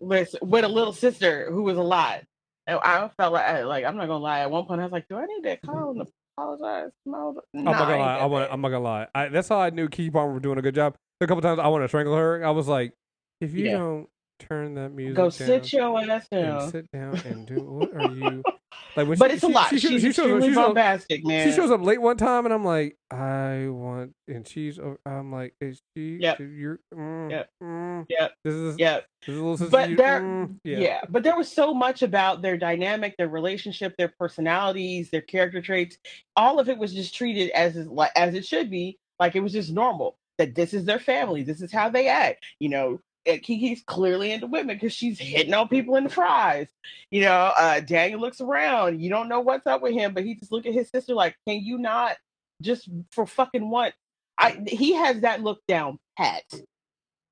listen, 0.00 0.40
with 0.42 0.64
a 0.64 0.68
little 0.68 0.92
sister 0.92 1.50
who 1.50 1.62
was 1.62 1.76
a 1.76 1.82
lot. 1.82 2.22
And 2.66 2.78
I 2.82 3.08
felt 3.16 3.32
like, 3.32 3.64
like 3.64 3.84
I'm 3.84 3.96
not 3.96 4.06
gonna 4.08 4.18
lie. 4.22 4.40
At 4.40 4.50
one 4.50 4.66
point, 4.66 4.80
I 4.80 4.84
was 4.84 4.92
like, 4.92 5.06
"Do 5.08 5.16
I 5.16 5.24
need 5.24 5.42
to 5.44 5.56
call 5.66 5.90
and 5.92 6.06
apologize?" 6.36 6.90
No, 7.06 7.40
I'm 7.54 7.64
not 7.64 7.78
gonna 7.78 7.96
lie. 7.96 8.18
I 8.18 8.26
want. 8.26 8.52
I'm 8.52 8.60
not 8.60 8.68
gonna 8.68 8.84
lie. 8.84 9.06
I, 9.14 9.28
that's 9.28 9.48
how 9.48 9.58
I 9.58 9.70
knew 9.70 9.88
Keke 9.88 10.12
Palmer 10.12 10.34
was 10.34 10.42
doing 10.42 10.58
a 10.58 10.62
good 10.62 10.74
job. 10.74 10.94
A 11.22 11.26
couple 11.26 11.40
times 11.40 11.58
I 11.58 11.68
want 11.68 11.84
to 11.84 11.88
strangle 11.88 12.14
her. 12.14 12.44
I 12.44 12.50
was 12.50 12.68
like, 12.68 12.92
if 13.40 13.54
you 13.54 13.64
Yeah. 13.66 13.72
don't 13.78 14.08
turn 14.38 14.74
that 14.74 14.90
music 14.92 15.16
Go 15.16 15.28
sit 15.30 15.72
your 15.72 15.98
ass 16.10 16.28
down. 16.28 16.70
sit 16.70 16.90
down 16.92 17.16
and 17.26 17.46
do 17.46 17.56
what 17.62 17.94
are 17.94 18.12
you 18.12 18.42
like? 18.96 19.08
When 19.08 19.18
But 19.18 19.30
she, 19.30 19.34
it's 19.36 19.44
a 19.44 19.46
she- 19.48 19.52
lot. 19.52 19.70
She, 19.70 19.78
She's 19.78 19.90
shows- 19.90 20.00
she 20.02 20.12
shows 20.12 20.30
up. 20.32 20.42
She 20.42 20.48
shows, 20.48 20.54
bombastic, 20.54 21.24
man. 21.26 21.48
she 21.48 21.54
shows 21.54 21.70
up 21.70 21.82
late 21.82 22.00
one 22.00 22.16
time, 22.16 22.44
and 22.44 22.54
I'm 22.54 22.64
like, 22.64 22.96
I 23.10 23.66
want, 23.68 24.12
and 24.28 24.46
she's. 24.46 24.78
I'm 25.06 25.32
like, 25.32 25.54
is 25.60 25.80
she? 25.96 26.18
Yep. 26.20 26.38
You're. 26.40 26.80
Mm, 26.94 27.30
Yep. 27.30 27.48
Mm, 27.62 28.06
Yep. 28.08 28.32
This 28.44 28.54
is. 28.54 28.76
Yeah, 28.78 29.00
This 29.26 29.34
is 29.34 29.36
a 29.38 29.40
little 29.40 29.56
sister. 29.56 29.70
but 29.70 29.90
you- 29.90 29.96
there, 29.96 30.20
mm, 30.20 30.56
yeah. 30.64 30.78
yeah. 30.78 31.00
but 31.08 31.22
there 31.22 31.36
was 31.36 31.50
so 31.50 31.72
much 31.74 32.02
about 32.02 32.42
their 32.42 32.56
dynamic, 32.56 33.16
their 33.16 33.28
relationship, 33.28 33.94
their 33.98 34.12
personalities, 34.18 35.10
their 35.10 35.22
character 35.22 35.60
traits. 35.60 35.98
All 36.36 36.58
of 36.58 36.68
it 36.68 36.78
was 36.78 36.92
just 36.94 37.14
treated 37.14 37.50
as 37.50 37.76
as 38.16 38.34
it 38.34 38.46
should 38.46 38.70
be, 38.70 38.98
like 39.18 39.36
it 39.36 39.40
was 39.40 39.52
just 39.52 39.70
normal. 39.72 40.16
That 40.38 40.54
this 40.54 40.72
is 40.72 40.84
their 40.84 41.00
family, 41.00 41.42
this 41.42 41.60
is 41.60 41.72
how 41.72 41.88
they 41.88 42.06
act. 42.06 42.44
You 42.60 42.68
know, 42.68 43.00
and 43.26 43.42
Keke's 43.42 43.82
clearly 43.82 44.32
into 44.32 44.46
women 44.46 44.76
because 44.76 44.92
she's 44.92 45.18
hitting 45.18 45.54
on 45.54 45.68
people 45.68 45.96
in 45.96 46.04
the 46.04 46.10
Fry's. 46.10 46.68
You 47.10 47.22
know, 47.22 47.52
uh, 47.56 47.80
Daniel 47.80 48.20
looks 48.20 48.40
around. 48.40 49.00
You 49.00 49.10
don't 49.10 49.28
know 49.28 49.40
what's 49.40 49.66
up 49.66 49.82
with 49.82 49.92
him, 49.92 50.14
but 50.14 50.24
he 50.24 50.34
just 50.34 50.52
look 50.52 50.66
at 50.66 50.74
his 50.74 50.88
sister 50.90 51.14
like, 51.14 51.36
"Can 51.46 51.62
you 51.62 51.78
not 51.78 52.16
just 52.62 52.88
for 53.12 53.26
fucking 53.26 53.68
what?" 53.68 53.94
I 54.38 54.62
he 54.66 54.94
has 54.94 55.20
that 55.20 55.42
look 55.42 55.60
down 55.66 55.98
pat. 56.16 56.44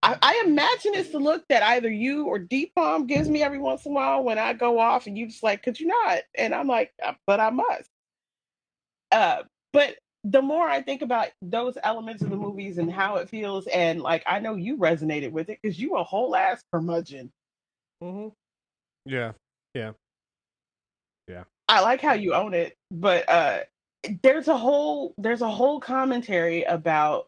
I, 0.02 0.18
I 0.22 0.42
imagine 0.46 0.94
it's 0.94 1.10
the 1.10 1.18
look 1.18 1.44
that 1.48 1.62
either 1.62 1.90
you 1.90 2.26
or 2.26 2.38
Deep 2.38 2.74
Palm 2.74 3.06
gives 3.06 3.28
me 3.28 3.42
every 3.42 3.58
once 3.58 3.86
in 3.86 3.92
a 3.92 3.94
while 3.94 4.22
when 4.22 4.38
I 4.38 4.52
go 4.52 4.78
off 4.78 5.06
and 5.06 5.16
you 5.16 5.26
just 5.26 5.42
like, 5.42 5.62
could 5.62 5.80
you 5.80 5.86
not? 5.86 6.20
And 6.36 6.54
I'm 6.54 6.68
like, 6.68 6.92
"Uh, 7.04 7.14
but 7.26 7.40
I 7.40 7.50
must. 7.50 7.88
Uh, 9.10 9.42
but 9.72 9.96
the 10.30 10.42
more 10.42 10.68
I 10.68 10.82
think 10.82 11.02
about 11.02 11.28
those 11.42 11.78
elements 11.82 12.22
of 12.22 12.30
the 12.30 12.36
movies 12.36 12.78
and 12.78 12.90
how 12.90 13.16
it 13.16 13.28
feels, 13.28 13.66
and 13.68 14.00
like 14.00 14.22
I 14.26 14.40
know 14.40 14.56
you 14.56 14.76
resonated 14.76 15.30
with 15.32 15.50
it 15.50 15.58
because 15.62 15.78
you 15.78 15.96
a 15.96 16.04
whole 16.04 16.34
ass 16.34 16.62
curmudgeon. 16.72 17.30
Mm-hmm. 18.02 18.28
Yeah. 19.04 19.32
Yeah, 19.74 19.92
yeah. 21.28 21.44
I 21.68 21.80
like 21.82 22.00
how 22.00 22.14
you 22.14 22.32
own 22.34 22.54
it, 22.54 22.76
but 22.90 23.28
uh 23.28 23.60
there's 24.22 24.48
a 24.48 24.56
whole 24.56 25.14
there's 25.18 25.42
a 25.42 25.50
whole 25.50 25.80
commentary 25.80 26.62
about 26.62 27.26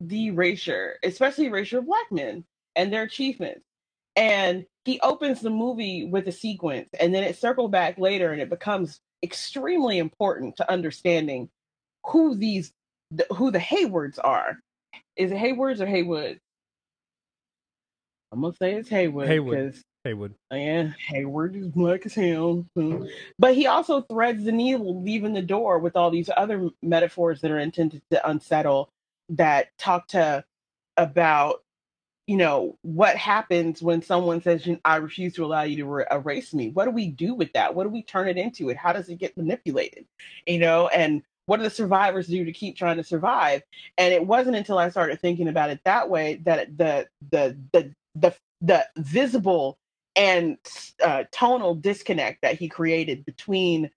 the 0.00 0.28
erasure, 0.28 0.96
especially 1.02 1.46
erasure 1.46 1.78
of 1.80 1.86
black 1.86 2.10
men 2.10 2.44
and 2.76 2.92
their 2.92 3.02
achievements. 3.02 3.60
And 4.16 4.64
he 4.86 5.00
opens 5.00 5.40
the 5.42 5.50
movie 5.50 6.06
with 6.06 6.26
a 6.28 6.32
sequence 6.32 6.88
and 6.98 7.14
then 7.14 7.24
it 7.24 7.36
circled 7.36 7.72
back 7.72 7.98
later 7.98 8.32
and 8.32 8.40
it 8.40 8.48
becomes 8.48 9.00
extremely 9.22 9.98
important 9.98 10.56
to 10.56 10.70
understanding 10.72 11.50
who 12.06 12.34
these 12.34 12.72
the, 13.10 13.26
who 13.34 13.50
the 13.50 13.58
Haywards 13.58 14.18
are. 14.18 14.58
Is 15.16 15.32
it 15.32 15.38
Haywards 15.38 15.80
or 15.80 15.86
Haywood? 15.86 16.38
I'm 18.32 18.40
gonna 18.40 18.54
say 18.54 18.74
it's 18.74 18.88
Haywood 18.88 19.28
Haywood. 19.28 19.56
because 19.56 19.84
Haywood. 20.04 20.34
yeah, 20.52 20.92
Hayward 21.08 21.56
is 21.56 21.68
black 21.68 22.06
as 22.06 22.14
hell. 22.14 22.64
But 23.38 23.54
he 23.54 23.66
also 23.66 24.02
threads 24.02 24.44
the 24.44 24.52
needle, 24.52 25.02
leaving 25.02 25.32
the 25.32 25.42
door 25.42 25.78
with 25.78 25.96
all 25.96 26.10
these 26.10 26.30
other 26.36 26.68
metaphors 26.82 27.40
that 27.40 27.50
are 27.50 27.58
intended 27.58 28.02
to 28.10 28.28
unsettle, 28.28 28.88
that 29.30 29.76
talk 29.78 30.06
to 30.08 30.44
about, 30.96 31.62
you 32.26 32.36
know, 32.36 32.76
what 32.82 33.16
happens 33.16 33.82
when 33.82 34.00
someone 34.00 34.40
says, 34.42 34.68
I 34.84 34.96
refuse 34.96 35.34
to 35.34 35.44
allow 35.44 35.62
you 35.62 35.76
to 35.78 35.84
re- 35.86 36.06
erase 36.10 36.54
me. 36.54 36.70
What 36.70 36.84
do 36.84 36.92
we 36.92 37.08
do 37.08 37.34
with 37.34 37.52
that? 37.54 37.74
What 37.74 37.84
do 37.84 37.90
we 37.90 38.02
turn 38.02 38.28
it 38.28 38.36
into? 38.36 38.68
And 38.68 38.78
how 38.78 38.92
does 38.92 39.08
it 39.08 39.18
get 39.18 39.36
manipulated? 39.36 40.06
You 40.46 40.60
know, 40.60 40.88
and 40.88 41.22
what 41.46 41.58
do 41.58 41.62
the 41.62 41.70
survivors 41.70 42.26
do 42.26 42.44
to 42.44 42.52
keep 42.52 42.76
trying 42.76 42.96
to 42.96 43.04
survive? 43.04 43.62
And 43.96 44.12
it 44.12 44.26
wasn't 44.26 44.56
until 44.56 44.78
I 44.78 44.90
started 44.90 45.20
thinking 45.20 45.48
about 45.48 45.70
it 45.70 45.80
that 45.84 46.10
way 46.10 46.40
that 46.44 46.76
the 46.76 47.06
the 47.30 47.56
the 47.72 47.94
the 48.14 48.34
the 48.60 48.86
visible 48.96 49.78
and 50.16 50.58
uh, 51.02 51.24
tonal 51.30 51.74
disconnect 51.74 52.42
that 52.42 52.58
he 52.58 52.68
created 52.68 53.24
between 53.24 53.90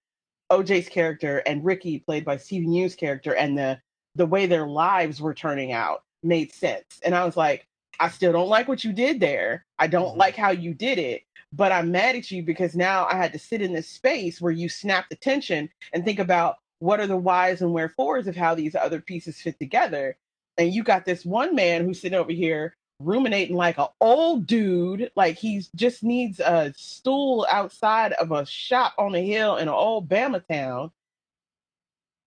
OJ's 0.50 0.88
character 0.88 1.38
and 1.38 1.64
Ricky, 1.64 1.98
played 1.98 2.24
by 2.24 2.36
Steven 2.36 2.72
Yeun's 2.72 2.94
character, 2.94 3.34
and 3.34 3.56
the 3.56 3.80
the 4.16 4.26
way 4.26 4.46
their 4.46 4.66
lives 4.66 5.20
were 5.20 5.34
turning 5.34 5.72
out 5.72 6.02
made 6.22 6.52
sense. 6.52 7.00
And 7.04 7.14
I 7.14 7.24
was 7.24 7.36
like, 7.36 7.66
I 8.00 8.08
still 8.08 8.32
don't 8.32 8.48
like 8.48 8.68
what 8.68 8.84
you 8.84 8.92
did 8.92 9.20
there. 9.20 9.64
I 9.78 9.86
don't 9.86 10.10
mm-hmm. 10.10 10.18
like 10.18 10.36
how 10.36 10.50
you 10.50 10.74
did 10.74 10.98
it, 10.98 11.22
but 11.52 11.72
I'm 11.72 11.90
mad 11.90 12.16
at 12.16 12.30
you 12.30 12.42
because 12.42 12.74
now 12.74 13.06
I 13.06 13.14
had 13.14 13.32
to 13.32 13.38
sit 13.38 13.62
in 13.62 13.72
this 13.72 13.88
space 13.88 14.40
where 14.40 14.52
you 14.52 14.68
snap 14.68 15.08
the 15.08 15.16
tension 15.16 15.68
and 15.92 16.04
think 16.04 16.18
about 16.18 16.56
what 16.80 16.98
are 16.98 17.06
the 17.06 17.16
whys 17.16 17.62
and 17.62 17.72
wherefores 17.72 18.26
of 18.26 18.34
how 18.34 18.54
these 18.54 18.74
other 18.74 19.00
pieces 19.00 19.40
fit 19.40 19.58
together. 19.58 20.16
And 20.58 20.74
you 20.74 20.82
got 20.82 21.04
this 21.04 21.24
one 21.24 21.54
man 21.54 21.84
who's 21.84 22.00
sitting 22.00 22.18
over 22.18 22.32
here 22.32 22.74
ruminating 23.00 23.56
like 23.56 23.78
an 23.78 23.86
old 24.00 24.46
dude, 24.46 25.10
like 25.14 25.36
he 25.36 25.64
just 25.76 26.02
needs 26.02 26.40
a 26.40 26.72
stool 26.76 27.46
outside 27.50 28.12
of 28.14 28.32
a 28.32 28.44
shop 28.44 28.94
on 28.98 29.14
a 29.14 29.24
hill 29.24 29.56
in 29.56 29.68
an 29.68 29.74
old 29.74 30.08
Bama 30.08 30.46
town 30.46 30.90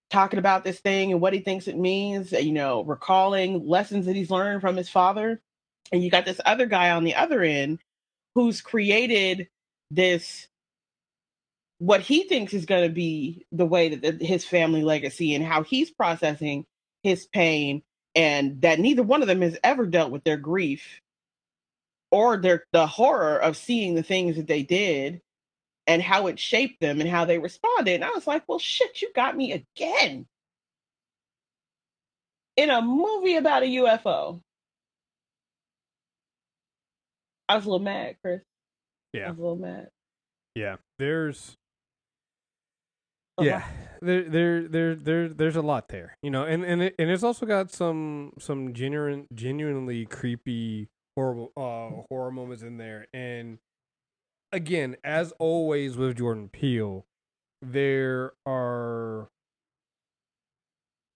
talking 0.10 0.40
about 0.40 0.64
this 0.64 0.80
thing 0.80 1.12
and 1.12 1.20
what 1.20 1.34
he 1.34 1.40
thinks 1.40 1.68
it 1.68 1.78
means, 1.78 2.32
you 2.32 2.52
know, 2.52 2.84
recalling 2.84 3.68
lessons 3.68 4.06
that 4.06 4.16
he's 4.16 4.30
learned 4.30 4.62
from 4.62 4.78
his 4.78 4.90
father. 4.90 5.42
And 5.92 6.04
you 6.04 6.12
got 6.12 6.26
this 6.26 6.40
other 6.46 6.68
guy 6.68 6.92
on 6.92 7.04
the 7.04 7.16
other 7.16 7.42
end 7.42 7.80
who's 8.36 8.62
created 8.62 9.48
this 9.90 10.48
what 11.80 12.02
he 12.02 12.24
thinks 12.24 12.54
is 12.54 12.66
going 12.66 12.88
to 12.88 12.94
be 12.94 13.46
the 13.52 13.66
way 13.66 13.96
that 13.96 14.20
the, 14.20 14.26
his 14.26 14.46
family 14.46 14.84
legacy 14.84 15.36
and 15.36 15.44
how 15.44 15.64
he's 15.64 15.92
processing 15.92 16.66
his 17.04 17.28
pain 17.28 17.82
and 18.16 18.62
that 18.62 18.80
neither 18.80 19.04
one 19.04 19.22
of 19.22 19.28
them 19.28 19.42
has 19.42 19.58
ever 19.64 19.86
dealt 19.86 20.12
with 20.12 20.24
their 20.24 20.38
grief 20.38 21.02
or 22.12 22.38
their 22.38 22.64
the 22.72 22.86
horror 22.86 23.38
of 23.38 23.58
seeing 23.58 23.96
the 23.96 24.04
things 24.04 24.36
that 24.36 24.48
they 24.48 24.64
did 24.64 25.22
and 25.88 26.02
how 26.02 26.28
it 26.28 26.40
shaped 26.40 26.80
them 26.80 27.02
and 27.02 27.10
how 27.10 27.26
they 27.26 27.40
responded. 27.40 27.96
And 27.96 28.04
I 28.04 28.12
was 28.12 28.28
like, 28.28 28.44
well, 28.48 28.60
shit, 28.60 29.02
you 29.02 29.12
got 29.14 29.36
me 29.36 29.52
again. 29.52 30.26
In 32.56 32.70
a 32.70 32.82
movie 32.82 33.36
about 33.36 33.64
a 33.64 33.66
UFO. 33.66 34.40
I 37.50 37.56
was 37.56 37.66
a 37.66 37.70
little 37.70 37.84
mad, 37.84 38.16
Chris. 38.24 38.42
Yeah. 39.12 39.28
I 39.28 39.30
was 39.32 39.40
a 39.40 39.42
little 39.42 39.58
mad. 39.58 39.90
Yeah. 40.56 40.76
There's 41.00 41.58
uh-huh. 43.38 43.46
yeah 43.46 43.64
there 44.02 44.24
there 44.24 44.68
there 44.68 44.96
there 44.96 45.30
there's 45.30 45.56
a 45.56 45.62
lot 45.62 45.88
there 45.88 46.18
you 46.22 46.30
know 46.30 46.44
and 46.44 46.64
and 46.64 46.84
it, 46.84 46.96
and 47.00 47.10
it's 47.10 47.24
also 47.24 47.46
got 47.46 47.72
some 47.72 48.32
some 48.40 48.74
genuine 48.74 49.28
genuinely 49.34 50.06
creepy 50.06 50.90
horrible 51.16 51.52
uh 51.56 52.04
horror 52.10 52.32
moments 52.32 52.64
in 52.64 52.78
there 52.78 53.08
and 53.14 53.60
again, 54.54 54.96
as 55.04 55.34
always 55.40 55.98
with 55.98 56.18
Jordan 56.18 56.48
Peele, 56.48 57.06
there 57.62 58.34
are 58.46 59.28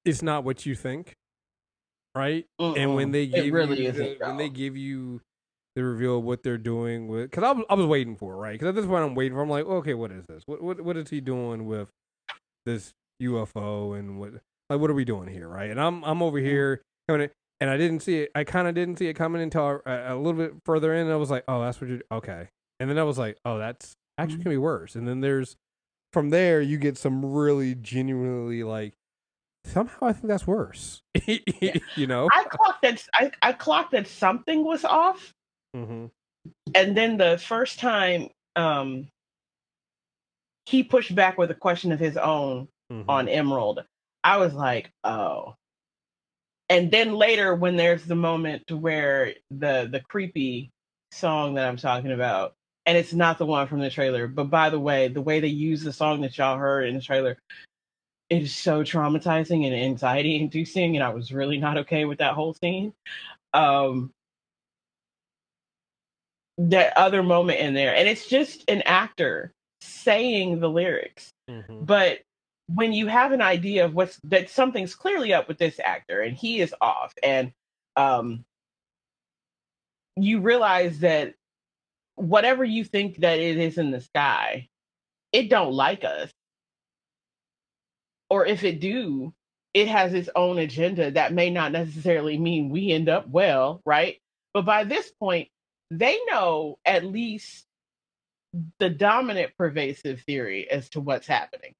it's 0.04 0.22
not 0.22 0.44
what 0.44 0.66
you 0.66 0.76
think, 0.76 1.16
right? 2.16 2.46
And 2.60 2.96
when 2.96 3.12
they 3.12 3.28
give 3.28 3.54
really 3.54 3.86
you 3.86 3.92
the, 3.92 4.18
when 4.20 4.38
they 4.38 4.50
give 4.50 4.76
you 4.76 5.22
the 5.76 5.84
reveal 5.84 6.18
of 6.18 6.24
what 6.24 6.44
they're 6.44 6.58
doing 6.58 7.08
with, 7.08 7.30
because 7.30 7.44
I 7.44 7.52
was 7.52 7.66
I 7.70 7.76
was 7.76 7.86
waiting 7.86 8.18
for 8.18 8.34
it, 8.34 8.38
right? 8.38 8.54
Because 8.54 8.70
at 8.70 8.76
this 8.76 8.86
point 8.86 9.06
I'm 9.06 9.16
waiting 9.16 9.38
for. 9.38 9.42
I'm 9.42 9.50
like, 9.50 9.66
okay, 9.66 9.94
what 9.94 10.12
is 10.12 10.26
this? 10.28 10.44
What 10.46 10.62
what 10.62 10.82
what 10.82 10.98
is 10.98 11.10
he 11.10 11.22
doing 11.22 11.66
with 11.66 11.90
this 12.68 12.94
UFO 13.22 13.98
and 13.98 14.20
what 14.20 14.34
like 14.70 14.80
what 14.80 14.90
are 14.90 14.94
we 14.94 15.06
doing 15.06 15.28
here, 15.28 15.48
right? 15.48 15.72
And 15.72 15.82
I'm 15.82 16.04
I'm 16.04 16.22
over 16.22 16.38
mm-hmm. 16.38 16.48
here 16.48 16.82
coming 17.10 17.30
and 17.60 17.70
I 17.70 17.78
didn't 17.78 18.02
see 18.02 18.20
it. 18.20 18.32
I 18.36 18.44
kind 18.44 18.68
of 18.68 18.76
didn't 18.76 18.98
see 18.98 19.08
it 19.08 19.16
coming 19.16 19.42
until 19.42 19.82
a, 19.86 20.14
a, 20.14 20.16
little 20.16 20.34
bit 20.34 20.54
further 20.64 20.94
in. 20.94 21.10
I 21.10 21.16
was 21.16 21.32
like, 21.32 21.44
oh, 21.48 21.62
that's 21.62 21.82
what 21.82 21.90
you're 21.90 22.02
okay. 22.12 22.50
And 22.80 22.88
then 22.90 23.00
I 23.00 23.04
was 23.04 23.18
like, 23.18 23.38
oh, 23.46 23.58
that's 23.58 23.96
actually 24.20 24.44
can 24.44 24.52
be 24.52 24.58
worse. 24.58 24.96
And 24.96 25.08
then 25.08 25.22
there's 25.22 25.56
from 26.14 26.30
there 26.30 26.62
you 26.62 26.78
get 26.78 26.98
some 26.98 27.26
really 27.26 27.76
genuinely 27.76 28.64
like 28.64 28.94
somehow 29.66 30.08
I 30.08 30.14
think 30.14 30.28
that's 30.28 30.48
worse. 30.48 31.02
you 31.26 32.08
know, 32.08 32.30
I 32.32 32.44
clocked 32.44 32.82
that 32.84 33.04
I, 33.14 33.32
I 33.42 33.54
clocked 33.54 33.92
that 33.92 34.08
something 34.08 34.64
was 34.64 34.86
off, 34.86 35.34
mm-hmm. 35.76 36.08
and 36.76 36.98
then 36.98 37.18
the 37.18 37.38
first 37.38 37.80
time 37.80 38.30
um, 38.56 39.08
he 40.68 40.84
pushed 40.84 41.16
back 41.16 41.38
with 41.38 41.50
a 41.50 41.56
question 41.56 41.92
of 41.92 42.00
his 42.00 42.18
own 42.18 42.68
mm-hmm. 42.92 43.10
on 43.10 43.30
Emerald, 43.30 43.84
I 44.24 44.38
was 44.38 44.54
like, 44.54 44.92
oh. 45.04 45.56
And 46.70 46.92
then 46.92 47.14
later, 47.16 47.56
when 47.56 47.78
there's 47.78 48.04
the 48.04 48.16
moment 48.16 48.70
where 48.70 49.34
the 49.50 49.88
the 49.90 50.02
creepy 50.10 50.70
song 51.14 51.54
that 51.54 51.66
I'm 51.66 51.78
talking 51.78 52.12
about 52.12 52.54
and 52.86 52.98
it's 52.98 53.14
not 53.14 53.38
the 53.38 53.46
one 53.46 53.68
from 53.68 53.80
the 53.80 53.90
trailer. 53.90 54.28
But 54.28 54.46
by 54.46 54.70
the 54.70 54.80
way, 54.80 55.10
the 55.10 55.22
way 55.22 55.40
they 55.40 55.48
use 55.48 55.84
the 55.84 55.94
song 55.94 56.22
that 56.22 56.38
y'all 56.38 56.58
heard 56.58 56.88
in 56.88 56.96
the 56.96 57.02
trailer, 57.02 57.38
it 58.30 58.42
is 58.42 58.56
so 58.56 58.84
traumatizing 58.84 59.66
and 59.66 59.76
anxiety 59.76 60.40
inducing, 60.40 60.96
and 60.96 61.04
I 61.04 61.10
was 61.10 61.32
really 61.32 61.58
not 61.58 61.78
okay 61.80 62.06
with 62.06 62.20
that 62.20 62.34
whole 62.34 62.54
scene. 62.54 62.94
Um, 63.54 64.12
that 66.58 66.98
other 66.98 67.24
moment 67.24 67.60
in 67.60 67.74
there, 67.74 67.96
and 67.96 68.08
it's 68.08 68.28
just 68.28 68.70
an 68.70 68.82
actor 68.84 69.54
saying 70.08 70.60
the 70.60 70.70
lyrics, 70.70 71.34
mm-hmm. 71.50 71.84
but 71.84 72.20
when 72.68 72.94
you 72.94 73.08
have 73.08 73.34
an 73.34 73.42
idea 73.42 73.86
of 73.86 73.94
what's 73.94 74.18
that 74.24 74.50
something's 74.50 74.96
clearly 74.96 75.34
up 75.34 75.48
with 75.48 75.58
this 75.58 75.80
actor 75.84 76.22
and 76.22 76.36
he 76.36 76.60
is 76.60 76.74
off 76.82 77.14
and 77.24 77.52
um 77.96 78.44
you 80.18 80.40
realize 80.40 81.00
that 81.00 81.34
whatever 82.16 82.64
you 82.64 82.84
think 82.84 83.18
that 83.18 83.40
it 83.40 83.58
is 83.58 83.78
in 83.78 83.92
the 83.92 84.02
sky, 84.02 84.68
it 85.32 85.50
don't 85.50 85.74
like 85.74 86.04
us. 86.04 86.32
Or 88.30 88.46
if 88.46 88.64
it 88.64 88.80
do, 88.80 89.34
it 89.74 89.88
has 89.88 90.14
its 90.14 90.30
own 90.36 90.58
agenda 90.58 91.12
that 91.12 91.34
may 91.34 91.50
not 91.50 91.72
necessarily 91.72 92.38
mean 92.38 92.70
we 92.70 92.92
end 92.92 93.08
up 93.08 93.30
well, 93.30 93.82
right? 93.86 94.18
But 94.54 94.66
by 94.66 94.84
this 94.84 95.12
point, 95.20 95.50
they 95.92 96.18
know 96.30 96.80
at 96.84 97.06
least 97.06 97.67
the 98.80 98.90
dominant 98.90 99.52
pervasive 99.58 100.22
theory 100.22 100.70
as 100.70 100.90
to 100.90 101.02
what's 101.02 101.28
happening 101.28 101.74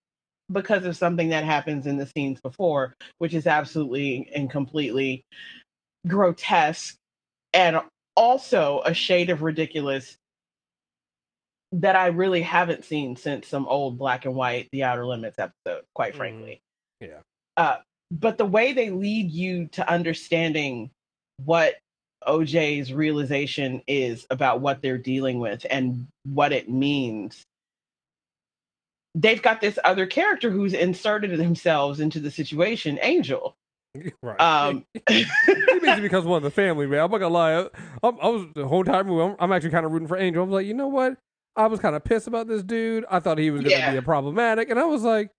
because 0.52 0.86
of 0.86 0.96
something 0.96 1.30
that 1.30 1.44
happens 1.44 1.88
in 1.88 1.98
the 1.98 2.06
scenes 2.06 2.40
before, 2.42 2.96
which 3.18 3.34
is 3.34 3.48
absolutely 3.48 4.30
and 4.34 4.50
completely 4.50 5.26
grotesque 6.08 6.96
and 7.54 7.80
also 8.16 8.82
a 8.86 8.94
shade 8.94 9.30
of 9.30 9.42
ridiculous 9.42 10.18
that 11.74 11.96
I 11.96 12.08
really 12.08 12.42
haven't 12.42 12.86
seen 12.86 13.16
since 13.16 13.48
some 13.48 13.68
old 13.68 13.98
black 13.98 14.26
and 14.26 14.36
white 14.36 14.70
The 14.72 14.84
Outer 14.84 15.06
Limits 15.06 15.38
episode, 15.38 15.84
quite 15.94 16.12
mm-hmm. 16.12 16.18
frankly. 16.18 16.62
Mm, 17.04 17.08
yeah. 17.08 17.20
Uh, 17.58 17.78
but 18.10 18.38
the 18.38 18.46
way 18.46 18.72
they 18.72 18.90
lead 18.90 19.32
you 19.32 19.68
to 19.74 19.90
understanding 19.90 20.92
what 21.44 21.76
OJ's 22.28 22.94
realization 22.94 23.82
is 23.88 24.26
about 24.30 24.62
what 24.62 24.82
they're 24.82 24.98
dealing 24.98 25.40
with 25.40 25.66
and 25.70 26.08
what 26.24 26.52
it 26.52 26.70
means. 26.70 27.44
They've 29.16 29.42
got 29.42 29.62
this 29.62 29.80
other 29.84 30.06
character 30.06 30.52
who's 30.52 30.74
inserted 30.74 31.38
themselves 31.40 32.00
into 32.00 32.20
the 32.20 32.32
situation, 32.32 33.00
Angel. 33.02 33.56
Right. 34.22 34.40
Um, 34.40 34.86
he 35.10 35.26
basically 35.48 36.02
becomes 36.02 36.26
one 36.26 36.38
of 36.38 36.44
the 36.44 36.52
family, 36.52 36.86
man. 36.86 37.00
I'm 37.00 37.10
not 37.10 37.18
gonna 37.18 37.34
lie. 37.34 37.68
I, 38.04 38.08
I, 38.08 38.28
was 38.28 38.46
the 38.54 38.68
whole 38.68 38.84
time. 38.84 39.10
I'm, 39.10 39.36
I'm, 39.40 39.52
actually 39.52 39.72
kind 39.72 39.88
of 39.88 39.92
rooting 39.92 40.08
for 40.08 40.18
Angel. 40.18 40.44
I 40.44 40.46
was 40.46 40.54
like, 40.54 40.68
you 40.68 40.76
know 40.76 40.88
what? 40.88 41.18
I 41.56 41.66
was 41.66 41.80
kind 41.80 41.96
of 41.96 42.04
pissed 42.04 42.28
about 42.28 42.48
this 42.48 42.62
dude. 42.62 43.06
I 43.10 43.20
thought 43.20 43.40
he 43.40 43.50
was 43.50 43.62
going 43.62 43.72
to 43.72 43.78
yeah. 43.80 43.92
be 43.92 43.98
a 43.98 44.04
problematic, 44.04 44.70
and 44.70 44.80
I 44.80 44.84
was 44.84 45.02
like, 45.02 45.32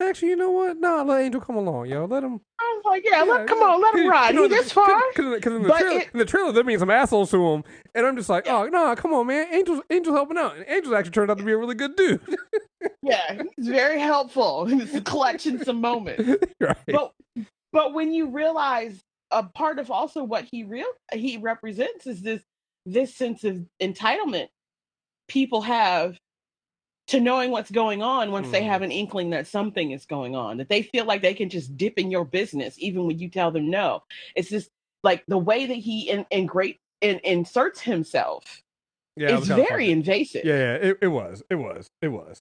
actually, 0.00 0.28
you 0.28 0.36
know 0.36 0.50
what? 0.50 0.78
Nah, 0.78 1.02
let 1.02 1.22
Angel 1.22 1.40
come 1.40 1.56
along, 1.56 1.86
yo. 1.86 2.04
Let 2.04 2.22
him. 2.22 2.40
I 2.60 2.74
was 2.76 2.84
like, 2.84 3.02
yeah, 3.04 3.24
yeah 3.24 3.32
let 3.32 3.46
come 3.46 3.58
on, 3.58 3.80
let 3.80 3.94
him 3.94 4.06
ride. 4.10 4.30
You 4.30 4.36
know, 4.36 4.42
he 4.42 4.48
this 4.48 4.72
far. 4.72 5.02
Because 5.14 5.52
in, 5.52 5.62
the 5.62 5.68
trailer, 5.68 6.00
it, 6.00 6.08
in 6.12 6.18
the 6.18 6.24
trailer, 6.24 6.52
there 6.52 6.64
being 6.64 6.78
some 6.78 6.90
assholes 6.90 7.30
to 7.30 7.46
him, 7.46 7.64
and 7.94 8.06
I'm 8.06 8.16
just 8.16 8.28
like, 8.28 8.46
oh 8.48 8.64
no, 8.64 8.70
nah, 8.70 8.94
come 8.94 9.12
on, 9.14 9.26
man. 9.26 9.46
Angel's 9.52 9.80
Angel's 9.90 10.16
helping 10.16 10.38
out, 10.38 10.56
and 10.56 10.66
Angel's 10.66 10.94
actually 10.94 11.12
turned 11.12 11.30
out 11.30 11.38
to 11.38 11.44
be 11.44 11.52
a 11.52 11.58
really 11.58 11.74
good 11.74 11.96
dude. 11.96 12.20
yeah, 13.02 13.42
he's 13.56 13.68
very 13.68 13.98
helpful. 13.98 14.66
He's 14.66 15.00
collecting 15.04 15.62
some 15.62 15.80
moments. 15.80 16.44
Right. 16.60 16.76
But 16.86 17.12
but 17.72 17.94
when 17.94 18.12
you 18.12 18.30
realize 18.30 19.02
a 19.30 19.42
part 19.42 19.78
of 19.78 19.90
also 19.90 20.22
what 20.22 20.44
he 20.50 20.64
real 20.64 20.86
he 21.12 21.36
represents 21.36 22.06
is 22.06 22.22
this 22.22 22.42
this 22.84 23.14
sense 23.14 23.44
of 23.44 23.66
entitlement 23.82 24.48
people 25.28 25.62
have 25.62 26.16
to 27.08 27.20
knowing 27.20 27.50
what's 27.50 27.70
going 27.70 28.02
on 28.02 28.32
once 28.32 28.48
mm. 28.48 28.52
they 28.52 28.64
have 28.64 28.80
mm. 28.80 28.86
an 28.86 28.90
inkling 28.92 29.30
that 29.30 29.46
something 29.46 29.92
is 29.92 30.04
going 30.06 30.34
on, 30.34 30.56
that 30.56 30.68
they 30.68 30.82
feel 30.82 31.04
like 31.04 31.22
they 31.22 31.34
can 31.34 31.48
just 31.48 31.76
dip 31.76 31.98
in 31.98 32.10
your 32.10 32.24
business 32.24 32.74
even 32.78 33.06
when 33.06 33.18
you 33.18 33.28
tell 33.28 33.50
them 33.50 33.70
no. 33.70 34.02
It's 34.34 34.48
just 34.48 34.70
like 35.02 35.24
the 35.28 35.38
way 35.38 35.66
that 35.66 35.74
he 35.74 36.10
in, 36.10 36.26
in 36.30 36.46
great 36.46 36.78
in, 37.00 37.20
inserts 37.20 37.80
himself 37.80 38.62
yeah, 39.16 39.38
is 39.38 39.46
very 39.46 39.90
invasive. 39.90 40.44
Yeah, 40.44 40.56
yeah, 40.56 40.74
it, 40.74 40.98
it 41.02 41.08
was. 41.08 41.42
It 41.48 41.56
was. 41.56 41.88
It 42.02 42.08
was. 42.08 42.38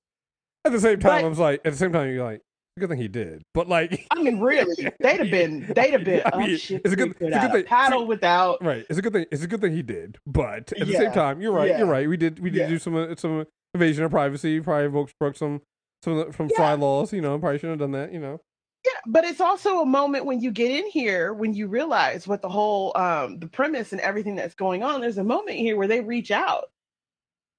At 0.66 0.72
the 0.72 0.80
same 0.80 1.00
time, 1.00 1.22
but, 1.22 1.26
I 1.26 1.30
was 1.30 1.40
like, 1.40 1.62
at 1.64 1.74
the 1.74 1.78
same 1.78 1.94
time, 1.94 2.12
you're 2.12 2.24
like, 2.24 2.42
good 2.78 2.90
thing 2.90 2.98
he 2.98 3.08
did. 3.08 3.44
But 3.54 3.70
like, 3.70 4.06
I 4.12 4.22
mean, 4.22 4.40
really, 4.40 4.92
they'd 5.00 5.20
have 5.20 5.32
been, 5.32 5.66
they'd 5.76 5.92
have 5.92 6.04
been 6.04 6.22
I 6.26 6.30
up 6.30 6.38
mean, 6.40 6.58
shit 6.58 6.82
it's 6.84 6.94
a 6.94 6.96
good- 6.96 7.16
it's 7.20 7.36
a 7.36 7.40
good 7.40 7.52
thing- 7.52 7.66
paddle 7.66 8.06
without. 8.06 8.64
right? 8.64 8.86
It's 8.90 9.00
a 9.00 9.02
good 9.02 9.14
thing. 9.14 9.26
It's 9.32 9.44
a 9.44 9.48
good 9.48 9.62
thing 9.62 9.74
he 9.74 9.84
did. 9.84 10.18
But 10.26 10.74
at 10.74 10.88
the 10.88 10.94
same 10.94 11.12
time, 11.12 11.42
you're 11.42 11.52
right. 11.54 11.70
yeah. 11.70 11.78
You're 11.80 11.88
right. 11.88 12.10
We 12.10 12.18
did. 12.18 12.40
We 12.40 12.50
did 12.50 12.62
Yeah. 12.62 12.68
do 12.68 12.80
some 12.80 13.16
some 13.18 13.46
invasion 13.76 14.04
of 14.04 14.12
privacy. 14.12 14.60
Probably 14.60 14.88
broke, 14.90 15.12
broke 15.20 15.38
some 15.38 15.62
some 16.04 16.32
from 16.32 16.50
Yeah. 16.50 16.58
Fry 16.58 16.74
laws. 16.74 17.14
You 17.14 17.22
know, 17.22 17.38
probably 17.38 17.60
shouldn't 17.60 17.80
have 17.80 17.92
done 17.92 18.00
that. 18.00 18.12
You 18.14 18.20
know. 18.20 18.42
Yeah, 18.86 18.92
but 19.08 19.26
it's 19.26 19.42
also 19.42 19.80
a 19.82 19.86
moment 19.86 20.26
when 20.26 20.42
you 20.42 20.52
get 20.52 20.70
in 20.72 20.88
here 20.90 21.34
when 21.34 21.54
you 21.54 21.68
realize 21.68 22.28
what 22.28 22.42
the 22.42 22.50
whole 22.50 22.96
um 22.96 23.40
the 23.40 23.48
premise 23.48 23.92
and 23.92 24.02
everything 24.02 24.36
that's 24.36 24.56
going 24.56 24.84
on. 24.84 25.02
There's 25.02 25.18
a 25.18 25.24
moment 25.24 25.58
here 25.58 25.78
where 25.78 25.88
they 25.88 26.02
reach 26.02 26.32
out, 26.32 26.66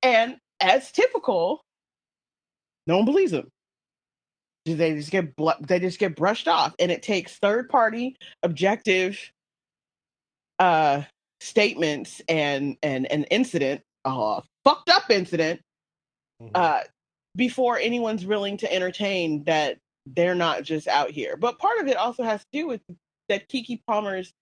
and 0.03 0.37
as 0.61 0.93
typical, 0.93 1.63
no 2.87 2.97
one 2.97 3.07
believes 3.07 3.33
them. 3.33 3.49
They 4.67 4.95
just 4.95 5.11
get 5.11 5.35
bl- 5.37 5.51
they 5.61 5.81
just 5.81 5.99
get 5.99 6.17
brushed 6.17 6.49
off, 6.49 6.75
and 6.79 6.91
it 6.93 7.03
takes 7.03 7.39
third 7.39 7.69
party 7.69 8.17
objective 8.43 9.19
uh 10.59 11.03
statements 11.41 12.23
and 12.29 12.77
and 12.83 13.11
an 13.11 13.25
incident, 13.25 13.83
a 14.05 14.43
fucked 14.65 14.91
up 14.91 15.11
incident, 15.11 15.61
uh, 16.55 16.81
before 17.35 17.79
anyone's 17.79 18.25
willing 18.27 18.57
to 18.59 18.73
entertain 18.73 19.45
that 19.45 19.79
they're 20.07 20.35
not 20.35 20.63
just 20.63 20.87
out 20.89 21.11
here. 21.11 21.37
But 21.37 21.59
part 21.59 21.79
of 21.81 21.87
it 21.89 21.97
also 21.97 22.23
has 22.23 22.41
to 22.41 22.47
do 22.53 22.67
with 22.67 22.81
that 23.29 23.49
Keke 23.49 23.81
Palmer's 23.87 24.33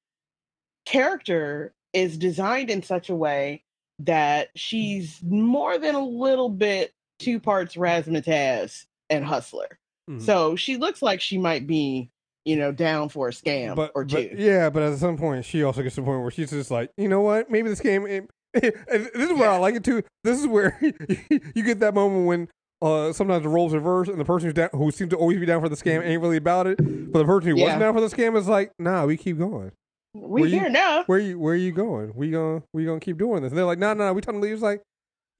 character 0.87 1.73
is 1.93 2.17
designed 2.19 2.71
in 2.71 2.83
such 2.83 3.09
a 3.11 3.15
way 3.15 3.63
that 4.01 4.49
she's 4.57 5.21
more 5.23 5.79
than 5.79 5.95
a 5.95 6.05
little 6.05 6.49
bit 6.49 6.93
two 7.21 7.39
parts 7.41 7.77
razzmatazz 7.77 8.85
and 9.09 9.25
hustler. 9.25 9.79
Mhm. 10.11 10.21
So 10.21 10.57
she 10.57 10.77
looks 10.77 11.01
like 11.01 11.21
she 11.21 11.39
might 11.39 11.67
be, 11.67 12.11
you 12.45 12.57
know, 12.57 12.73
down 12.73 13.09
for 13.09 13.29
a 13.29 13.31
scam 13.31 13.77
but, 13.77 13.93
or 13.95 14.05
but- 14.05 14.31
two. 14.31 14.35
yeah, 14.37 14.69
but 14.69 14.83
at 14.83 14.99
some 14.99 15.17
point, 15.17 15.45
she 15.45 15.63
also 15.63 15.83
gets 15.83 15.95
to 15.95 16.01
the 16.01 16.05
point 16.07 16.23
where 16.23 16.31
she's 16.31 16.51
just 16.51 16.71
like, 16.71 16.91
you 16.97 17.09
know 17.09 17.21
what? 17.21 17.51
Maybe 17.51 17.69
this 17.69 17.81
game. 17.81 18.07
It, 18.07 18.29
this 18.63 19.31
is 19.31 19.33
where 19.33 19.51
I 19.51 19.57
like 19.59 19.75
it 19.75 19.85
too. 19.85 20.03
This 20.23 20.39
is 20.41 20.47
where 20.47 20.79
you 21.55 21.63
get 21.63 21.81
that 21.81 21.95
moment 21.95 22.27
when 22.27 22.49
uh, 22.83 23.13
sometimes 23.13 23.43
the 23.43 23.49
roles 23.49 23.73
reverse, 23.73 24.09
and 24.09 24.21
the 24.21 24.25
person 24.25 24.47
who's 24.49 24.55
down, 24.55 24.69
who 24.73 24.91
seems 24.91 25.11
to 25.11 25.17
always 25.17 25.39
be 25.39 25.47
down 25.47 25.61
for 25.63 25.69
the 25.69 25.77
scam, 25.77 26.05
ain't 26.05 26.21
really 26.21 26.37
about 26.37 26.67
it. 26.67 26.77
But 26.79 27.19
the 27.21 27.25
person 27.25 27.51
who 27.51 27.57
Yeah. 27.59 27.65
wasn't 27.65 27.81
down 27.81 27.95
for 27.95 28.01
the 28.01 28.09
scam 28.15 28.37
is 28.37 28.47
like, 28.49 28.73
nah, 28.79 29.07
we 29.07 29.17
keep 29.17 29.39
going. 29.39 29.73
we 30.15 30.43
were 30.43 30.47
you- 30.47 30.61
here 30.61 30.69
now. 30.69 31.05
Where 31.07 31.19
you 31.19 31.39
where 31.39 31.55
are 31.55 31.57
you 31.57 31.73
going? 31.73 32.13
We 32.15 32.31
gonna 32.31 32.63
we 32.73 32.85
gonna 32.85 33.01
keep 33.01 33.19
doing 33.19 33.43
this? 33.43 33.51
And 33.53 33.59
they're 33.59 33.65
like, 33.65 33.79
nah, 33.79 33.95
nah. 33.95 34.13
We 34.13 34.21
them 34.21 34.35
to 34.37 34.41
leave. 34.41 34.53
It's 34.55 34.63
like, 34.63 34.83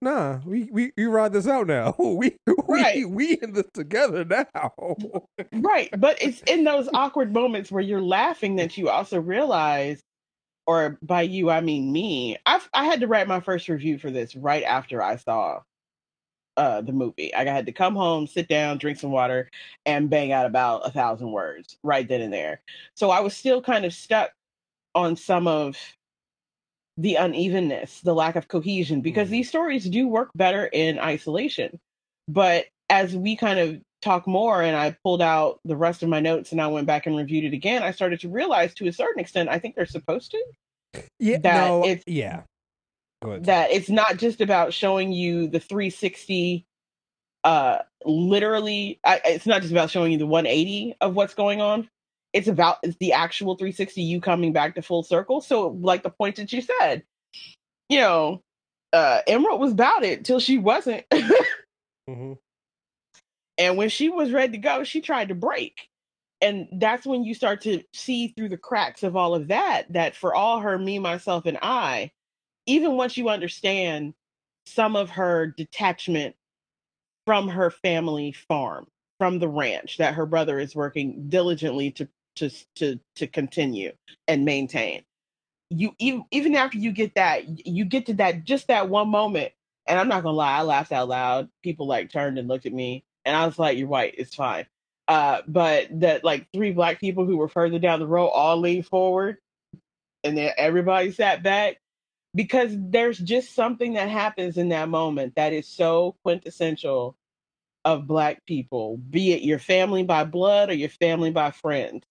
nah, 0.01 0.41
we 0.47 0.69
we 0.73 0.93
we 0.97 1.05
ride 1.05 1.33
this 1.33 1.47
out 1.47 1.67
now. 1.67 1.95
we 1.99 2.37
we 2.47 2.55
Right. 2.83 3.09
we 3.09 3.35
in 3.35 3.53
this 3.53 3.67
together 3.75 4.25
now. 4.25 4.73
right 5.53 5.89
but 5.99 6.21
it's 6.23 6.41
in 6.43 6.65
those 6.65 6.89
awkward 6.95 7.33
moments 7.33 7.71
where 7.71 7.83
you're 7.83 8.01
laughing 8.03 8.57
that 8.57 8.77
you 8.79 8.89
also 8.89 9.21
realize 9.21 10.01
or 10.67 10.99
by 11.03 11.23
you 11.23 11.51
i 11.51 11.61
mean 11.61 11.93
me 11.93 12.37
I've, 12.47 12.69
i 12.75 12.85
had 12.85 13.01
to 13.01 13.07
write 13.09 13.29
my 13.29 13.41
first 13.41 13.69
review 13.69 13.99
for 13.99 14.11
this 14.11 14.37
right 14.37 14.65
after 14.65 15.03
i 15.03 15.17
saw 15.17 15.61
uh 16.57 16.81
the 16.83 16.93
movie. 16.93 17.35
I 17.35 17.45
had 17.45 17.67
to 17.67 17.73
come 17.73 17.97
home 17.97 18.27
sit 18.27 18.49
down 18.49 18.79
drink 18.79 18.99
some 18.99 19.11
water 19.11 19.51
and 19.87 20.09
bang 20.11 20.33
out 20.33 20.47
about 20.47 20.87
a 20.87 20.91
thousand 20.91 21.33
words 21.33 21.77
right 21.83 22.07
then 22.07 22.21
and 22.21 22.33
there. 22.33 22.61
So 22.95 23.11
i 23.11 23.21
was 23.21 23.37
still 23.37 23.61
kind 23.63 23.85
of 23.85 23.93
stuck 23.93 24.31
on 24.95 25.17
some 25.17 25.49
of 25.49 25.77
the 26.97 27.17
unevenness 27.17 28.01
the 28.03 28.15
lack 28.15 28.37
of 28.37 28.47
cohesion 28.49 29.01
because 29.01 29.29
Mhm. 29.29 29.33
these 29.33 29.49
stories 29.49 29.85
do 29.89 30.07
work 30.07 30.31
better 30.37 30.67
in 30.67 30.99
isolation. 30.99 31.81
But 32.29 32.67
as 32.89 33.17
we 33.17 33.37
kind 33.37 33.59
of 33.59 33.83
talk 34.05 34.27
more 34.27 34.63
and 34.63 34.77
I 34.77 34.97
pulled 35.03 35.23
out 35.23 35.61
the 35.65 35.77
rest 35.77 36.03
of 36.03 36.09
my 36.09 36.21
notes 36.21 36.53
and 36.53 36.61
I 36.61 36.69
went 36.69 36.87
back 36.87 37.07
and 37.07 37.17
reviewed 37.17 37.45
it 37.45 37.55
again, 37.55 37.83
I 37.83 37.91
started 37.91 38.21
to 38.21 38.29
realize 38.29 38.75
to 38.75 38.87
a 38.89 38.93
certain 38.93 39.21
extent, 39.21 39.49
I 39.49 39.59
think 39.59 39.75
they're 39.75 39.87
supposed 39.87 40.31
to, 40.33 40.45
yeah, 41.19 41.39
that 41.39 41.69
no, 41.69 41.85
it's- 41.85 42.05
yeah. 42.07 42.43
Go 43.23 43.31
ahead. 43.31 43.45
that 43.47 43.71
it's 43.73 43.89
not 43.89 44.19
just 44.19 44.43
about 44.43 44.75
showing 44.75 45.11
you 45.13 45.49
the 45.49 45.59
360 45.61 46.67
uh 47.45 47.79
literally 48.05 49.01
I, 49.05 49.21
it's 49.25 49.47
not 49.47 49.63
just 49.63 49.73
about 49.73 49.91
showing 49.91 50.13
you 50.13 50.19
the 50.19 50.27
180 50.27 50.97
of 51.01 51.15
what's 51.15 51.35
going 51.35 51.63
on. 51.63 51.89
It's 52.35 52.49
about 52.49 52.79
it's 52.83 52.97
the 52.99 53.13
actual 53.15 53.57
360 53.57 54.03
you 54.03 54.21
coming 54.21 54.53
back 54.53 54.75
to 54.75 54.83
full 54.83 55.03
circle. 55.05 55.41
So 55.41 55.69
like 55.69 56.03
the 56.03 56.11
point 56.11 56.37
that 56.37 56.53
you 56.53 56.61
said 56.61 57.03
you 57.89 57.99
know 58.01 58.43
uh 58.93 59.21
emerald 59.27 59.61
was 59.61 59.73
about 59.73 60.05
it 60.05 60.25
till 60.25 60.41
she 60.41 60.59
wasn't. 60.59 61.05
Hmm 62.09 62.35
And 63.59 63.77
when 63.77 63.89
she 63.89 64.09
was 64.09 64.33
ready 64.33 64.53
to 64.53 64.59
go, 64.59 64.85
she 64.85 65.01
tried 65.01 65.29
to 65.29 65.35
break. 65.35 65.89
And 66.41 66.69
that's 66.73 67.07
when 67.07 67.25
you 67.25 67.35
start 67.35 67.63
to 67.63 67.83
see 67.93 68.29
through 68.29 68.51
the 68.51 68.57
cracks 68.59 69.03
of 69.03 69.17
all 69.17 69.35
of 69.35 69.49
that, 69.49 69.93
that 69.93 70.17
for 70.17 70.35
all 70.35 70.61
her, 70.61 70.79
me, 70.79 70.99
myself, 70.99 71.47
and 71.47 71.59
I, 71.63 72.11
even 72.67 72.97
once 72.97 73.17
you 73.17 73.29
understand 73.29 74.15
some 74.67 74.97
of 74.97 75.11
her 75.11 75.47
detachment 75.47 76.37
from 77.27 77.49
her 77.49 77.71
family 77.71 78.33
farm, 78.33 78.87
from 79.19 79.39
the 79.39 79.49
ranch 79.49 79.99
that 79.99 80.15
her 80.15 80.27
brother 80.27 80.59
is 80.59 80.75
working 80.75 81.29
diligently 81.29 81.91
to 81.93 82.09
to 82.37 82.51
to 82.77 82.99
to 83.17 83.27
continue 83.27 83.93
and 84.29 84.45
maintain. 84.45 85.03
You 85.71 85.95
even 85.99 86.25
even 86.31 86.55
after 86.57 86.79
you 86.79 86.93
get 86.93 87.15
that, 87.15 87.67
you 87.67 87.85
get 87.85 88.07
to 88.07 88.15
that 88.15 88.45
just 88.45 88.69
that 88.69 88.89
one 88.89 89.09
moment. 89.09 89.53
And 89.87 89.99
I'm 89.99 90.09
not 90.09 90.23
gonna 90.23 90.37
lie, 90.37 90.59
I 90.59 90.63
laughed 90.63 90.93
out 90.93 91.09
loud. 91.09 91.49
People 91.63 91.87
like 91.87 92.11
turned 92.11 92.39
and 92.39 92.49
looked 92.49 92.67
at 92.67 92.73
me, 92.73 93.05
and 93.25 93.37
I 93.37 93.47
was 93.47 93.59
like, 93.59 93.79
"You're 93.79 93.89
white, 93.89 94.15
it's 94.19 94.35
fine." 94.35 94.67
Uh, 95.07 95.43
but 95.47 95.89
that 96.01 96.25
like 96.25 96.49
three 96.53 96.73
black 96.73 97.01
people 97.01 97.27
who 97.27 97.37
were 97.37 97.49
further 97.49 97.79
down 97.79 98.01
the 98.01 98.07
row 98.07 98.29
all 98.29 98.59
leaned 98.59 98.87
forward, 98.87 99.39
and 100.23 100.37
then 100.37 100.53
everybody 100.57 101.11
sat 101.13 101.43
back 101.43 101.79
because 102.35 102.73
there's 102.77 103.19
just 103.19 103.55
something 103.55 103.95
that 103.95 104.09
happens 104.09 104.57
in 104.57 104.71
that 104.71 104.89
moment 104.89 105.35
that 105.37 105.53
is 105.53 105.69
so 105.69 106.17
quintessential 106.23 107.17
of 107.85 108.07
black 108.07 108.45
people, 108.47 108.97
be 108.97 109.33
it 109.33 109.43
your 109.43 109.59
family 109.59 110.03
by 110.03 110.25
blood 110.25 110.71
or 110.71 110.75
your 110.75 110.89
family 110.89 111.31
by 111.31 111.51
friend. 111.51 112.05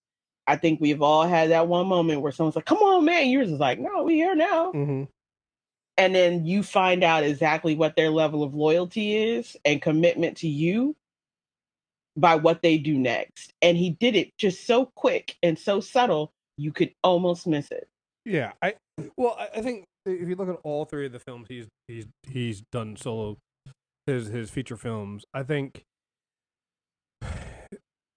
I 0.46 0.58
think 0.58 0.80
we've 0.80 1.02
all 1.02 1.24
had 1.24 1.50
that 1.52 1.68
one 1.68 1.88
moment 1.88 2.22
where 2.22 2.32
someone's 2.32 2.56
like, 2.56 2.66
"Come 2.66 2.80
on, 2.80 3.06
man," 3.06 3.30
yours 3.30 3.50
is 3.52 3.60
like, 3.60 3.80
"No, 3.80 4.04
we 4.04 4.16
here 4.16 4.36
now." 4.36 4.72
hmm 4.72 5.04
and 5.98 6.16
then 6.16 6.46
you 6.46 6.64
find 6.64 7.04
out 7.04 7.24
exactly 7.24 7.76
what 7.76 7.96
their 7.96 8.10
level 8.10 8.44
of 8.44 8.56
loyalty 8.56 9.16
is 9.16 9.56
and 9.64 9.82
commitment 9.82 10.38
to 10.38 10.48
you 10.48 10.96
by 12.16 12.36
what 12.36 12.62
they 12.62 12.78
do 12.78 12.98
next. 12.98 13.54
And 13.62 13.78
he 13.78 13.92
did 13.92 14.16
it 14.16 14.32
just 14.38 14.66
so 14.66 14.92
quick 14.96 15.36
and 15.44 15.58
so 15.58 15.80
subtle, 15.80 16.32
you 16.58 16.72
could 16.72 16.94
almost 17.04 17.48
miss 17.48 17.72
it. 17.72 17.88
Yeah, 18.26 18.54
I 18.62 18.76
well, 19.18 19.38
I, 19.38 19.62
think 19.62 19.86
if 20.06 20.28
you 20.28 20.36
look 20.36 20.50
at 20.50 20.60
all 20.64 20.86
three 20.86 21.06
of 21.06 21.12
the 21.12 21.20
films 21.20 21.48
he's 21.50 21.68
he's 21.88 22.06
he's 22.30 22.62
done 22.72 22.96
solo, 22.96 23.38
his 24.06 24.28
his 24.28 24.50
feature 24.50 24.78
films, 24.78 25.26
I 25.34 25.44
think 25.44 25.84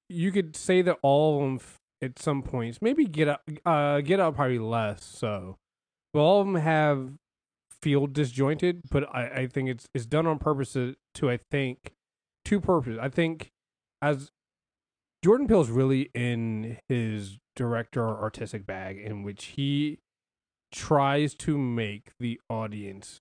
you 0.08 0.30
could 0.30 0.54
say 0.54 0.82
that 0.82 0.98
all 1.02 1.36
of 1.36 1.42
them 1.42 1.68
at 2.02 2.18
some 2.18 2.42
points, 2.42 2.80
maybe 2.80 3.04
get 3.06 3.28
out, 3.28 3.40
uh, 3.64 4.00
get 4.00 4.20
out 4.20 4.36
probably 4.36 4.58
less 4.58 5.02
so, 5.04 5.56
but 6.12 6.20
all 6.20 6.40
of 6.40 6.46
them 6.46 6.56
have 6.56 7.12
feel 7.82 8.06
disjointed. 8.06 8.82
But 8.90 9.08
I 9.12 9.28
I 9.28 9.46
think 9.46 9.70
it's 9.70 9.86
it's 9.94 10.06
done 10.06 10.26
on 10.26 10.38
purpose 10.38 10.74
to, 10.74 10.94
to 11.14 11.30
I 11.30 11.38
think 11.50 11.92
two 12.44 12.60
purposes. 12.60 12.98
I 13.00 13.08
think 13.08 13.50
as 14.02 14.30
Jordan 15.24 15.46
Peele's 15.46 15.70
really 15.70 16.10
in 16.14 16.78
his 16.88 17.38
director 17.54 18.06
artistic 18.06 18.66
bag 18.66 18.98
in 18.98 19.22
which 19.22 19.46
he 19.56 19.98
tries 20.72 21.34
to 21.34 21.56
make 21.56 22.10
the 22.20 22.40
audience 22.48 23.20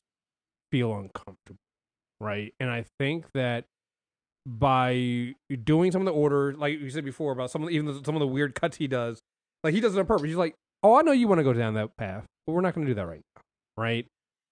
feel 0.72 0.94
uncomfortable, 0.94 1.60
right? 2.20 2.54
And 2.60 2.70
I 2.70 2.86
think 3.00 3.26
that 3.34 3.66
by 4.46 5.34
doing 5.64 5.92
some 5.92 6.02
of 6.02 6.06
the 6.06 6.12
order, 6.12 6.54
like 6.54 6.80
you 6.80 6.90
said 6.90 7.06
before 7.06 7.32
about 7.32 7.50
some 7.50 7.64
of 7.64 7.70
the, 7.70 7.76
even 7.76 8.04
some 8.04 8.16
of 8.16 8.20
the 8.20 8.28
weird 8.28 8.56
cuts 8.56 8.78
he 8.78 8.88
does, 8.88 9.22
like 9.64 9.74
he 9.74 9.80
does 9.80 9.96
it 9.96 10.00
on 10.00 10.06
purpose. 10.06 10.26
He's 10.28 10.36
like, 10.36 10.56
"Oh, 10.84 10.96
I 10.96 11.02
know 11.02 11.12
you 11.12 11.28
want 11.28 11.40
to 11.40 11.44
go 11.44 11.54
down 11.54 11.74
that 11.76 11.96
path, 11.98 12.26
but 12.46 12.54
we're 12.54 12.62
not 12.62 12.76
going 12.76 12.86
to 12.86 12.92
do 12.92 12.96
that 12.96 13.08
right 13.08 13.22
now, 13.36 13.42
right?" 13.78 14.06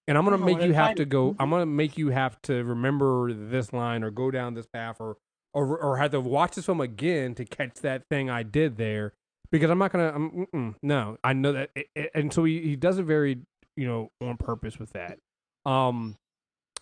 And 0.08 0.18
I'm 0.18 0.24
going 0.24 0.38
to 0.38 0.44
make 0.44 0.62
you 0.62 0.72
have 0.74 0.96
to 0.96 1.04
go. 1.04 1.30
Mm-hmm. 1.30 1.42
I'm 1.42 1.50
going 1.50 1.62
to 1.62 1.66
make 1.66 1.96
you 1.96 2.08
have 2.08 2.40
to 2.42 2.64
remember 2.64 3.32
this 3.32 3.72
line 3.72 4.02
or 4.02 4.10
go 4.10 4.30
down 4.30 4.54
this 4.54 4.66
path 4.66 4.96
or 4.98 5.16
or 5.54 5.78
or 5.78 5.96
have 5.98 6.10
to 6.10 6.20
watch 6.20 6.56
this 6.56 6.66
film 6.66 6.80
again 6.80 7.34
to 7.36 7.44
catch 7.44 7.76
that 7.76 8.02
thing 8.10 8.28
I 8.28 8.42
did 8.42 8.76
there 8.76 9.12
because 9.50 9.70
I'm 9.70 9.78
not 9.78 9.92
gonna. 9.92 10.12
I'm, 10.12 10.76
no, 10.82 11.16
I 11.22 11.32
know 11.32 11.52
that, 11.52 11.70
it, 11.76 11.86
it- 11.94 12.10
and 12.14 12.32
so 12.32 12.44
he, 12.44 12.60
he 12.60 12.76
does 12.76 12.98
it 12.98 13.04
very, 13.04 13.38
you 13.76 13.86
know, 13.86 14.10
on 14.20 14.36
purpose 14.36 14.78
with 14.78 14.90
that. 14.90 15.18
Um, 15.64 16.16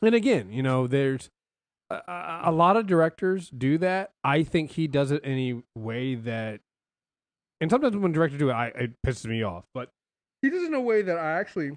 and 0.00 0.14
again, 0.14 0.50
you 0.50 0.62
know, 0.62 0.86
there's 0.86 1.28
a, 1.90 2.40
a, 2.44 2.52
lot 2.52 2.76
of 2.76 2.86
directors 2.86 3.50
do 3.50 3.78
that. 3.78 4.10
I 4.24 4.42
think 4.42 4.72
he 4.72 4.88
does 4.88 5.10
it 5.10 5.20
any 5.22 5.62
way 5.76 6.14
that, 6.14 6.60
and 7.60 7.70
sometimes 7.70 7.96
when 7.96 8.12
directors 8.12 8.38
do 8.38 8.48
it, 8.50 8.54
I 8.54 8.66
it 8.68 8.92
pisses 9.06 9.26
me 9.26 9.42
off. 9.42 9.64
But 9.74 9.90
he 10.40 10.50
does 10.50 10.62
it 10.62 10.66
in 10.68 10.74
a 10.74 10.80
way 10.80 11.02
that 11.02 11.18
I 11.18 11.32
actually, 11.38 11.76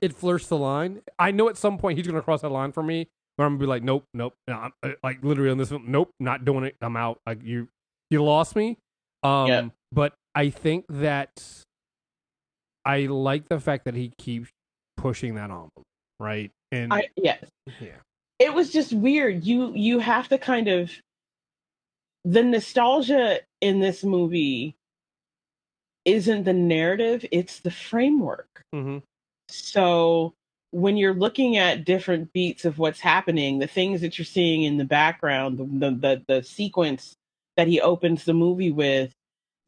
it 0.00 0.14
flirts 0.14 0.46
the 0.46 0.56
line. 0.56 1.02
I 1.18 1.32
know 1.32 1.48
at 1.48 1.56
some 1.56 1.78
point 1.78 1.98
he's 1.98 2.06
gonna 2.06 2.22
cross 2.22 2.42
that 2.42 2.50
line 2.50 2.72
for 2.72 2.82
me. 2.82 3.08
Where 3.36 3.46
I'm 3.46 3.54
gonna 3.54 3.60
be 3.60 3.66
like, 3.66 3.82
nope, 3.82 4.04
nope, 4.14 4.34
no, 4.48 4.54
I'm, 4.54 4.72
uh, 4.82 4.90
like 5.04 5.22
literally 5.22 5.50
on 5.50 5.58
this 5.58 5.68
film, 5.68 5.84
nope, 5.88 6.10
not 6.18 6.44
doing 6.44 6.64
it. 6.64 6.76
I'm 6.80 6.96
out. 6.96 7.18
Like 7.26 7.42
you, 7.42 7.68
you 8.10 8.22
lost 8.24 8.56
me. 8.56 8.78
Um, 9.22 9.48
Yep. 9.48 9.70
but 9.92 10.14
I 10.34 10.50
think 10.50 10.86
that 10.88 11.42
I 12.84 13.00
like 13.06 13.48
the 13.48 13.60
fact 13.60 13.84
that 13.84 13.94
he 13.94 14.12
keeps 14.18 14.50
pushing 14.96 15.34
that 15.34 15.50
on, 15.50 15.70
right? 16.20 16.50
And 16.72 16.92
I 16.92 17.08
yes. 17.16 17.44
yeah, 17.80 17.96
it 18.38 18.54
was 18.54 18.72
just 18.72 18.92
weird. 18.92 19.44
You 19.44 19.72
you 19.74 19.98
have 19.98 20.28
to 20.28 20.38
kind 20.38 20.68
of 20.68 20.90
the 22.24 22.42
nostalgia 22.42 23.40
in 23.60 23.80
this 23.80 24.02
movie 24.02 24.76
isn't 26.04 26.44
the 26.44 26.52
narrative, 26.52 27.24
it's 27.32 27.60
the 27.60 27.70
framework. 27.70 28.62
Mm-hmm. 28.74 28.98
So 29.48 30.34
when 30.70 30.96
you're 30.96 31.14
looking 31.14 31.56
at 31.56 31.84
different 31.84 32.32
beats 32.32 32.64
of 32.64 32.78
what's 32.78 33.00
happening, 33.00 33.58
the 33.58 33.66
things 33.66 34.00
that 34.00 34.18
you're 34.18 34.24
seeing 34.24 34.62
in 34.62 34.76
the 34.76 34.84
background, 34.84 35.58
the 35.58 35.90
the 35.90 36.22
the, 36.26 36.42
sequence 36.42 37.16
that 37.56 37.68
he 37.68 37.80
opens 37.80 38.24
the 38.24 38.34
movie 38.34 38.72
with, 38.72 39.12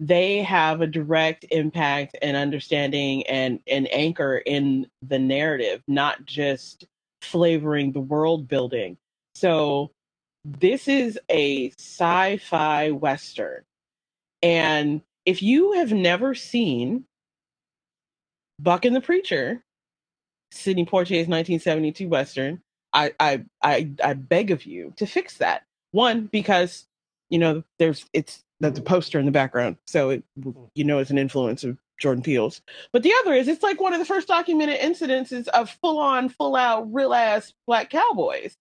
they 0.01 0.43
have 0.43 0.81
a 0.81 0.87
direct 0.87 1.45
impact 1.51 2.17
and 2.21 2.37
understanding 2.37 3.27
and 3.27 3.61
an 3.67 3.87
anchor 3.87 4.37
in 4.39 4.87
the 5.03 5.19
narrative, 5.19 5.83
not 5.89 6.25
just 6.25 6.87
flavoring 7.23 7.93
the 7.93 8.01
world 8.01 8.47
building. 8.47 8.97
So 9.35 9.91
this 10.45 10.89
is 10.89 11.19
a 11.29 11.71
sci-fi 11.79 12.91
western. 12.91 13.63
And 14.43 15.03
if 15.25 15.43
you 15.43 15.73
have 15.73 15.93
never 15.93 16.35
seen 16.35 17.05
Buck 18.61 18.85
and 18.85 18.95
the 18.95 19.01
Preacher, 19.01 19.63
Sidney 20.51 20.85
Poitier's 20.85 21.29
1972 21.29 22.09
western, 22.09 22.63
I 22.93 23.13
I 23.21 23.45
I 23.63 23.91
I 24.03 24.15
beg 24.15 24.51
of 24.51 24.65
you 24.65 24.93
to 24.97 25.07
fix 25.07 25.39
that. 25.39 25.65
One 25.93 26.27
because 26.27 26.87
you 27.31 27.39
know 27.39 27.63
there's 27.79 28.07
it's 28.13 28.45
the, 28.61 28.71
the 28.71 28.83
poster 28.83 29.19
in 29.19 29.27
the 29.27 29.33
background, 29.33 29.77
so 29.87 30.11
it 30.11 30.25
mm. 30.39 30.71
you 30.75 30.85
know 30.85 30.99
it's 30.99 31.11
an 31.11 31.19
influence 31.19 31.65
of 31.65 31.79
Jordan 31.99 32.23
Peele's. 32.23 32.61
But 32.93 33.03
the 33.03 33.13
other 33.21 33.35
is 33.35 33.49
it's 33.49 33.63
like 33.63 33.81
one 33.81 33.93
of 33.93 33.99
the 33.99 34.05
first 34.05 34.29
documented 34.29 34.81
incidences 34.81 35.49
of 35.49 35.71
full 35.71 35.99
on, 35.99 36.29
full 36.29 36.57
out, 36.57 36.93
real 36.93 37.15
ass 37.15 37.53
black 37.67 37.91
cowboys. 37.91 38.57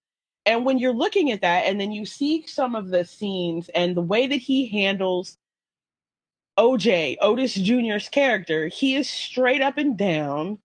And 0.46 0.66
when 0.66 0.80
you're 0.80 0.94
looking 0.94 1.32
at 1.32 1.42
that, 1.42 1.66
and 1.66 1.80
then 1.80 1.92
you 1.92 2.06
see 2.06 2.48
some 2.48 2.74
of 2.74 2.88
the 2.88 3.04
scenes 3.04 3.70
and 3.70 3.96
the 3.96 4.02
way 4.02 4.28
that 4.28 4.38
he 4.38 4.68
handles 4.68 5.38
OJ, 6.58 7.18
Otis 7.22 7.54
Jr.'s 7.54 8.10
character, 8.10 8.68
he 8.68 8.96
is 8.96 9.10
straight 9.10 9.62
up 9.62 9.78
and 9.78 9.98
down 9.98 10.60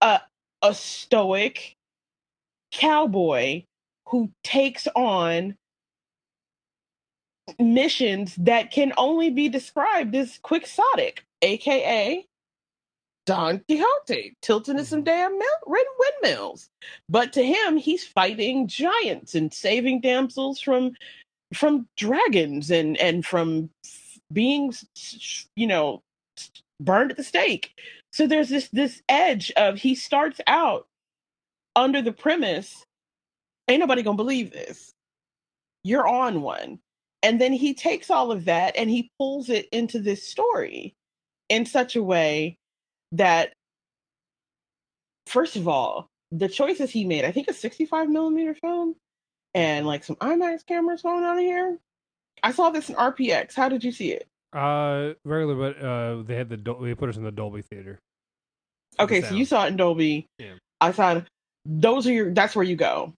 a, 0.00 0.20
a 0.66 0.74
stoic 0.74 1.76
cowboy 2.72 3.62
who 4.08 4.30
takes 4.42 4.88
on 4.94 5.56
missions 7.58 8.34
that 8.36 8.72
can 8.72 8.92
only 8.96 9.30
be 9.30 9.48
described 9.48 10.14
as 10.14 10.38
quixotic, 10.42 11.24
aka 11.42 12.26
Don 13.26 13.60
Quixote, 13.68 14.36
tilting 14.40 14.78
at 14.78 14.86
some 14.86 15.00
mm-hmm. 15.00 15.04
damn 15.04 15.38
mill, 15.38 15.48
red 15.66 15.84
windmills. 15.98 16.70
But 17.08 17.32
to 17.34 17.44
him, 17.44 17.76
he's 17.76 18.06
fighting 18.06 18.68
giants 18.68 19.34
and 19.34 19.52
saving 19.52 20.00
damsels 20.00 20.60
from 20.60 20.92
from 21.54 21.88
dragons 21.96 22.70
and 22.70 22.96
and 22.98 23.26
from 23.26 23.70
being, 24.32 24.72
you 25.56 25.66
know, 25.66 26.02
burned 26.80 27.10
at 27.10 27.16
the 27.16 27.24
stake. 27.24 27.72
So 28.16 28.26
there's 28.26 28.48
this 28.48 28.68
this 28.68 29.02
edge 29.10 29.52
of 29.58 29.76
he 29.76 29.94
starts 29.94 30.40
out 30.46 30.86
under 31.76 32.00
the 32.00 32.14
premise, 32.14 32.86
ain't 33.68 33.80
nobody 33.80 34.02
gonna 34.02 34.16
believe 34.16 34.52
this. 34.52 34.94
You're 35.84 36.08
on 36.08 36.40
one. 36.40 36.78
And 37.22 37.38
then 37.38 37.52
he 37.52 37.74
takes 37.74 38.08
all 38.08 38.32
of 38.32 38.46
that 38.46 38.74
and 38.74 38.88
he 38.88 39.10
pulls 39.18 39.50
it 39.50 39.68
into 39.70 39.98
this 39.98 40.26
story 40.26 40.94
in 41.50 41.66
such 41.66 41.94
a 41.94 42.02
way 42.02 42.56
that 43.12 43.52
first 45.26 45.56
of 45.56 45.68
all, 45.68 46.08
the 46.30 46.48
choices 46.48 46.90
he 46.90 47.04
made, 47.04 47.26
I 47.26 47.32
think 47.32 47.48
a 47.48 47.52
65 47.52 48.08
millimeter 48.08 48.54
film 48.54 48.94
and 49.52 49.86
like 49.86 50.04
some 50.04 50.16
IMAX 50.16 50.64
cameras 50.64 51.02
going 51.02 51.24
on 51.24 51.36
here. 51.36 51.78
I 52.42 52.52
saw 52.52 52.70
this 52.70 52.88
in 52.88 52.94
RPX. 52.94 53.52
How 53.52 53.68
did 53.68 53.84
you 53.84 53.92
see 53.92 54.12
it? 54.12 54.26
Uh, 54.52 55.14
regular, 55.24 55.54
but 55.54 55.82
uh, 55.82 56.22
they 56.22 56.36
had 56.36 56.48
the 56.48 56.56
Dol- 56.56 56.80
they 56.80 56.94
put 56.94 57.08
us 57.08 57.16
in 57.16 57.24
the 57.24 57.32
Dolby 57.32 57.62
theater. 57.62 57.98
Okay, 58.98 59.20
so 59.22 59.34
you 59.34 59.44
saw 59.44 59.64
it 59.64 59.68
in 59.68 59.76
Dolby. 59.76 60.26
Yeah. 60.38 60.54
I 60.80 60.92
saw 60.92 61.16
it. 61.16 61.24
Those 61.64 62.06
are 62.06 62.12
your. 62.12 62.32
That's 62.32 62.56
where 62.56 62.64
you 62.64 62.76
go. 62.76 63.12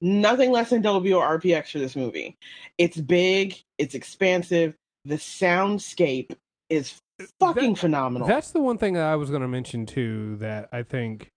Nothing 0.00 0.50
less 0.50 0.70
than 0.70 0.82
Dolby 0.82 1.12
or 1.12 1.38
RPX 1.38 1.70
for 1.70 1.78
this 1.78 1.94
movie. 1.94 2.36
It's 2.76 2.96
big. 2.96 3.56
It's 3.78 3.94
expansive. 3.94 4.74
The 5.04 5.14
soundscape 5.14 6.34
is 6.68 6.98
fucking 7.38 7.76
phenomenal. 7.76 8.26
That's 8.26 8.50
the 8.50 8.60
one 8.60 8.78
thing 8.78 8.94
that 8.94 9.04
I 9.04 9.16
was 9.16 9.30
going 9.30 9.42
to 9.42 9.48
mention 9.48 9.86
too. 9.86 10.36
That 10.36 10.68
I 10.72 10.82
think, 10.82 11.28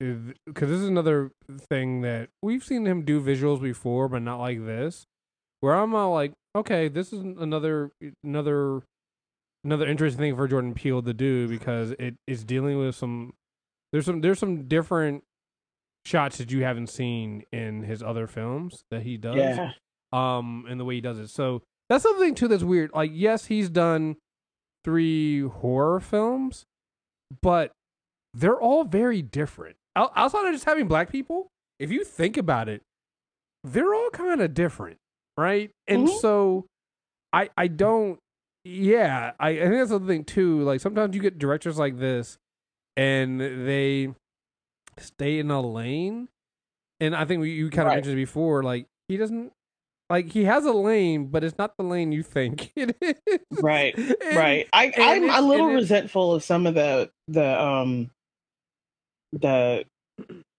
because 0.00 0.68
this 0.68 0.80
is 0.80 0.88
another 0.88 1.30
thing 1.70 2.00
that 2.02 2.30
we've 2.42 2.64
seen 2.64 2.84
him 2.84 3.04
do 3.04 3.20
visuals 3.20 3.62
before, 3.62 4.08
but 4.08 4.22
not 4.22 4.40
like 4.40 4.64
this. 4.66 5.04
Where 5.60 5.74
I'm 5.74 5.94
all 5.94 6.12
like, 6.12 6.32
okay, 6.54 6.88
this 6.88 7.12
is 7.12 7.20
another 7.20 7.90
another 8.22 8.82
another 9.64 9.86
interesting 9.86 10.20
thing 10.20 10.36
for 10.36 10.46
Jordan 10.48 10.74
Peele 10.74 11.02
to 11.02 11.14
do 11.14 11.48
because 11.48 11.92
it 11.92 12.16
is 12.26 12.44
dealing 12.44 12.78
with 12.78 12.94
some. 12.94 13.34
There's 13.92 14.06
some 14.06 14.20
there's 14.20 14.38
some 14.38 14.66
different 14.66 15.24
shots 16.04 16.38
that 16.38 16.50
you 16.50 16.64
haven't 16.64 16.88
seen 16.88 17.44
in 17.52 17.82
his 17.82 18.02
other 18.02 18.26
films 18.26 18.84
that 18.90 19.02
he 19.02 19.16
does 19.16 19.36
yeah. 19.36 19.70
um 20.12 20.66
and 20.68 20.78
the 20.78 20.84
way 20.84 20.96
he 20.96 21.00
does 21.00 21.18
it. 21.18 21.28
So 21.28 21.62
that's 21.88 22.02
something 22.02 22.34
too 22.34 22.48
that's 22.48 22.62
weird. 22.62 22.90
Like 22.92 23.10
yes, 23.14 23.46
he's 23.46 23.70
done 23.70 24.16
three 24.84 25.42
horror 25.42 26.00
films, 26.00 26.66
but 27.42 27.72
they're 28.34 28.60
all 28.60 28.84
very 28.84 29.22
different. 29.22 29.76
Out- 29.96 30.12
Outside 30.14 30.46
of 30.46 30.52
just 30.52 30.64
having 30.64 30.88
black 30.88 31.10
people, 31.10 31.48
if 31.78 31.90
you 31.90 32.04
think 32.04 32.36
about 32.36 32.68
it, 32.68 32.82
they're 33.62 33.94
all 33.94 34.10
kind 34.10 34.40
of 34.42 34.52
different, 34.52 34.98
right? 35.36 35.70
And 35.88 36.08
Mhm. 36.08 36.20
so 36.20 36.66
I 37.32 37.50
I 37.56 37.66
don't 37.68 38.18
yeah, 38.64 39.32
I, 39.38 39.50
I 39.50 39.58
think 39.60 39.74
that's 39.74 39.90
the 39.90 40.00
thing 40.00 40.24
too. 40.24 40.62
Like 40.62 40.80
sometimes 40.80 41.14
you 41.14 41.20
get 41.20 41.38
directors 41.38 41.78
like 41.78 41.98
this 41.98 42.38
and 42.96 43.40
they 43.40 44.14
stay 44.98 45.38
in 45.38 45.50
a 45.50 45.60
lane. 45.60 46.28
And 47.00 47.14
I 47.14 47.24
think 47.26 47.40
we, 47.42 47.50
you 47.50 47.68
kind 47.68 47.82
of 47.82 47.86
Right. 47.88 47.96
mentioned 47.96 48.16
before, 48.16 48.62
like 48.62 48.86
he 49.08 49.16
doesn't 49.18 49.52
like 50.08 50.30
he 50.30 50.44
has 50.44 50.64
a 50.64 50.72
lane, 50.72 51.26
but 51.26 51.44
it's 51.44 51.58
not 51.58 51.76
the 51.76 51.82
lane 51.84 52.12
you 52.12 52.22
think 52.22 52.72
it 52.76 52.96
is. 53.02 53.14
Right. 53.60 53.94
And- 53.98 54.16
right. 54.36 54.68
I, 54.72 54.92
I'm 54.96 55.28
a 55.28 55.46
little 55.46 55.66
resentful 55.66 56.32
of 56.34 56.42
some 56.42 56.66
of 56.66 56.74
the 56.74 57.10
the 57.28 57.60
um 57.62 58.10
the 59.32 59.84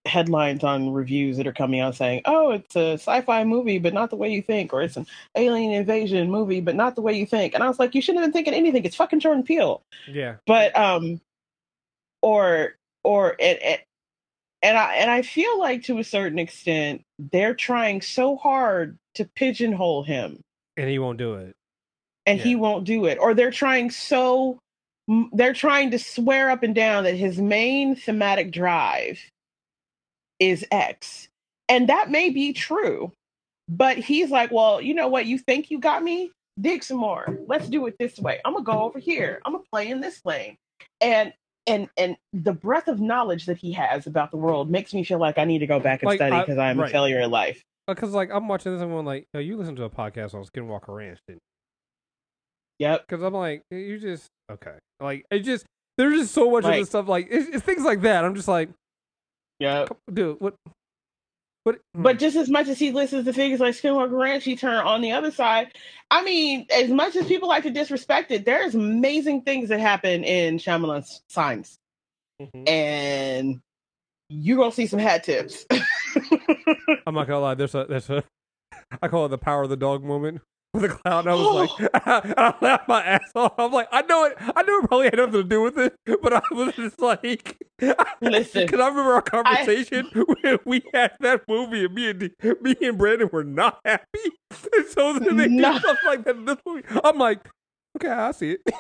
headlines 0.06 0.64
on 0.64 0.92
reviews 0.92 1.38
that 1.38 1.48
are 1.48 1.54
coming 1.54 1.80
out 1.80 1.96
saying, 1.96 2.22
"Oh, 2.26 2.52
it's 2.52 2.76
a 2.76 2.94
sci-fi 2.94 3.44
movie, 3.44 3.80
but 3.80 3.94
not 3.94 4.10
the 4.10 4.16
way 4.16 4.30
you 4.32 4.42
think," 4.42 4.74
or 4.74 4.82
"It's 4.82 4.98
an 4.98 5.08
alien 5.36 5.72
invasion 5.72 6.30
movie, 6.32 6.62
but 6.62 6.76
not 6.76 6.96
the 6.96 7.02
way 7.02 7.14
you 7.18 7.26
think." 7.26 7.54
And 7.54 7.64
I 7.64 7.68
was 7.68 7.80
like, 7.80 7.96
"You 7.96 8.02
shouldn't 8.02 8.24
have 8.24 8.32
been 8.32 8.34
thinking 8.34 8.54
anything. 8.54 8.86
It's 8.86 8.96
fucking 8.96 9.20
Jordan 9.20 9.44
Peele." 9.44 9.82
Yeah. 10.08 10.36
But 10.46 10.78
um, 10.78 11.22
or 12.22 12.76
or 13.04 13.36
it, 13.40 13.60
and 13.64 13.80
and 14.62 14.78
I 14.78 14.96
and 14.96 15.12
I 15.12 15.22
feel 15.22 15.60
like 15.60 15.84
to 15.84 16.00
a 16.00 16.04
certain 16.04 16.40
extent 16.40 17.02
they're 17.32 17.54
trying 17.54 18.02
so 18.02 18.36
hard 18.36 18.98
to 19.16 19.26
pigeonhole 19.36 20.04
him 20.04 20.42
And 20.78 20.90
he 20.90 21.00
won't 21.00 21.18
do 21.18 21.36
it. 21.36 21.56
and 22.26 22.40
he 22.40 22.56
won't 22.56 22.86
do 22.86 23.06
it 23.06 23.18
or 23.20 23.34
they're 23.34 23.52
trying 23.52 23.92
so 23.92 24.58
they're 25.34 25.54
trying 25.54 25.92
to 25.92 26.00
swear 26.00 26.50
up 26.50 26.64
and 26.64 26.74
down 26.74 27.04
that 27.04 27.14
his 27.16 27.40
main 27.40 27.96
thematic 27.96 28.52
drive 28.52 29.20
is 30.40 30.66
x 30.72 31.28
and 31.70 31.90
that 31.90 32.10
may 32.10 32.30
be 32.30 32.54
true 32.54 33.12
but 33.70 33.98
he's 33.98 34.30
like 34.30 34.52
well 34.52 34.82
you 34.82 34.94
know 34.94 35.08
what 35.08 35.26
you 35.26 35.38
think 35.38 35.72
you 35.72 35.80
got 35.80 36.04
me 36.04 36.32
dig 36.60 36.84
some 36.84 36.98
more 36.98 37.40
let's 37.48 37.68
do 37.68 37.86
it 37.88 37.96
this 38.00 38.18
way 38.20 38.40
i'm 38.46 38.54
gonna 38.54 38.64
go 38.64 38.84
over 38.84 39.00
here 39.00 39.42
i'm 39.46 39.54
gonna 39.54 39.64
play 39.72 39.90
in 39.90 40.00
this 40.02 40.22
lane 40.26 40.56
and 41.02 41.34
and 41.68 41.90
and 41.98 42.16
the 42.34 42.54
breadth 42.54 42.88
of 42.88 43.00
knowledge 43.00 43.46
that 43.46 43.58
he 43.58 43.72
has 43.72 44.08
about 44.08 44.32
the 44.32 44.38
world 44.38 44.70
makes 44.70 44.94
me 44.94 45.04
feel 45.04 45.20
like 45.20 45.38
i 45.38 45.44
need 45.46 45.60
to 45.60 45.68
go 45.68 45.80
back 45.80 46.02
and 46.02 46.08
Like, 46.08 46.18
study 46.18 46.40
because 46.40 46.58
i'm 46.58 46.80
right. 46.80 46.90
a 46.90 46.92
failure 46.92 47.20
in 47.20 47.32
life 47.32 47.62
uh, 47.88 47.94
Because 47.94 48.14
like 48.14 48.30
I'm 48.32 48.48
watching 48.48 48.74
this 48.74 48.82
and 48.82 48.92
I'm 48.92 49.06
like, 49.06 49.28
oh, 49.36 49.40
you 49.40 49.58
listen 49.58 49.76
to 49.76 49.84
a 49.84 49.90
podcast 49.90 50.34
on 50.34 50.44
Skinwalker 50.44 50.96
Ranch, 50.96 51.20
didn't 51.28 51.42
yep 52.80 53.06
Because 53.08 53.24
I'm 53.24 53.34
like, 53.34 53.62
you 53.72 54.00
just 54.00 54.28
okay. 54.52 54.76
Like 55.00 55.26
it 55.30 55.40
just 55.40 55.66
there's 55.98 56.20
just 56.20 56.34
so 56.34 56.50
much 56.52 56.66
of 56.66 56.74
this 56.74 56.90
stuff. 56.90 57.08
Like 57.08 57.28
it's, 57.30 57.48
it's 57.50 57.64
things 57.64 57.84
like 57.84 58.02
that. 58.02 58.26
I'm 58.26 58.36
just 58.36 58.48
like, 58.48 58.70
yep 59.60 59.90
dude, 60.14 60.40
what? 60.40 60.56
What? 61.64 61.80
But 61.96 62.20
just 62.20 62.36
as 62.36 62.48
much 62.48 62.68
as 62.68 62.78
he 62.78 62.92
listens 62.92 63.26
to 63.26 63.34
figures 63.34 63.60
like 63.60 63.74
Skinwalker 63.74 64.20
Ranch, 64.20 64.44
he 64.44 64.56
turn 64.56 64.76
on 64.86 65.02
the 65.02 65.14
other 65.14 65.32
side. 65.32 65.72
I 66.12 66.24
mean, 66.24 66.68
as 66.72 66.90
much 66.92 67.16
as 67.16 67.26
people 67.26 67.50
like 67.50 67.64
to 67.64 67.72
disrespect 67.72 68.30
it, 68.32 68.46
there's 68.46 68.76
amazing 68.76 69.42
things 69.42 69.70
that 69.70 69.80
happen 69.80 70.24
in 70.24 70.58
Shyamalan's 70.60 71.24
signs, 71.28 71.78
Mhm. 72.40 72.70
and 72.70 73.62
you're 74.30 74.58
gonna 74.58 74.72
see 74.72 74.86
some 74.86 75.00
hat 75.00 75.24
tips. 75.24 75.66
I'm 77.08 77.16
not 77.16 77.28
gonna 77.28 77.40
lie. 77.40 77.56
There's 77.56 77.74
a 77.74 77.86
there's 77.90 78.10
a 78.12 78.24
I 79.02 79.08
call 79.08 79.26
it 79.26 79.30
the 79.30 79.38
power 79.40 79.64
of 79.64 79.70
the 79.70 79.78
dog 79.78 80.04
moment 80.04 80.42
with 80.76 80.86
a 80.86 80.90
clown. 80.90 81.28
I 81.28 81.34
was 81.34 81.70
like, 81.80 81.90
I 82.06 82.54
laughed 82.62 82.88
my 82.88 83.04
ass 83.04 83.32
off. 83.36 83.54
I'm 83.58 83.72
like, 83.72 83.88
I 83.92 84.02
know 84.04 84.26
it. 84.26 84.36
I 84.40 84.64
know 84.64 84.80
it 84.80 84.88
probably 84.88 85.06
had 85.06 85.18
nothing 85.18 85.34
to 85.34 85.44
do 85.44 85.62
with 85.62 85.78
it, 85.78 85.96
but 86.22 86.34
I 86.34 86.42
was 86.52 86.74
just 86.76 87.00
like, 87.00 87.58
Listen, 88.22 88.66
because 88.66 88.80
I 88.80 88.88
remember 88.88 89.14
our 89.14 89.22
conversation 89.22 90.10
when 90.42 90.60
we 90.66 90.84
had 90.94 91.12
that 91.22 91.42
movie, 91.48 91.86
and 91.86 91.94
me 91.94 92.10
and 92.10 92.32
me 92.62 92.76
and 92.82 92.98
Brandon 92.98 93.30
were 93.32 93.44
not 93.44 93.80
happy. 93.86 94.20
And 94.76 94.86
so 94.88 95.20
then 95.20 95.38
they 95.38 95.48
No. 95.48 95.74
do 95.74 95.80
stuff 95.80 96.00
like 96.06 96.24
that 96.26 96.36
in 96.36 96.46
this 96.46 96.58
movie. 96.66 96.84
I'm 97.04 97.18
like, 97.18 97.48
okay, 97.98 98.10
I 98.10 98.32
see 98.32 98.52
it. 98.52 98.62
it 98.66 98.76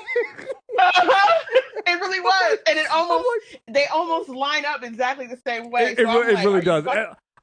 really 2.02 2.20
was, 2.20 2.58
and 2.68 2.80
it 2.80 2.90
almost 2.92 3.26
like, 3.52 3.62
they 3.74 3.86
almost 3.88 4.30
line 4.30 4.66
up 4.66 4.84
exactly 4.84 5.28
the 5.28 5.40
same 5.46 5.70
way. 5.72 5.92
it, 5.92 6.00
it, 6.00 6.06
So 6.06 6.10
I'm 6.10 6.30
it 6.30 6.34
like, 6.36 6.46
really 6.46 6.62
does. 6.62 6.86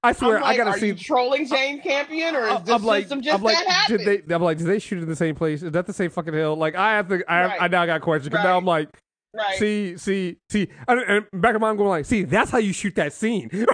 I, 0.05 0.12
swear, 0.12 0.36
I'm 0.36 0.42
like, 0.42 0.55
I 0.55 0.57
gotta 0.57 0.70
are 0.70 0.78
see. 0.78 0.88
you 0.88 0.94
trolling 0.94 1.46
Jane 1.46 1.80
Campion, 1.80 2.34
or 2.34 2.46
is 2.46 2.62
this 2.62 2.74
I'm 2.74 2.84
like, 2.84 3.05
system 3.05 3.22
just 3.22 3.36
I'm 3.36 3.42
like, 3.42 3.57
that 3.57 3.66
happen? 3.68 4.05
did 4.05 4.26
they? 4.26 4.34
I'm 4.34 4.42
like, 4.42 4.59
did 4.59 4.66
they 4.66 4.80
shoot 4.80 5.00
in 5.03 5.09
the 5.09 5.14
same 5.16 5.34
place? 5.36 5.62
Is 5.62 5.72
that 5.72 5.86
the 5.86 5.92
same 5.92 6.11
fucking 6.11 6.34
hill? 6.34 6.57
Like, 6.57 6.74
I 6.74 6.96
have 6.96 7.09
to. 7.09 7.22
I, 7.30 7.44
Right. 7.44 7.62
I 7.62 7.68
now 7.68 7.86
got 7.86 8.00
questions 8.00 8.28
because 8.28 8.44
now 8.44 8.57
I'm 8.57 8.64
like, 8.64 8.88
right. 9.34 9.59
see, 9.59 9.96
see, 9.96 10.38
see. 10.48 10.68
And, 10.88 11.00
and 11.00 11.26
back 11.40 11.55
of 11.55 11.61
my 11.61 11.68
mind, 11.68 11.78
going 11.78 11.90
like, 11.90 12.05
see, 12.05 12.24
that's 12.24 12.50
how 12.50 12.59
you 12.59 12.72
shoot 12.72 12.94
that 12.96 13.12
scene. 13.12 13.48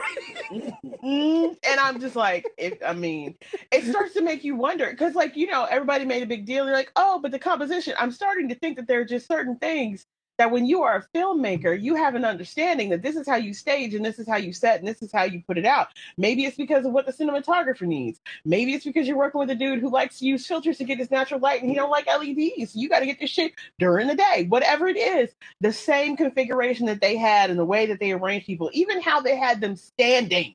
Mm, 1.05 1.57
and 1.69 1.81
I'm 1.81 2.01
just 2.01 2.17
like, 2.17 2.47
if 2.57 2.79
I 2.85 2.93
mean, 2.93 3.35
it 3.71 3.85
starts 3.85 4.15
to 4.15 4.23
make 4.23 4.45
you 4.45 4.57
wonder 4.57 4.91
because, 4.91 5.15
like, 5.15 5.37
you 5.37 5.47
know, 5.47 5.65
everybody 5.65 6.05
made 6.05 6.23
a 6.23 6.27
big 6.27 6.47
deal. 6.47 6.65
You're 6.65 6.75
like, 6.75 6.91
oh, 6.97 7.21
but 7.23 7.31
the 7.31 7.39
composition. 7.39 7.95
I'm 7.99 8.11
starting 8.11 8.49
to 8.49 8.55
think 8.57 8.77
that 8.77 8.89
there 8.89 9.01
are 9.01 9.05
just 9.05 9.29
certain 9.29 9.57
things 9.57 10.07
that 10.39 10.51
when 10.53 10.65
you 10.65 10.83
are 10.83 10.97
a 10.97 11.19
filmmaker, 11.19 11.81
you 11.81 11.97
have 11.97 12.15
an 12.15 12.25
understanding 12.25 12.89
that 12.91 13.03
this 13.03 13.17
is 13.17 13.27
how 13.29 13.37
you 13.37 13.53
stage 13.53 13.93
and 13.95 14.05
this 14.05 14.19
is 14.19 14.29
how 14.29 14.37
you 14.37 14.53
set 14.53 14.79
and 14.79 14.89
this 14.89 15.03
is 15.03 15.13
how 15.13 15.25
you 15.25 15.43
put 15.47 15.59
it 15.59 15.67
out. 15.67 15.89
Maybe 16.17 16.45
it's 16.45 16.57
because 16.57 16.87
of 16.87 16.93
what 16.93 17.07
the 17.07 17.13
cinematographer 17.13 17.83
needs. 17.83 18.21
Maybe 18.45 18.73
it's 18.75 18.85
because 18.85 19.07
you're 19.07 19.17
working 19.17 19.41
with 19.41 19.51
a 19.51 19.55
dude 19.57 19.81
who 19.81 19.91
likes 19.91 20.21
to 20.21 20.27
use 20.27 20.47
filters 20.47 20.79
to 20.79 20.85
get 20.85 20.99
his 20.99 21.11
natural 21.11 21.41
light 21.41 21.61
and 21.61 21.71
he 21.71 21.77
don't 21.77 21.91
like 21.91 22.07
LEDs. 22.07 22.75
You 22.77 22.89
got 22.89 23.01
to 23.01 23.07
get 23.07 23.19
this 23.21 23.31
shit 23.31 23.53
during 23.79 24.07
the 24.07 24.15
day. 24.15 24.47
Whatever 24.49 24.87
it 24.87 24.97
is, 24.97 25.31
the 25.61 25.73
same 25.73 26.17
configuration 26.17 26.87
that 26.87 27.01
they 27.01 27.17
had 27.17 27.51
and 27.51 27.59
the 27.59 27.65
way 27.65 27.87
that 27.87 27.99
they 28.01 28.13
arranged 28.13 28.47
people, 28.47 28.71
even 28.73 29.03
how 29.03 29.21
they 29.21 29.37
had 29.37 29.61
them 29.61 29.77
standing 29.77 30.55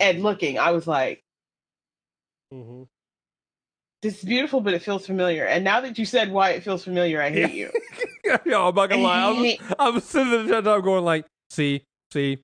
and 0.00 0.22
looking, 0.22 0.58
I 0.58 0.70
was 0.70 0.86
like, 0.86 1.22
mm-hmm 2.52 2.84
this 4.04 4.18
is 4.18 4.24
beautiful, 4.24 4.60
but 4.60 4.74
it 4.74 4.82
feels 4.82 5.06
familiar. 5.06 5.46
And 5.46 5.64
now 5.64 5.80
that 5.80 5.98
you 5.98 6.04
said 6.04 6.30
why 6.30 6.50
it 6.50 6.62
feels 6.62 6.84
familiar, 6.84 7.22
I 7.22 7.30
hate 7.30 7.54
you. 7.54 7.70
Yo, 8.46 8.68
I'm 8.68 8.74
not 8.74 8.90
gonna 8.90 9.02
lie. 9.02 9.58
I'm, 9.60 9.74
I 9.78 9.90
was 9.90 10.04
sitting 10.04 10.30
there 10.46 10.60
the 10.62 10.72
time 10.72 10.82
going 10.82 11.04
like, 11.04 11.26
see, 11.50 11.82
see, 12.12 12.38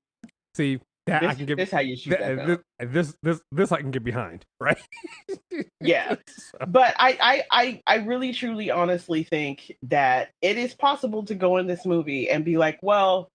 see. 0.55 0.79
That 1.07 1.23
I 1.23 1.33
can 1.33 1.47
get. 1.47 1.57
this 1.57 1.71
how 1.71 1.79
you 1.79 1.95
shoot 1.97 2.11
that- 2.11 2.35
that. 2.37 2.47
this, 2.79 2.89
this, 2.91 3.15
this, 3.23 3.41
this 3.51 3.71
I 3.71 3.81
can 3.81 3.89
get 3.91 4.03
behind, 4.03 4.45
right? 4.59 4.77
Yeah. 5.81 6.15
but 6.67 6.93
I, 6.99 7.17
I, 7.19 7.43
I, 7.51 7.81
I 7.87 7.95
really, 8.05 8.33
truly, 8.33 8.69
honestly 8.69 9.23
think 9.23 9.75
that 9.83 10.29
it 10.43 10.57
is 10.59 10.75
possible 10.75 11.25
to 11.25 11.33
go 11.33 11.57
in 11.57 11.65
this 11.65 11.87
movie 11.87 12.29
and 12.29 12.45
be 12.45 12.55
like, 12.57 12.77
well, 12.83 13.29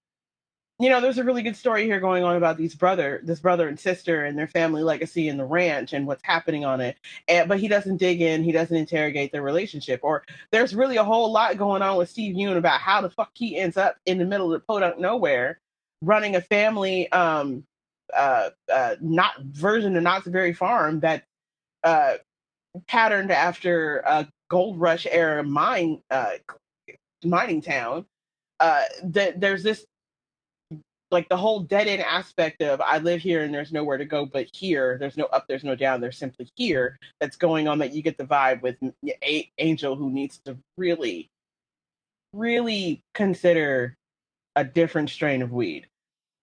you 0.78 0.90
know, 0.90 1.00
there's 1.00 1.18
a 1.18 1.24
really 1.24 1.42
good 1.42 1.56
story 1.56 1.84
here 1.84 2.00
going 2.00 2.22
on 2.22 2.36
about 2.36 2.58
these 2.58 2.74
brother, 2.74 3.20
this 3.24 3.40
brother 3.40 3.68
and 3.68 3.80
sister 3.80 4.24
and 4.24 4.36
their 4.36 4.46
family 4.46 4.82
legacy 4.82 5.28
in 5.28 5.38
the 5.38 5.44
ranch 5.44 5.92
and 5.92 6.06
what's 6.06 6.22
happening 6.24 6.64
on 6.64 6.80
it. 6.80 6.98
And, 7.28 7.48
but 7.48 7.58
he 7.58 7.68
doesn't 7.68 7.96
dig 7.96 8.20
in, 8.20 8.42
he 8.42 8.52
doesn't 8.52 8.76
interrogate 8.76 9.32
their 9.32 9.42
relationship. 9.42 10.00
Or 10.02 10.22
there's 10.50 10.74
really 10.74 10.96
a 10.96 11.04
whole 11.04 11.32
lot 11.32 11.56
going 11.56 11.82
on 11.82 11.96
with 11.96 12.10
Steve 12.10 12.36
Yeun 12.36 12.58
about 12.58 12.80
how 12.80 13.00
the 13.00 13.10
fuck 13.10 13.30
he 13.34 13.56
ends 13.56 13.76
up 13.76 13.96
in 14.04 14.18
the 14.18 14.24
middle 14.26 14.52
of 14.52 14.60
the 14.60 14.66
podunk 14.66 14.98
nowhere, 14.98 15.60
running 16.02 16.36
a 16.36 16.42
family, 16.42 17.10
um, 17.12 17.64
uh, 18.14 18.50
uh, 18.72 18.96
not 19.00 19.40
version 19.40 19.96
of 19.96 20.02
Knott's 20.02 20.28
Berry 20.28 20.52
Farm 20.52 21.00
that, 21.00 21.24
uh, 21.84 22.16
patterned 22.86 23.30
after 23.30 23.98
a 24.00 24.28
gold 24.48 24.78
rush 24.78 25.06
era 25.10 25.42
mine 25.42 26.00
uh 26.10 26.32
mining 27.24 27.60
town 27.60 28.04
uh 28.60 28.82
that 29.02 29.40
there's 29.40 29.62
this 29.62 29.86
like 31.10 31.28
the 31.28 31.36
whole 31.36 31.60
dead 31.60 31.86
end 31.86 32.02
aspect 32.02 32.62
of 32.62 32.80
I 32.80 32.98
live 32.98 33.20
here 33.20 33.42
and 33.42 33.54
there's 33.54 33.72
nowhere 33.72 33.98
to 33.98 34.04
go 34.04 34.26
but 34.26 34.48
here. 34.52 34.96
There's 34.98 35.16
no 35.16 35.24
up, 35.26 35.46
there's 35.48 35.64
no 35.64 35.76
down. 35.76 36.00
There's 36.00 36.18
simply 36.18 36.48
here 36.56 36.98
that's 37.20 37.36
going 37.36 37.68
on 37.68 37.78
that 37.78 37.92
you 37.92 38.02
get 38.02 38.18
the 38.18 38.24
vibe 38.24 38.62
with 38.62 38.76
a- 39.22 39.50
Angel 39.58 39.94
who 39.96 40.10
needs 40.10 40.38
to 40.46 40.56
really, 40.76 41.30
really 42.32 43.02
consider 43.14 43.96
a 44.56 44.64
different 44.64 45.10
strain 45.10 45.42
of 45.42 45.52
weed. 45.52 45.86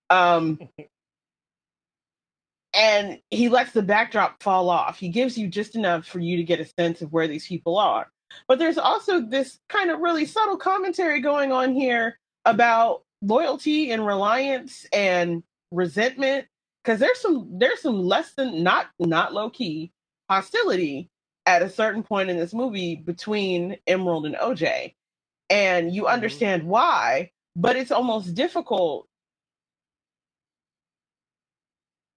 Um, 0.10 0.60
and 2.74 3.20
he 3.30 3.50
lets 3.50 3.72
the 3.72 3.82
backdrop 3.82 4.42
fall 4.42 4.70
off. 4.70 4.98
He 4.98 5.10
gives 5.10 5.38
you 5.38 5.48
just 5.48 5.76
enough 5.76 6.06
for 6.06 6.20
you 6.20 6.38
to 6.38 6.44
get 6.44 6.60
a 6.60 6.66
sense 6.66 7.02
of 7.02 7.12
where 7.12 7.28
these 7.28 7.48
people 7.48 7.78
are. 7.78 8.10
But 8.48 8.60
there's 8.60 8.80
also 8.80 9.22
this 9.22 9.60
kind 9.70 9.92
of 9.92 10.00
really 10.00 10.26
subtle 10.26 10.58
commentary 10.58 11.22
going 11.22 11.52
on 11.52 11.74
here 11.74 12.18
about 12.46 13.04
loyalty 13.24 13.92
and 13.92 14.06
reliance 14.06 14.88
and 14.94 15.44
resentment 15.72 16.48
because 16.84 17.00
there's 17.00 17.22
some 17.22 17.50
there's 17.58 17.82
some 17.82 18.04
less 18.04 18.34
than 18.36 18.64
not 18.64 18.88
not 19.00 19.34
low 19.34 19.50
key 19.50 19.92
hostility 20.30 21.10
at 21.46 21.62
a 21.64 21.70
certain 21.70 22.04
point 22.04 22.30
in 22.30 22.38
this 22.38 22.54
movie 22.54 22.96
between 22.96 23.78
Emerald 23.88 24.28
and 24.28 24.36
OJ 24.36 24.96
and 25.50 25.96
you 25.96 26.04
mm-hmm. 26.04 26.14
understand 26.14 26.64
why 26.64 27.32
but 27.56 27.76
it's 27.76 27.92
almost 27.92 28.36
difficult 28.36 29.08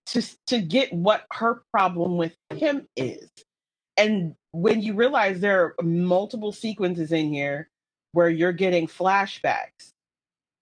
to 0.06 0.22
to 0.46 0.60
get 0.60 0.92
what 0.92 1.24
her 1.32 1.62
problem 1.72 2.16
with 2.16 2.34
him 2.54 2.88
is. 2.96 3.28
And 3.96 4.34
when 4.52 4.82
you 4.82 4.94
realize 4.94 5.40
there 5.40 5.74
are 5.78 5.84
multiple 5.84 6.52
sequences 6.52 7.12
in 7.12 7.32
here 7.32 7.70
where 8.12 8.30
you're 8.30 8.52
getting 8.52 8.86
flashbacks 8.86 9.92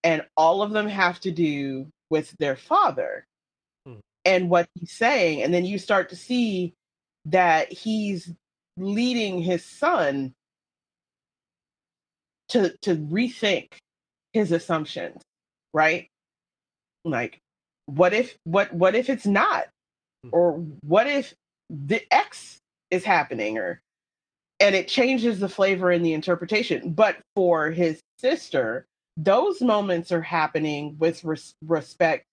and 0.04 0.22
all 0.36 0.62
of 0.62 0.72
them 0.72 0.88
have 0.88 1.20
to 1.22 1.32
do 1.32 1.88
with 2.10 2.36
their 2.40 2.56
father 2.56 3.26
Hmm. 3.86 4.00
and 4.24 4.50
what 4.50 4.68
he's 4.74 4.92
saying 4.92 5.42
and 5.42 5.54
then 5.54 5.64
you 5.66 5.78
start 5.78 6.10
to 6.10 6.16
see 6.16 6.74
that 7.26 7.72
he's 7.72 8.32
leading 8.78 9.40
his 9.42 9.64
son 9.64 10.34
to 12.50 12.76
to 12.82 12.96
rethink 12.96 13.74
his 14.32 14.52
assumptions 14.52 15.22
right 15.74 16.08
like 17.04 17.40
what 17.86 18.14
if 18.14 18.36
what 18.44 18.72
what 18.74 18.94
if 18.96 19.10
it's 19.10 19.26
not 19.26 19.66
Hmm. 20.24 20.30
or 20.32 20.52
what 20.82 21.06
if 21.08 21.34
the 21.70 22.02
x 22.12 22.58
is 22.90 23.04
happening 23.04 23.58
or 23.58 23.80
and 24.60 24.74
it 24.74 24.88
changes 24.88 25.40
the 25.40 25.48
flavor 25.48 25.92
in 25.92 26.02
the 26.02 26.14
interpretation 26.14 26.92
but 26.92 27.18
for 27.36 27.70
his 27.70 28.00
sister 28.20 28.86
those 29.16 29.60
moments 29.60 30.10
are 30.12 30.22
happening 30.22 30.96
with 30.98 31.22
res- 31.24 31.54
respect 31.64 32.26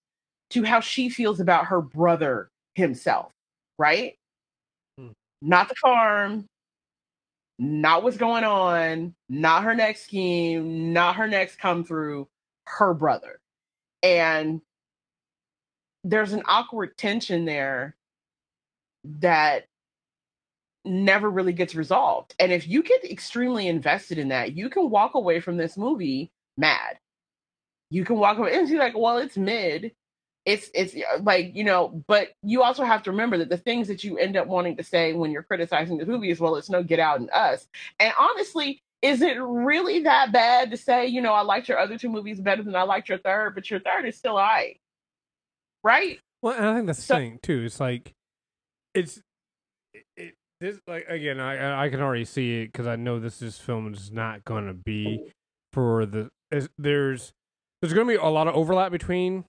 to 0.49 0.63
how 0.63 0.79
she 0.79 1.09
feels 1.09 1.39
about 1.39 1.65
her 1.67 1.81
brother 1.81 2.49
himself 2.75 3.31
right 3.77 4.17
Hmm. 4.97 5.11
not 5.41 5.69
the 5.69 5.75
farm 5.75 6.47
not 7.59 8.03
what's 8.03 8.17
going 8.17 8.43
on 8.43 9.13
not 9.29 9.63
her 9.63 9.75
next 9.75 10.03
scheme 10.03 10.93
not 10.93 11.15
her 11.17 11.27
next 11.27 11.57
come 11.59 11.83
through 11.83 12.27
her 12.67 12.93
brother 12.93 13.39
and 14.01 14.61
there's 16.03 16.33
an 16.33 16.41
awkward 16.47 16.97
tension 16.97 17.45
there 17.45 17.95
that 19.03 19.65
never 20.83 21.29
really 21.29 21.53
gets 21.53 21.75
resolved. 21.75 22.33
And 22.39 22.51
if 22.51 22.67
you 22.67 22.83
get 22.83 23.03
extremely 23.03 23.67
invested 23.67 24.17
in 24.17 24.29
that, 24.29 24.55
you 24.55 24.69
can 24.69 24.89
walk 24.89 25.13
away 25.13 25.39
from 25.39 25.57
this 25.57 25.77
movie 25.77 26.31
mad. 26.57 26.97
You 27.89 28.05
can 28.05 28.17
walk 28.17 28.37
away 28.37 28.53
and 28.57 28.67
be 28.69 28.77
like, 28.77 28.97
well, 28.97 29.17
it's 29.17 29.37
mid. 29.37 29.91
It's 30.45 30.71
it's 30.73 30.95
like, 31.21 31.55
you 31.55 31.63
know, 31.63 32.03
but 32.07 32.29
you 32.41 32.63
also 32.63 32.83
have 32.83 33.03
to 33.03 33.11
remember 33.11 33.37
that 33.39 33.49
the 33.49 33.57
things 33.57 33.87
that 33.89 34.03
you 34.03 34.17
end 34.17 34.35
up 34.37 34.47
wanting 34.47 34.77
to 34.77 34.83
say 34.83 35.13
when 35.13 35.29
you're 35.31 35.43
criticizing 35.43 35.97
the 35.97 36.05
movie 36.05 36.31
is, 36.31 36.39
well, 36.39 36.55
it's 36.55 36.69
no 36.69 36.81
get 36.81 36.99
out 36.99 37.19
and 37.19 37.29
us. 37.29 37.67
And 37.99 38.11
honestly, 38.17 38.81
is 39.03 39.21
it 39.21 39.37
really 39.39 39.99
that 40.03 40.31
bad 40.31 40.71
to 40.71 40.77
say, 40.77 41.05
you 41.07 41.21
know, 41.21 41.33
I 41.33 41.41
liked 41.41 41.67
your 41.69 41.77
other 41.79 41.97
two 41.97 42.09
movies 42.09 42.39
better 42.39 42.63
than 42.63 42.75
I 42.75 42.83
liked 42.83 43.09
your 43.09 43.19
third, 43.19 43.53
but 43.53 43.69
your 43.69 43.79
third 43.81 44.05
is 44.05 44.17
still 44.17 44.37
I. 44.37 44.75
Right? 45.83 46.19
Well, 46.41 46.55
and 46.55 46.65
I 46.65 46.73
think 46.75 46.87
that's 46.87 46.99
the 46.99 47.05
So- 47.05 47.15
thing 47.17 47.39
too. 47.43 47.63
It's 47.65 47.79
like 47.79 48.13
it's 48.95 49.21
it, 49.93 50.03
it 50.17 50.33
this 50.59 50.79
like 50.87 51.05
again. 51.07 51.39
I 51.39 51.85
I 51.85 51.89
can 51.89 52.01
already 52.01 52.25
see 52.25 52.61
it 52.61 52.71
because 52.71 52.87
I 52.87 52.95
know 52.95 53.19
this 53.19 53.41
is 53.43 53.57
film 53.59 53.93
is 53.93 54.11
not 54.11 54.43
going 54.43 54.65
to 54.67 54.73
be 54.73 55.31
for 55.73 56.05
the 56.05 56.29
is, 56.51 56.69
there's 56.77 57.31
there's 57.81 57.93
going 57.93 58.07
to 58.07 58.13
be 58.13 58.17
a 58.17 58.25
lot 58.29 58.47
of 58.47 58.55
overlap 58.55 58.91
between 58.91 59.45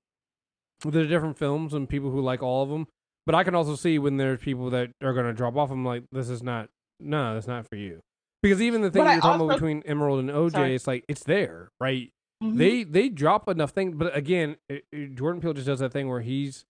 the 0.84 1.04
different 1.06 1.38
films 1.38 1.74
and 1.74 1.88
people 1.88 2.10
who 2.10 2.20
like 2.20 2.42
all 2.42 2.62
of 2.62 2.68
them. 2.70 2.86
But 3.26 3.34
I 3.36 3.44
can 3.44 3.54
also 3.54 3.76
see 3.76 3.98
when 3.98 4.16
there's 4.16 4.40
people 4.40 4.70
that 4.70 4.90
are 5.02 5.12
going 5.12 5.26
to 5.26 5.32
drop 5.32 5.56
off. 5.56 5.70
I'm 5.70 5.84
like, 5.84 6.04
this 6.12 6.28
is 6.28 6.42
not 6.42 6.68
no, 6.98 7.34
that's 7.34 7.46
not 7.46 7.66
for 7.68 7.76
you. 7.76 8.00
Because 8.42 8.60
even 8.60 8.82
the 8.82 8.90
thing 8.90 9.04
But 9.04 9.12
you're 9.12 9.20
talking 9.20 9.44
about 9.46 9.54
between 9.54 9.82
Emerald 9.86 10.18
and 10.20 10.28
OJ, 10.30 10.50
Sorry. 10.52 10.74
it's 10.74 10.86
like 10.86 11.04
it's 11.08 11.22
there, 11.24 11.68
right? 11.80 12.10
Mhm. 12.42 12.56
they 12.58 12.82
they 12.82 13.08
drop 13.08 13.48
enough 13.48 13.70
things 13.70 13.94
but 13.94 14.16
again 14.16 14.56
it, 14.68 14.82
it- 14.90 15.14
jordan 15.14 15.40
peele 15.40 15.52
just 15.52 15.66
does 15.68 15.78
that 15.78 15.92
thing 15.92 16.08
where 16.08 16.20
he's 16.22 16.64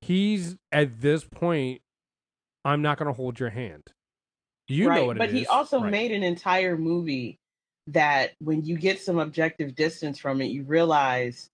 he's 0.00 0.56
at 0.72 1.00
this 1.00 1.24
point 1.24 1.80
i'm 2.64 2.82
not 2.82 2.98
going 2.98 3.06
to 3.06 3.12
hold 3.12 3.38
your 3.38 3.50
hand 3.50 3.84
You 4.66 4.88
right? 4.88 4.96
know 4.96 5.04
what 5.06 5.18
but 5.18 5.30
he 5.30 5.46
also 5.46 5.80
Right. 5.80 5.90
made 5.92 6.10
an 6.10 6.24
entire 6.24 6.76
movie 6.76 7.38
that 7.88 8.32
when 8.38 8.64
you 8.64 8.76
get 8.76 9.00
some 9.00 9.18
objective 9.18 9.74
distance 9.74 10.18
from 10.18 10.40
it, 10.40 10.46
you 10.46 10.62
realize 10.62 11.48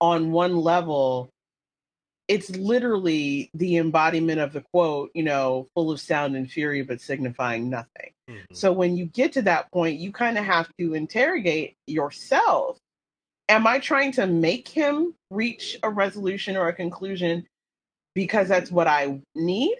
on 0.00 0.32
one 0.32 0.56
level 0.56 1.30
it's 2.28 2.50
literally 2.50 3.50
the 3.54 3.78
embodiment 3.78 4.38
of 4.38 4.52
the 4.52 4.60
quote, 4.60 5.10
you 5.14 5.22
know, 5.22 5.66
full 5.74 5.90
of 5.90 5.98
sound 5.98 6.36
and 6.36 6.50
fury 6.50 6.82
but 6.82 7.00
signifying 7.00 7.70
nothing. 7.70 8.12
Mhm. 8.28 8.44
So 8.52 8.70
when 8.70 8.96
you 8.96 9.06
get 9.06 9.32
to 9.32 9.42
that 9.42 9.70
point, 9.72 9.98
you 9.98 10.12
kind 10.12 10.36
of 10.36 10.44
have 10.44 10.68
to 10.78 10.94
interrogate 10.94 11.76
yourself. 11.86 12.78
Am 13.48 13.66
I 13.66 13.78
trying 13.78 14.12
to 14.12 14.26
make 14.26 14.68
him 14.68 15.14
reach 15.30 15.78
a 15.82 15.88
resolution 15.88 16.54
or 16.54 16.68
a 16.68 16.74
conclusion 16.74 17.46
because 18.14 18.46
that's 18.46 18.70
what 18.70 18.86
I 18.86 19.20
need? 19.34 19.76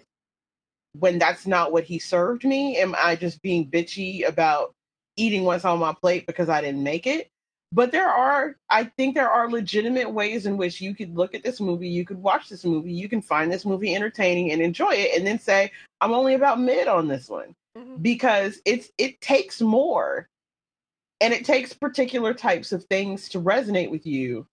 When 0.93 1.19
that's 1.19 1.45
not 1.45 1.71
what 1.71 1.83
he 1.83 1.99
served 1.99 2.45
me? 2.45 2.77
Am 2.77 2.95
I 2.97 3.15
just 3.15 3.43
being 3.43 3.69
bitchy 3.69 4.27
about 4.27 4.73
eating 5.19 5.43
what's 5.43 5.65
on 5.65 5.79
my 5.79 5.93
plate 5.93 6.25
because 6.25 6.49
I 6.49 6.61
didn't 6.61 6.83
make 6.83 7.05
it? 7.07 7.29
But 7.71 7.91
there 7.91 8.09
are, 8.09 8.55
I 8.69 8.85
think 8.85 9.13
there 9.13 9.29
are 9.29 9.49
legitimate 9.49 10.11
ways 10.11 10.47
in 10.47 10.57
which 10.57 10.81
you 10.81 10.95
could 10.95 11.15
look 11.15 11.35
at 11.35 11.43
this 11.43 11.59
movie, 11.59 11.87
you 11.87 12.03
could 12.03 12.17
watch 12.17 12.49
this 12.49 12.65
movie, 12.65 12.91
you 12.91 13.07
can 13.07 13.21
find 13.21 13.51
this 13.51 13.63
movie 13.65 13.93
entertaining 13.93 14.51
and 14.51 14.61
enjoy 14.61 14.91
it, 14.91 15.15
and 15.15 15.27
then 15.27 15.37
say, 15.37 15.71
I'm 16.01 16.13
only 16.13 16.33
about 16.33 16.59
mid 16.59 16.87
on 16.87 17.07
this 17.07 17.29
one 17.29 17.55
Mhm. 17.77 18.01
because 18.01 18.59
it's 18.65 18.89
it 18.97 19.21
takes 19.21 19.61
more 19.61 20.27
and 21.21 21.33
it 21.33 21.45
takes 21.45 21.73
particular 21.73 22.33
types 22.33 22.71
of 22.71 22.83
things 22.85 23.29
to 23.29 23.41
resonate 23.41 23.91
with 23.91 24.07
you 24.07 24.47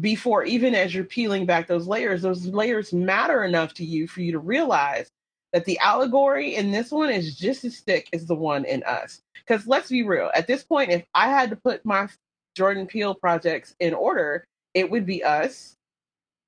before 0.00 0.44
even 0.44 0.74
as 0.74 0.94
you're 0.94 1.04
peeling 1.04 1.46
back 1.46 1.68
those 1.68 1.86
layers 1.86 2.22
those 2.22 2.46
layers 2.46 2.92
matter 2.92 3.44
enough 3.44 3.72
to 3.74 3.84
you 3.84 4.08
for 4.08 4.20
you 4.20 4.32
to 4.32 4.40
realize 4.40 5.08
that 5.52 5.64
the 5.64 5.78
allegory 5.78 6.54
in 6.56 6.70
this 6.70 6.90
one 6.90 7.10
is 7.10 7.36
just 7.36 7.64
as 7.64 7.80
thick 7.80 8.08
as 8.12 8.26
the 8.26 8.34
one 8.34 8.64
in 8.64 8.82
us. 8.84 9.20
Because 9.34 9.66
let's 9.66 9.88
be 9.90 10.02
real 10.02 10.30
at 10.34 10.46
this 10.46 10.64
point 10.64 10.90
if 10.90 11.04
i 11.14 11.28
had 11.28 11.50
to 11.50 11.56
put 11.56 11.84
my 11.84 12.08
jordan 12.56 12.86
peele 12.86 13.14
projects 13.14 13.76
in 13.78 13.94
order 13.94 14.44
it 14.74 14.90
would 14.90 15.06
be 15.06 15.22
us 15.22 15.76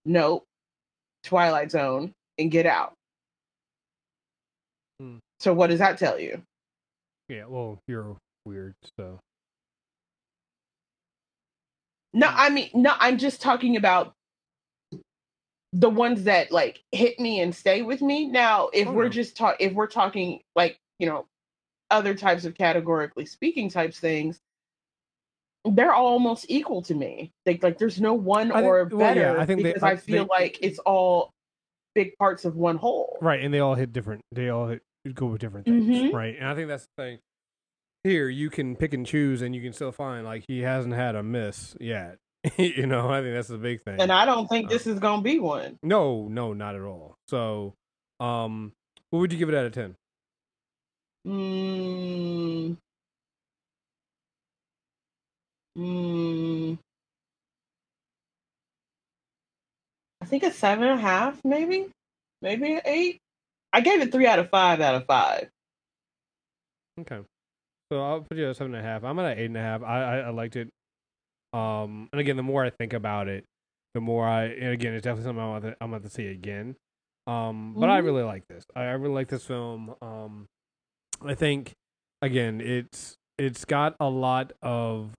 nope 0.05 0.45
twilight 1.23 1.71
zone 1.71 2.13
and 2.39 2.51
get 2.51 2.67
out. 2.67 2.95
Hmm. 5.01 5.19
so 5.39 5.53
what 5.53 5.71
does 5.71 5.79
that 5.79 5.99
tell 5.99 6.19
you? 6.19 6.43
Yeah, 7.29 7.45
well, 7.47 7.79
you're 7.87 8.17
weird, 8.45 8.75
so. 8.99 9.21
No, 12.15 12.27
I 12.29 12.49
mean, 12.49 12.71
no, 12.75 12.95
I'm 12.99 13.19
just 13.19 13.41
talking 13.41 13.77
about 13.77 14.13
the 15.73 15.91
ones 15.91 16.25
that 16.25 16.51
like 16.51 16.83
hit 16.93 17.19
me 17.21 17.41
and 17.41 17.55
stay 17.55 17.83
with 17.83 18.01
me. 18.01 18.27
Now, 18.27 18.69
if 18.73 18.89
Oh, 18.89 18.93
we're 18.93 19.05
no. 19.05 19.09
just 19.11 19.37
talk, 19.37 19.57
if 19.61 19.73
we're 19.75 19.87
talking 19.87 20.41
like 20.57 20.79
you 20.99 21.07
know, 21.07 21.27
other 21.91 22.15
types 22.15 22.45
of 22.45 22.55
categorically 22.55 23.25
speaking 23.27 23.71
types 23.71 24.01
things, 24.01 24.41
they're 25.65 25.93
all 25.93 26.07
almost 26.07 26.47
equal 26.49 26.83
to 26.83 26.95
me. 26.95 27.33
Like, 27.47 27.63
like 27.63 27.79
there's 27.79 28.01
no 28.01 28.15
one 28.15 28.49
think- 28.51 28.63
or 28.65 28.85
well, 28.87 29.01
yeah, 29.01 29.15
better 29.15 29.39
I 29.41 29.47
think 29.47 29.63
they- 29.63 29.69
because 29.71 29.83
I- 29.83 29.91
I 29.93 29.97
feel 29.97 30.25
they- 30.25 30.29
like 30.29 30.59
it's 30.63 30.79
all 30.81 31.33
big 31.95 32.17
parts 32.19 32.45
of 32.45 32.57
one 32.57 32.77
whole. 32.77 33.19
right, 33.21 33.41
and 33.41 33.53
they 33.53 33.61
all 33.61 33.75
hit 33.75 33.93
different. 33.93 34.23
They 34.33 34.49
all 34.49 34.69
hit, 34.69 34.83
go 35.15 35.27
with 35.27 35.41
different 35.41 35.67
things, 35.67 35.87
Mhm. 35.87 36.13
right? 36.13 36.37
And 36.37 36.47
I 36.47 36.55
think 36.55 36.69
that's 36.69 36.87
the 36.97 37.03
thing. 37.03 37.19
Here, 38.05 38.29
you 38.29 38.51
can 38.51 38.77
pick 38.77 38.95
and 38.95 39.05
choose, 39.05 39.43
and 39.43 39.55
you 39.55 39.61
can 39.63 39.73
still 39.73 39.93
find 39.93 40.25
like 40.25 40.45
he 40.49 40.61
hasn't 40.61 40.95
had 40.95 41.15
a 41.17 41.23
miss 41.23 41.77
yet. 41.81 42.19
you 42.59 42.87
know, 42.87 43.11
I 43.11 43.21
think 43.23 43.35
that's 43.35 43.49
the 43.49 43.59
big 43.59 43.83
thing. 43.83 44.01
And 44.01 44.13
I 44.13 44.25
don't 44.25 44.49
think 44.49 44.67
Um, 44.67 44.71
this 44.71 44.87
is 44.87 44.99
gonna 44.99 45.23
be 45.23 45.39
one. 45.39 45.79
no, 45.83 46.29
no, 46.29 46.53
not 46.53 46.75
at 46.75 46.83
all. 46.83 47.17
So, 47.29 47.75
um, 48.21 48.73
what 49.11 49.21
would 49.21 49.33
you 49.33 49.39
give 49.39 49.49
it 49.49 49.55
out 49.55 49.67
of 49.67 49.73
ten? 49.73 49.95
Mm. 51.27 52.77
Mm. 55.77 56.79
I 60.21 60.25
think 60.27 60.43
a 60.43 60.53
seven 60.53 60.85
and 60.85 60.99
a 60.99 61.03
half, 61.03 61.41
maybe, 61.45 61.89
maybe 62.43 62.75
an 62.75 62.81
eight. 62.85 63.19
I 63.73 63.81
gave 63.81 64.01
it 64.01 64.11
three 64.13 64.27
out 64.27 64.39
of 64.39 64.51
five 64.51 64.81
out 64.81 64.95
of 64.95 65.07
five. 65.07 65.49
Okay. 67.01 67.21
So 67.93 68.03
I'll 68.03 68.21
put 68.21 68.37
you 68.37 68.49
at 68.51 68.57
seven 68.57 68.75
and 68.75 68.85
a 68.85 68.89
half. 68.89 69.05
I'm 69.05 69.19
at 69.19 69.33
an 69.33 69.39
eight 69.39 69.47
and 69.47 69.57
a 69.57 69.61
half. 69.61 69.83
I, 69.83 70.03
I, 70.03 70.17
I 70.19 70.31
liked 70.31 70.57
it. 70.57 70.69
Um, 71.53 72.09
and 72.13 72.21
again, 72.21 72.37
the 72.37 72.43
more 72.43 72.65
I 72.65 72.71
think 72.71 72.93
about 72.93 73.29
it, 73.29 73.45
the 73.95 74.01
more 74.01 74.27
I, 74.27 74.45
and 74.45 74.73
again, 74.73 74.95
it's 74.95 75.05
definitely 75.05 75.25
something 75.25 75.43
I'm 75.43 75.51
about 75.57 75.69
to, 75.69 75.77
I'm 75.81 75.93
about 75.93 76.05
to 76.05 76.11
see 76.11 76.27
again. 76.29 76.77
Um, 77.27 77.75
but 77.79 77.91
I 77.91 77.99
Mhm. 77.99 78.05
really 78.05 78.23
like 78.23 78.47
this. 78.49 78.65
I, 78.77 78.83
I 78.83 78.93
really 78.93 79.15
like 79.15 79.29
this 79.29 79.45
film. 79.45 79.95
Um, 80.03 80.47
I 81.23 81.35
think, 81.35 81.73
again, 82.23 82.61
it's 82.61 83.17
it's 83.39 83.65
got 83.65 83.95
a 84.01 84.09
lot 84.09 84.53
of 84.63 85.13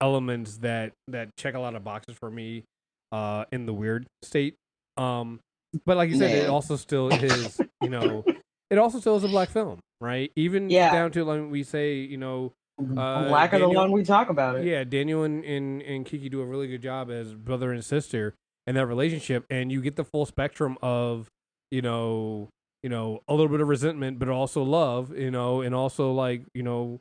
elements 0.00 0.58
that 0.58 0.92
that 1.08 1.30
check 1.36 1.54
a 1.54 1.60
lot 1.60 1.74
of 1.74 1.84
boxes 1.84 2.16
for 2.18 2.30
me. 2.30 2.64
Uh, 3.12 3.44
in 3.52 3.64
the 3.64 3.72
weird 3.72 4.06
state. 4.22 4.56
Um, 4.96 5.38
but 5.86 5.96
like 5.96 6.08
you 6.08 6.16
said, 6.16 6.34
it 6.34 6.48
also 6.48 6.74
still 6.74 7.10
is, 7.10 7.62
you 7.80 7.88
know, 7.88 8.24
it 8.70 8.78
also 8.78 8.98
still 8.98 9.14
is 9.14 9.22
a 9.22 9.28
black 9.28 9.50
film, 9.50 9.78
right? 10.00 10.32
Even 10.34 10.68
Yeah. 10.68 10.90
down 10.90 11.12
to 11.12 11.24
like 11.24 11.48
we 11.48 11.62
say, 11.62 11.94
you 11.94 12.16
know, 12.16 12.52
Uh, 12.78 13.28
Lack 13.30 13.52
of 13.52 13.60
the 13.60 13.68
one 13.68 13.92
we 13.92 14.02
talk 14.02 14.30
about 14.30 14.56
it. 14.56 14.64
yeah, 14.64 14.82
Daniel 14.82 15.22
and, 15.22 15.44
and 15.44 15.80
and 15.82 16.04
Keke 16.04 16.30
do 16.30 16.40
a 16.40 16.44
really 16.44 16.66
good 16.66 16.82
job 16.82 17.10
as 17.10 17.32
brother 17.34 17.72
and 17.72 17.84
sister 17.84 18.34
in 18.66 18.74
that 18.74 18.86
relationship, 18.86 19.44
and 19.48 19.70
you 19.70 19.80
get 19.80 19.96
the 19.96 20.04
full 20.04 20.26
spectrum 20.26 20.76
of, 20.82 21.28
you 21.70 21.82
know, 21.82 22.48
you 22.82 22.88
know, 22.90 23.20
a 23.28 23.34
little 23.34 23.48
bit 23.48 23.60
of 23.60 23.68
resentment, 23.68 24.18
but 24.18 24.28
also 24.28 24.62
love, 24.62 25.16
you 25.16 25.30
know, 25.30 25.60
and 25.60 25.74
also 25.74 26.12
like, 26.12 26.42
you 26.52 26.62
know, 26.62 27.00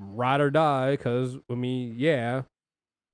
ride 0.00 0.40
or 0.40 0.50
die. 0.50 0.92
Because 0.92 1.36
I 1.50 1.54
mean, 1.54 1.94
yeah, 1.98 2.42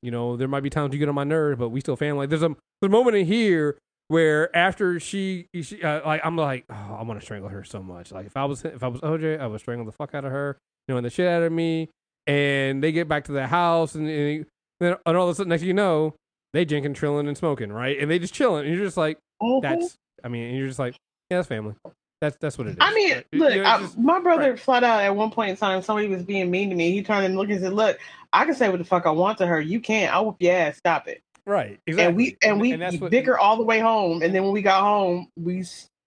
you 0.02 0.10
know, 0.10 0.36
there 0.36 0.48
might 0.48 0.62
be 0.62 0.70
times 0.70 0.92
you 0.92 0.98
get 0.98 1.08
on 1.08 1.14
my 1.14 1.24
nerves, 1.24 1.58
but 1.58 1.70
we 1.70 1.80
still 1.80 1.96
family. 1.96 2.26
There's 2.26 2.42
a 2.42 2.48
there's 2.80 2.88
a 2.88 2.88
moment 2.88 3.16
in 3.16 3.26
here 3.26 3.78
where 4.08 4.54
after 4.56 4.98
she, 5.00 5.46
she 5.60 5.82
uh, 5.82 6.06
like 6.06 6.20
I'm 6.24 6.36
like, 6.36 6.64
oh, 6.70 6.96
I 6.98 7.02
want 7.02 7.18
to 7.18 7.24
strangle 7.24 7.48
her 7.48 7.64
so 7.64 7.82
much. 7.82 8.12
Like 8.12 8.26
if 8.26 8.36
I 8.36 8.44
was 8.44 8.64
if 8.64 8.82
I 8.82 8.88
was 8.88 9.00
OJ, 9.00 9.40
I 9.40 9.46
would 9.46 9.60
strangle 9.60 9.86
the 9.86 9.92
fuck 9.92 10.14
out 10.14 10.24
of 10.24 10.32
her, 10.32 10.58
you 10.90 10.94
know, 10.94 10.98
and 10.98 11.06
the 11.06 11.10
shit 11.10 11.28
out 11.28 11.42
of 11.44 11.52
me. 11.52 11.88
And 12.26 12.82
they 12.82 12.90
get 12.92 13.08
back 13.08 13.24
to 13.26 13.32
the 13.32 13.46
house, 13.46 13.94
and, 13.94 14.08
and 14.08 14.46
then 14.80 14.96
and 15.06 15.16
all 15.16 15.24
of 15.28 15.30
a 15.30 15.34
sudden, 15.36 15.48
next 15.50 15.62
thing 15.62 15.68
you 15.68 15.74
know, 15.74 16.14
they 16.52 16.64
drinking, 16.64 16.94
trilling, 16.94 17.28
and 17.28 17.36
smoking, 17.36 17.72
right? 17.72 17.98
And 17.98 18.10
they 18.10 18.18
just 18.18 18.34
chilling, 18.34 18.66
and 18.66 18.74
you're 18.74 18.84
just 18.84 18.96
like, 18.96 19.18
Mhm. 19.42 19.62
that's. 19.62 19.94
I 20.22 20.28
mean, 20.28 20.48
and 20.48 20.58
you're 20.58 20.66
just 20.66 20.78
like, 20.78 20.94
yeah, 21.30 21.38
that's 21.38 21.48
family. 21.48 21.74
That's 22.20 22.36
that's 22.40 22.58
what 22.58 22.66
it 22.66 22.70
is. 22.72 22.76
I 22.80 22.92
mean, 22.92 23.14
right? 23.14 23.26
You 23.32 23.38
look, 23.38 23.54
know, 23.54 23.64
I, 23.64 23.78
just- 23.78 23.98
my 23.98 24.20
brother 24.20 24.50
right. 24.50 24.60
flat 24.60 24.84
out 24.84 25.02
at 25.02 25.14
one 25.16 25.30
point 25.30 25.50
in 25.50 25.56
time, 25.56 25.80
somebody 25.82 26.08
was 26.08 26.22
being 26.22 26.50
mean 26.50 26.68
to 26.70 26.76
me. 26.76 26.92
He 26.92 27.02
turned 27.02 27.24
and 27.24 27.36
looked 27.36 27.50
and 27.50 27.60
said, 27.60 27.72
"Look, 27.72 27.98
I 28.32 28.44
can 28.44 28.54
say 28.54 28.68
what 28.68 28.78
the 28.78 28.84
fuck 28.84 29.06
I 29.06 29.10
want 29.10 29.38
to 29.38 29.46
her. 29.46 29.60
You 29.60 29.80
can't. 29.80 30.12
I'll 30.12 30.26
whoop 30.26 30.36
your 30.40 30.54
ass. 30.54 30.76
Stop 30.76 31.08
it." 31.08 31.20
right, 31.46 31.80
exactly. 31.86 32.06
And 32.06 32.16
we 32.16 32.36
and 32.42 32.60
we 32.60 32.98
what- 32.98 33.10
bicker 33.10 33.38
all 33.38 33.56
the 33.56 33.64
way 33.64 33.78
home. 33.80 34.22
And 34.22 34.34
then 34.34 34.42
when 34.44 34.52
we 34.52 34.60
got 34.62 34.82
home, 34.82 35.28
we 35.38 35.64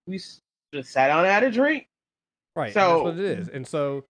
we 0.07 0.17
just 0.19 0.41
sat 0.91 1.07
down 1.07 1.19
and 1.25 1.27
had 1.27 1.43
a 1.43 1.51
drink. 1.51 1.87
right. 2.55 2.65
and 2.67 2.73
so- 2.75 2.93
that's 2.93 3.03
what 3.03 3.13
it 3.17 3.39
is. 3.39 3.47
And 3.49 3.67
so, 3.67 4.05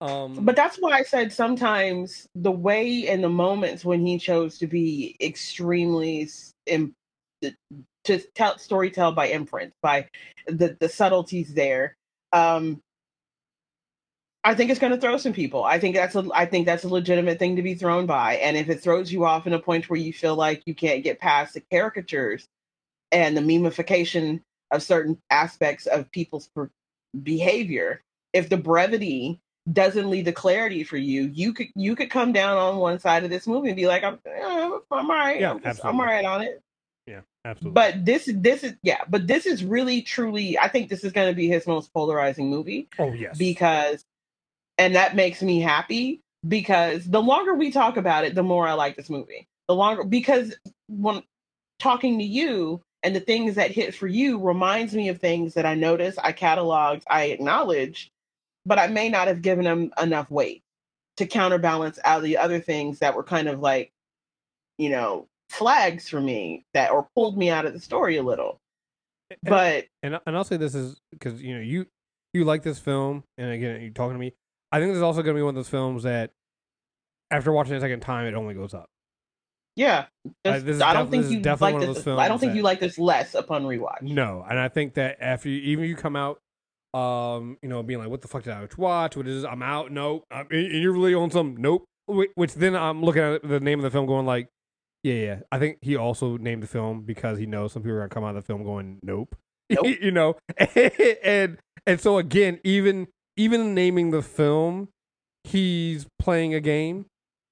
um, 0.00 0.44
But 0.44 0.56
that's 0.56 0.76
why 0.78 0.92
I 0.92 1.02
said 1.02 1.32
sometimes 1.32 2.28
the 2.34 2.52
way 2.52 3.08
and 3.08 3.24
the 3.24 3.28
moments 3.28 3.84
when 3.84 4.04
he 4.06 4.18
chose 4.18 4.58
to 4.58 4.66
be 4.66 5.16
extremely 5.20 6.28
im- 6.66 6.94
to 8.04 8.18
tell 8.34 8.58
story 8.58 8.90
tell 8.90 9.12
by 9.12 9.30
inference 9.30 9.74
by 9.82 10.08
the 10.46 10.76
the 10.80 10.88
subtleties 10.88 11.54
there. 11.54 11.96
Um, 12.32 12.82
I 14.44 14.54
think 14.54 14.70
it's 14.70 14.80
going 14.80 14.92
to 14.92 15.00
throw 15.00 15.18
some 15.18 15.32
people. 15.34 15.64
I 15.64 15.78
think 15.80 15.96
that's 15.96 16.14
a 16.16 16.26
I 16.34 16.46
think 16.46 16.66
that's 16.66 16.84
a 16.84 16.88
legitimate 16.88 17.38
thing 17.38 17.56
to 17.56 17.62
be 17.62 17.74
thrown 17.74 18.06
by. 18.06 18.36
And 18.36 18.56
if 18.56 18.68
it 18.70 18.80
throws 18.82 19.12
you 19.12 19.24
off 19.24 19.46
in 19.46 19.52
a 19.54 19.58
point 19.60 19.90
where 19.90 20.00
you 20.00 20.12
feel 20.12 20.36
like 20.36 20.62
you 20.66 20.74
can't 20.74 21.04
get 21.04 21.20
past 21.20 21.54
the 21.54 21.62
caricatures 21.72 22.46
and 23.12 23.36
the 23.36 23.42
memification 23.42 24.42
of 24.72 24.82
certain 24.82 25.18
aspects 25.30 25.86
of 25.86 26.10
people's 26.12 26.48
per- 26.54 26.70
behavior, 27.22 28.02
if 28.32 28.48
the 28.48 28.56
brevity 28.58 29.40
doesn't 29.72 30.10
lead 30.10 30.26
to 30.26 30.32
clarity 30.32 30.84
for 30.84 30.96
you, 30.96 31.30
you 31.34 31.52
could 31.52 31.68
you 31.74 31.96
could 31.96 32.10
come 32.10 32.32
down 32.32 32.56
on 32.56 32.76
one 32.76 32.98
side 32.98 33.24
of 33.24 33.30
this 33.30 33.46
movie 33.46 33.68
and 33.68 33.76
be 33.76 33.86
like, 33.86 34.04
I'm 34.04 34.18
eh, 34.26 34.40
I'm 34.42 34.80
all 34.90 35.02
right, 35.08 35.40
Yeah, 35.40 35.52
I'm, 35.52 35.60
just- 35.62 35.84
I'm 35.84 36.00
all 36.00 36.06
right 36.06 36.24
on 36.24 36.42
it. 36.42 36.62
yeah, 37.06 37.20
absolutely. 37.44 37.74
But 37.74 38.04
this 38.04 38.30
this 38.34 38.64
is 38.64 38.74
yeah, 38.82 39.02
but 39.08 39.26
this 39.26 39.46
is 39.46 39.64
really 39.64 40.02
truly 40.02 40.58
I 40.58 40.68
think 40.68 40.88
this 40.90 41.04
is 41.04 41.12
going 41.12 41.28
to 41.30 41.34
be 41.36 41.48
his 41.48 41.66
most 41.66 41.92
polarizing 41.92 42.48
movie 42.50 42.88
oh 42.98 43.12
yes, 43.12 43.36
because 43.38 44.04
and 44.78 44.94
that 44.96 45.16
makes 45.16 45.42
me 45.42 45.60
happy 45.60 46.20
because 46.46 47.04
the 47.04 47.20
longer 47.22 47.54
we 47.54 47.70
talk 47.70 47.96
about 47.96 48.24
it 48.24 48.34
the 48.34 48.42
more 48.42 48.68
i 48.68 48.72
like 48.74 48.96
this 48.96 49.10
movie 49.10 49.48
the 49.68 49.74
longer 49.74 50.04
because 50.04 50.54
when 50.88 51.22
talking 51.78 52.18
to 52.18 52.24
you 52.24 52.80
and 53.02 53.16
the 53.16 53.20
things 53.20 53.54
that 53.56 53.70
hit 53.70 53.94
for 53.94 54.06
you 54.06 54.38
reminds 54.40 54.94
me 54.94 55.08
of 55.08 55.18
things 55.18 55.54
that 55.54 55.66
i 55.66 55.74
noticed 55.74 56.18
i 56.22 56.32
cataloged 56.32 57.02
i 57.08 57.24
acknowledged 57.24 58.10
but 58.66 58.78
i 58.78 58.86
may 58.86 59.08
not 59.08 59.28
have 59.28 59.40
given 59.40 59.64
them 59.64 59.90
enough 60.02 60.30
weight 60.30 60.62
to 61.16 61.26
counterbalance 61.26 61.98
out 62.04 62.22
the 62.22 62.36
other 62.36 62.60
things 62.60 62.98
that 62.98 63.14
were 63.14 63.22
kind 63.24 63.48
of 63.48 63.60
like 63.60 63.90
you 64.78 64.90
know 64.90 65.26
flags 65.48 66.08
for 66.08 66.20
me 66.20 66.64
that 66.74 66.90
or 66.90 67.08
pulled 67.14 67.38
me 67.38 67.48
out 67.48 67.64
of 67.64 67.72
the 67.72 67.80
story 67.80 68.16
a 68.18 68.22
little 68.22 68.60
And- 69.30 69.38
but 69.44 69.86
and 70.02 70.20
and 70.26 70.36
I'll 70.36 70.44
say 70.44 70.56
this 70.56 70.74
is 70.74 71.00
because 71.12 71.40
you 71.42 71.54
know 71.54 71.60
you 71.60 71.86
you 72.34 72.44
like 72.44 72.62
this 72.62 72.78
film, 72.78 73.24
and 73.38 73.50
again, 73.50 73.80
you're 73.80 73.90
talking 73.92 74.12
to 74.12 74.18
me. 74.18 74.34
I 74.70 74.78
think 74.78 74.90
this 74.90 74.96
is 74.96 75.02
also 75.02 75.22
going 75.22 75.34
to 75.34 75.38
be 75.38 75.42
one 75.42 75.50
of 75.50 75.54
those 75.54 75.70
films 75.70 76.02
that, 76.02 76.32
after 77.30 77.50
watching 77.50 77.72
it 77.72 77.78
a 77.78 77.80
second 77.80 78.00
time, 78.00 78.26
it 78.26 78.34
only 78.34 78.52
goes 78.52 78.74
up. 78.74 78.90
Yeah, 79.74 80.06
Uh, 80.44 80.58
this 80.58 80.76
is 80.76 80.82
I 80.82 80.92
don't 80.92 81.10
think 81.10 81.30
you 81.30 81.40
definitely 81.40 81.64
like 81.66 81.72
one 81.74 81.82
of 81.82 81.88
this. 81.88 81.96
those 81.98 82.04
films 82.04 82.20
I 82.20 82.28
don't 82.28 82.38
think 82.38 82.52
that- 82.52 82.56
you 82.56 82.62
like 82.62 82.78
this 82.80 82.98
less 82.98 83.34
upon 83.34 83.64
rewatch. 83.64 84.02
No, 84.02 84.44
and 84.46 84.58
I 84.58 84.68
think 84.68 84.94
that 84.94 85.16
after 85.18 85.48
you, 85.48 85.60
even 85.62 85.86
you 85.86 85.96
come 85.96 86.14
out, 86.14 86.40
um, 86.96 87.58
you 87.62 87.68
know, 87.68 87.82
being 87.82 87.98
like, 88.00 88.08
"What 88.08 88.22
the 88.22 88.28
fuck 88.28 88.42
did 88.44 88.52
I 88.52 88.66
watch? 88.76 89.16
What 89.16 89.26
is 89.26 89.42
this? 89.42 89.50
I'm 89.50 89.62
out. 89.62 89.90
Nope. 89.92 90.24
I'm, 90.30 90.46
and 90.50 90.82
you're 90.82 90.92
really 90.92 91.14
on 91.14 91.30
some 91.30 91.56
nope." 91.56 91.84
Which 92.08 92.54
then 92.54 92.76
I'm 92.76 93.02
looking 93.02 93.22
at 93.22 93.42
the 93.42 93.58
name 93.60 93.78
of 93.80 93.82
the 93.82 93.90
film, 93.90 94.06
going 94.06 94.26
like, 94.26 94.48
"Yeah, 95.02 95.14
yeah." 95.14 95.38
I 95.50 95.58
think 95.58 95.78
he 95.82 95.96
also 95.96 96.36
named 96.36 96.62
the 96.62 96.66
film 96.68 97.02
because 97.02 97.38
he 97.38 97.46
knows 97.46 97.72
some 97.72 97.82
people 97.82 97.96
are 97.96 98.00
gonna 98.00 98.08
come 98.10 98.24
out 98.24 98.30
of 98.36 98.36
the 98.36 98.46
film 98.46 98.62
going, 98.64 98.98
"Nope," 99.02 99.34
Nope. 99.70 99.86
you 100.00 100.10
know, 100.12 100.36
and 101.24 101.58
and 101.86 102.00
so 102.00 102.18
again, 102.18 102.60
even 102.64 103.08
even 103.36 103.74
naming 103.74 104.10
the 104.12 104.22
film, 104.22 104.88
he's 105.44 106.06
playing 106.18 106.54
a 106.54 106.60
game 106.60 107.06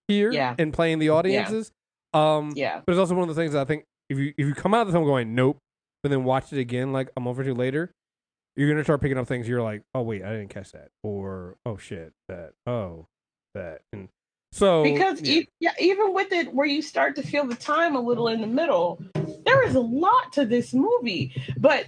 here 0.08 0.32
Yeah. 0.32 0.54
and 0.58 0.72
playing 0.72 0.98
the 0.98 1.10
audiences. 1.10 1.70
Um, 2.14 2.52
Yeah, 2.54 2.80
but 2.86 2.92
it's 2.92 2.98
also 2.98 3.14
one 3.14 3.28
of 3.28 3.34
the 3.34 3.40
things 3.40 3.52
that 3.52 3.60
I 3.60 3.64
think 3.64 3.84
if 4.08 4.18
you 4.18 4.32
if 4.38 4.46
you 4.46 4.54
come 4.54 4.72
out 4.72 4.82
of 4.82 4.86
the 4.88 4.92
film 4.92 5.04
going 5.04 5.34
nope, 5.34 5.58
but 6.02 6.10
then 6.10 6.24
watch 6.24 6.52
it 6.52 6.58
again 6.58 6.92
like 6.92 7.10
a 7.16 7.20
month 7.20 7.38
or 7.38 7.44
two 7.44 7.54
later, 7.54 7.90
you're 8.56 8.68
gonna 8.68 8.84
start 8.84 9.00
picking 9.00 9.18
up 9.18 9.26
things 9.26 9.48
you're 9.48 9.62
like, 9.62 9.82
oh 9.94 10.02
wait, 10.02 10.22
I 10.22 10.30
didn't 10.30 10.50
catch 10.50 10.72
that, 10.72 10.90
or 11.02 11.56
oh 11.66 11.76
shit, 11.76 12.12
that, 12.28 12.52
oh 12.66 13.06
that, 13.54 13.82
and 13.92 14.08
so 14.52 14.84
because 14.84 15.20
yeah. 15.20 15.34
e- 15.34 15.48
yeah, 15.58 15.72
even 15.80 16.14
with 16.14 16.32
it, 16.32 16.54
where 16.54 16.66
you 16.66 16.80
start 16.80 17.16
to 17.16 17.22
feel 17.22 17.44
the 17.44 17.56
time 17.56 17.96
a 17.96 18.00
little 18.00 18.28
in 18.28 18.40
the 18.40 18.46
middle, 18.46 19.02
there 19.44 19.66
is 19.66 19.74
a 19.74 19.80
lot 19.80 20.32
to 20.34 20.44
this 20.44 20.72
movie. 20.72 21.34
But 21.56 21.86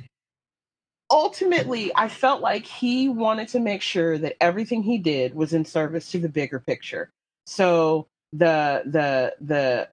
ultimately, 1.11 1.93
I 1.95 2.09
felt 2.09 2.41
like 2.41 2.67
he 2.67 3.09
wanted 3.09 3.49
to 3.49 3.61
make 3.61 3.83
sure 3.83 4.19
that 4.19 4.37
everything 4.41 4.83
he 4.83 4.99
did 4.99 5.35
was 5.35 5.53
in 5.53 5.64
service 5.64 6.11
to 6.11 6.19
the 6.19 6.29
bigger 6.29 6.59
picture. 6.59 7.12
So 7.47 8.09
the 8.33 8.83
the 8.87 9.35
the 9.41 9.89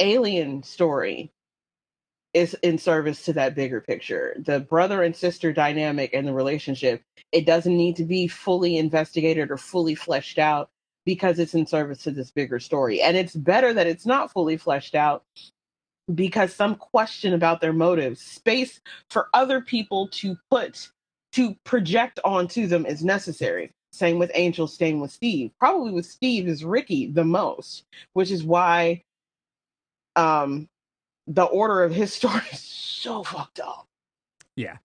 alien 0.00 0.62
story 0.62 1.30
is 2.34 2.54
in 2.62 2.78
service 2.78 3.24
to 3.24 3.32
that 3.34 3.54
bigger 3.54 3.80
picture. 3.80 4.36
The 4.44 4.60
brother 4.60 5.02
and 5.02 5.16
sister 5.16 5.52
dynamic 5.52 6.12
and 6.12 6.26
the 6.26 6.34
relationship, 6.34 7.02
it 7.32 7.46
doesn't 7.46 7.76
need 7.76 7.96
to 7.96 8.04
be 8.04 8.28
fully 8.28 8.76
investigated 8.76 9.50
or 9.50 9.56
fully 9.56 9.94
fleshed 9.94 10.38
out 10.38 10.68
because 11.06 11.38
it's 11.38 11.54
in 11.54 11.66
service 11.66 11.98
to 12.00 12.10
this 12.10 12.32
bigger 12.32 12.60
story. 12.60 13.00
And 13.00 13.16
it's 13.16 13.34
better 13.34 13.72
that 13.74 13.86
it's 13.86 14.06
not 14.06 14.32
fully 14.32 14.56
fleshed 14.56 14.94
out 14.94 15.24
because 16.14 16.54
some 16.54 16.76
question 16.76 17.34
about 17.34 17.60
their 17.60 17.72
motives, 17.72 18.20
space 18.20 18.80
for 19.10 19.28
other 19.32 19.60
people 19.60 20.08
to 20.08 20.36
put 20.50 20.90
to 21.32 21.54
project 21.64 22.20
onto 22.24 22.66
them 22.66 22.86
is 22.86 23.04
necessary. 23.04 23.72
Same 23.92 24.18
with 24.18 24.30
Angel, 24.34 24.66
same 24.66 25.00
with 25.00 25.12
Steve. 25.12 25.52
Probably 25.60 25.92
with 25.92 26.06
Steve 26.06 26.48
is 26.48 26.64
Ricky 26.64 27.10
the 27.10 27.24
most, 27.24 27.84
which 28.12 28.30
is 28.30 28.44
why 28.44 29.02
um 30.16 30.68
the 31.26 31.44
order 31.44 31.82
of 31.82 31.94
his 31.94 32.12
story 32.14 32.42
is 32.52 32.60
so 32.60 33.22
fucked 33.22 33.60
up. 33.60 33.86
Yeah. 34.56 34.78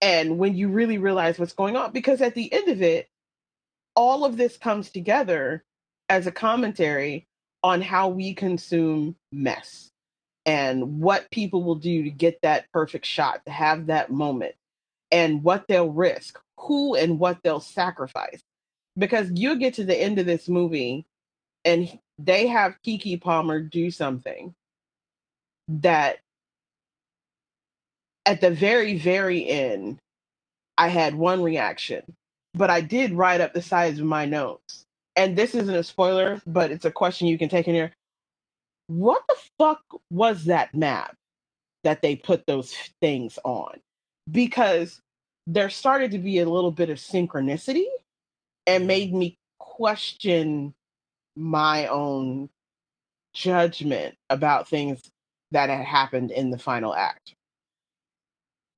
And 0.00 0.38
when 0.38 0.56
you 0.56 0.68
really 0.68 0.98
realize 0.98 1.38
what's 1.38 1.52
going 1.52 1.76
on, 1.76 1.92
because 1.92 2.20
at 2.20 2.34
the 2.34 2.52
end 2.52 2.68
of 2.68 2.82
it, 2.82 3.08
all 3.94 4.24
of 4.24 4.36
this 4.36 4.56
comes 4.56 4.90
together 4.90 5.62
as 6.08 6.26
a 6.26 6.32
commentary 6.32 7.26
on 7.62 7.80
how 7.80 8.08
we 8.08 8.34
consume 8.34 9.14
mess 9.30 9.90
and 10.44 11.00
what 11.00 11.30
people 11.30 11.62
will 11.62 11.76
do 11.76 12.02
to 12.02 12.10
get 12.10 12.40
that 12.42 12.66
perfect 12.72 13.06
shot, 13.06 13.44
to 13.46 13.52
have 13.52 13.86
that 13.86 14.10
moment, 14.10 14.54
and 15.12 15.44
what 15.44 15.66
they'll 15.68 15.90
risk, 15.90 16.40
who 16.58 16.96
and 16.96 17.20
what 17.20 17.38
they'll 17.44 17.60
sacrifice. 17.60 18.40
Because 18.98 19.30
you 19.32 19.56
get 19.56 19.74
to 19.74 19.84
the 19.84 19.96
end 19.96 20.18
of 20.18 20.26
this 20.26 20.48
movie 20.48 21.06
and 21.64 21.98
they 22.18 22.48
have 22.48 22.76
Keke 22.84 23.20
Palmer 23.20 23.60
do 23.60 23.90
something 23.90 24.54
that 25.80 26.18
at 28.26 28.40
the 28.40 28.50
very, 28.50 28.98
very 28.98 29.48
end, 29.48 29.98
I 30.78 30.88
had 30.88 31.14
one 31.14 31.42
reaction, 31.42 32.02
but 32.54 32.70
I 32.70 32.80
did 32.80 33.12
write 33.12 33.40
up 33.40 33.52
the 33.52 33.62
sides 33.62 33.98
of 33.98 34.04
my 34.04 34.26
notes. 34.26 34.84
And 35.16 35.36
this 35.36 35.54
isn't 35.54 35.74
a 35.74 35.84
spoiler, 35.84 36.40
but 36.46 36.70
it's 36.70 36.84
a 36.84 36.90
question 36.90 37.26
you 37.26 37.38
can 37.38 37.48
take 37.48 37.68
in 37.68 37.74
here. 37.74 37.92
What 38.86 39.22
the 39.28 39.36
fuck 39.58 39.82
was 40.10 40.44
that 40.46 40.74
map 40.74 41.14
that 41.84 42.02
they 42.02 42.16
put 42.16 42.46
those 42.46 42.74
things 43.00 43.38
on? 43.44 43.78
Because 44.30 45.00
there 45.46 45.70
started 45.70 46.12
to 46.12 46.18
be 46.18 46.38
a 46.38 46.48
little 46.48 46.70
bit 46.70 46.90
of 46.90 46.98
synchronicity 46.98 47.86
and 48.66 48.82
mm-hmm. 48.82 48.86
made 48.86 49.14
me 49.14 49.36
question 49.58 50.74
my 51.36 51.86
own 51.86 52.48
judgment 53.34 54.14
about 54.30 54.68
things 54.68 55.00
that 55.52 55.70
had 55.70 55.84
happened 55.84 56.30
in 56.30 56.50
the 56.50 56.58
final 56.58 56.94
act. 56.94 57.34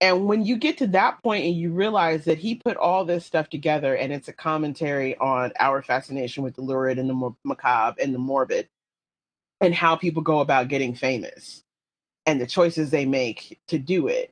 And 0.00 0.26
when 0.26 0.44
you 0.44 0.56
get 0.56 0.78
to 0.78 0.86
that 0.88 1.22
point 1.22 1.44
and 1.44 1.54
you 1.54 1.72
realize 1.72 2.24
that 2.26 2.38
he 2.38 2.56
put 2.56 2.76
all 2.76 3.04
this 3.04 3.24
stuff 3.24 3.48
together 3.48 3.96
and 3.96 4.12
it's 4.12 4.28
a 4.28 4.32
commentary 4.32 5.16
on 5.16 5.52
our 5.58 5.82
fascination 5.82 6.42
with 6.42 6.54
the 6.56 6.62
lurid 6.62 6.98
and 6.98 7.08
the 7.08 7.34
macabre 7.44 8.02
and 8.02 8.14
the 8.14 8.18
morbid 8.18 8.68
and 9.60 9.74
how 9.74 9.96
people 9.96 10.22
go 10.22 10.40
about 10.40 10.68
getting 10.68 10.94
famous 10.94 11.62
and 12.26 12.40
the 12.40 12.46
choices 12.46 12.90
they 12.90 13.06
make 13.06 13.58
to 13.68 13.78
do 13.78 14.08
it, 14.08 14.30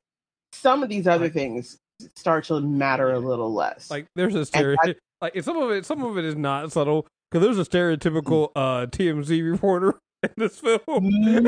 some 0.53 0.83
of 0.83 0.89
these 0.89 1.07
other 1.07 1.31
things 1.31 1.79
start 2.17 2.45
to 2.45 2.61
matter 2.61 3.13
a 3.13 3.19
little 3.19 3.55
less. 3.55 3.91
like 3.91 4.07
there's 4.17 4.35
a 4.35 4.45
stereo 4.45 4.77
like 5.21 5.41
some 5.43 5.57
of 5.57 5.71
it 5.71 5.87
some 5.87 6.03
of 6.03 6.19
it 6.19 6.25
is 6.25 6.35
not 6.35 6.73
subtle 6.73 7.07
because 7.31 7.45
there's 7.45 7.59
a 7.59 7.71
stereotypical 7.71 8.51
uh 8.57 8.87
TMZ 8.87 9.49
reporter 9.49 9.95
in 10.23 10.31
this 10.37 10.59
film. 10.59 10.81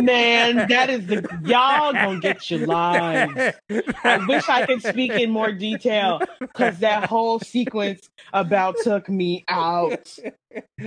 Man, 0.05 0.67
that 0.69 0.91
is 0.91 1.07
the 1.07 1.27
y'all 1.45 1.93
gonna 1.95 2.19
get 2.21 2.51
your 2.51 2.61
lives. 2.61 3.41
I 4.05 4.19
wish 4.29 4.49
I 4.49 4.67
could 4.67 4.83
speak 4.83 5.13
in 5.13 5.31
more 5.31 5.53
detail 5.53 6.21
because 6.41 6.79
that 6.81 7.05
whole 7.05 7.39
sequence 7.41 8.09
about 8.33 8.77
took 8.79 9.09
me 9.09 9.45
out. 9.49 10.19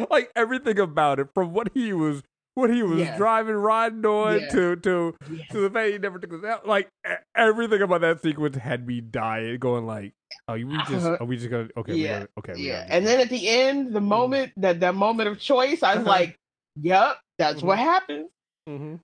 like 0.10 0.32
everything 0.36 0.80
about 0.80 1.20
it, 1.20 1.30
from 1.34 1.54
what 1.54 1.70
he 1.74 1.94
was, 1.94 2.24
what 2.56 2.70
he 2.70 2.84
was 2.84 3.00
Yeah. 3.00 3.16
driving, 3.18 3.56
riding 3.56 4.06
on, 4.06 4.42
Yeah. 4.42 4.48
to 4.50 4.76
to 4.78 5.16
Yeah. 5.30 5.38
to 5.52 5.62
the 5.62 5.70
fact 5.70 5.92
he 5.92 5.98
never 5.98 6.20
took 6.20 6.34
us 6.34 6.44
out. 6.44 6.68
Like 6.68 6.90
everything 7.36 7.82
about 7.82 8.02
that 8.02 8.22
sequence 8.22 8.58
had 8.58 8.86
me 8.86 9.02
dying, 9.02 9.60
going 9.60 9.86
like, 9.86 10.14
"Oh, 10.48 10.54
we 10.54 10.82
just, 10.82 11.06
Uh-huh. 11.06 11.18
are 11.22 11.26
we 11.26 11.38
just 11.38 11.50
gonna 11.50 11.70
okay, 11.78 11.96
Yeah. 11.96 12.20
gotta, 12.20 12.30
okay, 12.40 12.56
Yeah, 12.58 12.86
and 12.90 13.06
then 13.06 13.20
at 13.20 13.30
the 13.30 13.48
end, 13.48 13.94
the 13.94 14.02
moment 14.02 14.54
that 14.58 14.82
that 14.82 14.96
moment 14.96 15.30
of 15.30 15.40
choice, 15.40 15.84
I 15.84 15.94
was 15.96 16.02
Uh-huh. 16.02 16.10
like, 16.10 16.36
"Yep, 16.82 17.18
that's 17.38 17.62
what 17.62 17.80
happened." 17.80 18.30
Mhm. 18.68 19.00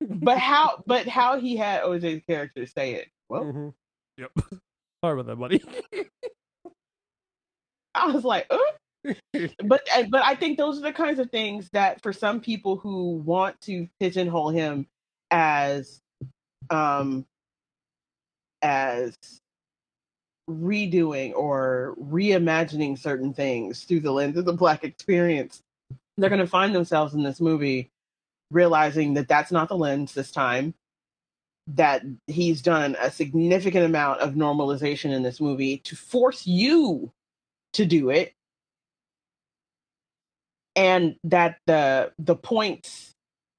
But 0.00 0.38
how? 0.38 0.82
But 0.86 1.08
how 1.08 1.38
he 1.40 1.56
had 1.56 1.82
OJ's 1.82 2.22
character 2.26 2.66
say 2.66 2.94
it? 2.94 3.08
Well, 3.28 3.44
Mhm. 3.44 3.74
Yep. 4.18 4.30
Sorry 5.04 5.20
about 5.20 5.26
that, 5.26 5.36
buddy. 5.36 5.62
I 7.94 8.06
was 8.12 8.24
like, 8.24 8.50
but 9.64 9.88
but 10.10 10.22
I 10.24 10.34
think 10.34 10.58
those 10.58 10.78
are 10.78 10.82
the 10.82 10.92
kinds 10.92 11.18
of 11.18 11.30
things 11.30 11.68
that 11.72 12.02
for 12.02 12.12
some 12.12 12.40
people 12.40 12.76
who 12.76 13.16
want 13.16 13.60
to 13.62 13.88
pigeonhole 14.00 14.50
him 14.50 14.86
as 15.30 16.00
um 16.70 17.24
as 18.62 19.16
redoing 20.50 21.34
or 21.34 21.94
reimagining 22.00 22.98
certain 22.98 23.32
things 23.34 23.84
through 23.84 24.00
the 24.00 24.10
lens 24.12 24.36
of 24.36 24.44
the 24.44 24.52
black 24.52 24.82
experience 24.82 25.62
they're 26.18 26.30
going 26.30 26.40
to 26.40 26.46
find 26.46 26.74
themselves 26.74 27.14
in 27.14 27.22
this 27.22 27.40
movie 27.40 27.90
realizing 28.50 29.14
that 29.14 29.28
that's 29.28 29.52
not 29.52 29.68
the 29.68 29.76
lens 29.76 30.12
this 30.12 30.30
time 30.30 30.74
that 31.74 32.02
he's 32.26 32.62
done 32.62 32.96
a 33.00 33.10
significant 33.10 33.84
amount 33.84 34.20
of 34.20 34.34
normalization 34.34 35.12
in 35.12 35.22
this 35.22 35.40
movie 35.40 35.78
to 35.78 35.94
force 35.94 36.46
you 36.46 37.12
to 37.74 37.84
do 37.84 38.10
it. 38.10 38.32
And 40.74 41.16
that 41.24 41.58
the 41.66 42.12
the 42.18 42.36
points 42.36 43.10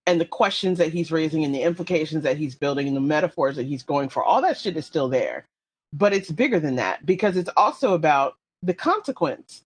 and 0.08 0.20
the 0.20 0.26
questions 0.26 0.80
that 0.80 0.92
he's 0.92 1.12
raising 1.12 1.44
and 1.44 1.54
the 1.54 1.62
implications 1.62 2.24
that 2.24 2.38
he's 2.38 2.56
building 2.56 2.88
and 2.88 2.96
the 2.96 3.02
metaphors 3.02 3.58
that 3.58 3.66
he's 3.66 3.84
going 3.84 4.10
for 4.10 4.24
all 4.24 4.42
that 4.42 4.58
shit 4.58 4.78
is 4.78 4.86
still 4.86 5.10
there. 5.10 5.46
But 5.94 6.14
it's 6.14 6.32
bigger 6.32 6.60
than 6.60 6.78
that 6.78 7.06
because 7.06 7.36
it's 7.36 7.50
also 7.58 7.94
about 7.94 8.36
the 8.64 8.74
consequence 8.74 9.64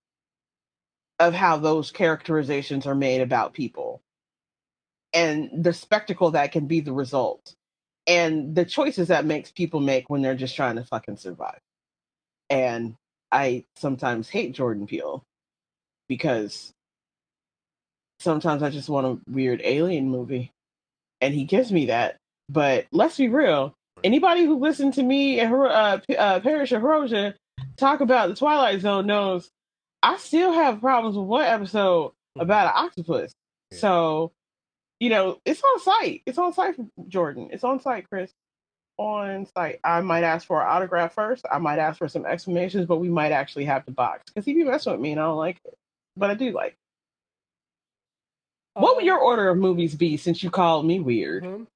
of 1.20 1.34
how 1.34 1.58
those 1.58 1.92
characterizations 1.92 2.86
are 2.86 2.96
made 2.96 3.22
about 3.22 3.54
people 3.54 4.02
and 5.14 5.64
the 5.64 5.74
spectacle 5.74 6.32
that 6.32 6.52
can 6.52 6.66
be 6.66 6.80
the 6.82 6.94
result 6.94 7.54
and 8.08 8.56
the 8.56 8.66
choices 8.66 9.10
that 9.10 9.26
makes 9.26 9.52
people 9.52 9.80
make 9.80 10.10
when 10.10 10.22
they're 10.22 10.36
just 10.36 10.56
trying 10.56 10.76
to 10.76 10.84
fucking 10.84 11.18
survive 11.18 11.60
and 12.50 12.96
i 13.32 13.64
sometimes 13.76 14.30
hate 14.30 14.54
jordan 14.54 14.88
peele 14.88 15.24
because 16.08 16.74
sometimes 18.20 18.64
I 18.64 18.70
just 18.70 18.90
want 18.90 19.08
a 19.08 19.32
weird 19.32 19.62
alien 19.64 20.10
movie, 20.10 20.52
and 21.22 21.34
he 21.34 21.44
gives 21.44 21.72
me 21.72 21.88
that. 21.88 22.18
But 22.50 22.88
let's 22.92 23.18
be 23.18 23.30
real. 23.30 23.74
Anybody 24.04 24.46
who 24.46 24.60
listened 24.60 24.96
to 24.96 25.04
me 25.04 25.40
and 25.40 25.54
uh, 25.54 26.00
uh, 26.18 26.40
Parish 26.40 26.72
of 26.72 26.82
Hiroja 26.82 27.36
talk 27.78 28.02
about 28.02 28.30
the 28.30 28.36
Twilight 28.36 28.82
Zone 28.82 29.06
knows 29.06 29.50
I 30.04 30.18
still 30.18 30.52
have 30.54 30.82
problems 30.82 31.16
with 31.18 31.26
one 31.26 31.46
episode 31.46 32.12
about 32.38 32.68
an 32.68 32.74
octopus. 32.86 33.32
Yeah. 33.72 33.78
So, 33.80 34.32
you 35.00 35.10
know, 35.10 35.40
it's 35.46 35.62
on 35.64 35.80
sight. 35.80 36.22
It's 36.26 36.38
on 36.38 36.54
sight 36.54 36.76
for 36.76 36.86
Jordan. 37.08 37.50
It's 37.52 37.64
on 37.64 37.80
sight, 37.80 38.06
Chris. 38.12 38.32
On 38.98 39.48
sight. 39.58 39.80
I 39.84 40.02
might 40.02 40.24
ask 40.24 40.46
for 40.46 40.62
an 40.62 40.68
autograph 40.68 41.14
first. 41.14 41.46
I 41.50 41.58
might 41.58 41.80
ask 41.80 41.98
for 41.98 42.08
some 42.10 42.26
explanations, 42.26 42.86
but 42.86 42.98
we 42.98 43.10
might 43.10 43.32
actually 43.32 43.66
have 43.66 43.86
the 43.86 43.92
box 43.92 44.24
because 44.28 44.46
he 44.46 44.54
be 44.54 44.64
messing 44.64 44.92
with 44.92 45.02
me 45.02 45.12
and 45.14 45.20
I 45.22 45.24
don't 45.24 45.38
like 45.38 45.58
it. 45.66 45.74
But 46.18 46.30
I 46.30 46.34
do 46.36 46.52
like 46.52 46.74
it. 46.74 46.78
What 48.74 48.96
would 48.96 49.04
Um, 49.04 49.08
your 49.08 49.20
order 49.20 49.50
of 49.50 49.58
movies 49.58 49.96
be 49.96 50.18
since 50.18 50.44
you 50.44 50.50
called 50.52 50.86
me 50.86 51.00
weird? 51.00 51.44
Mhm. 51.44 51.68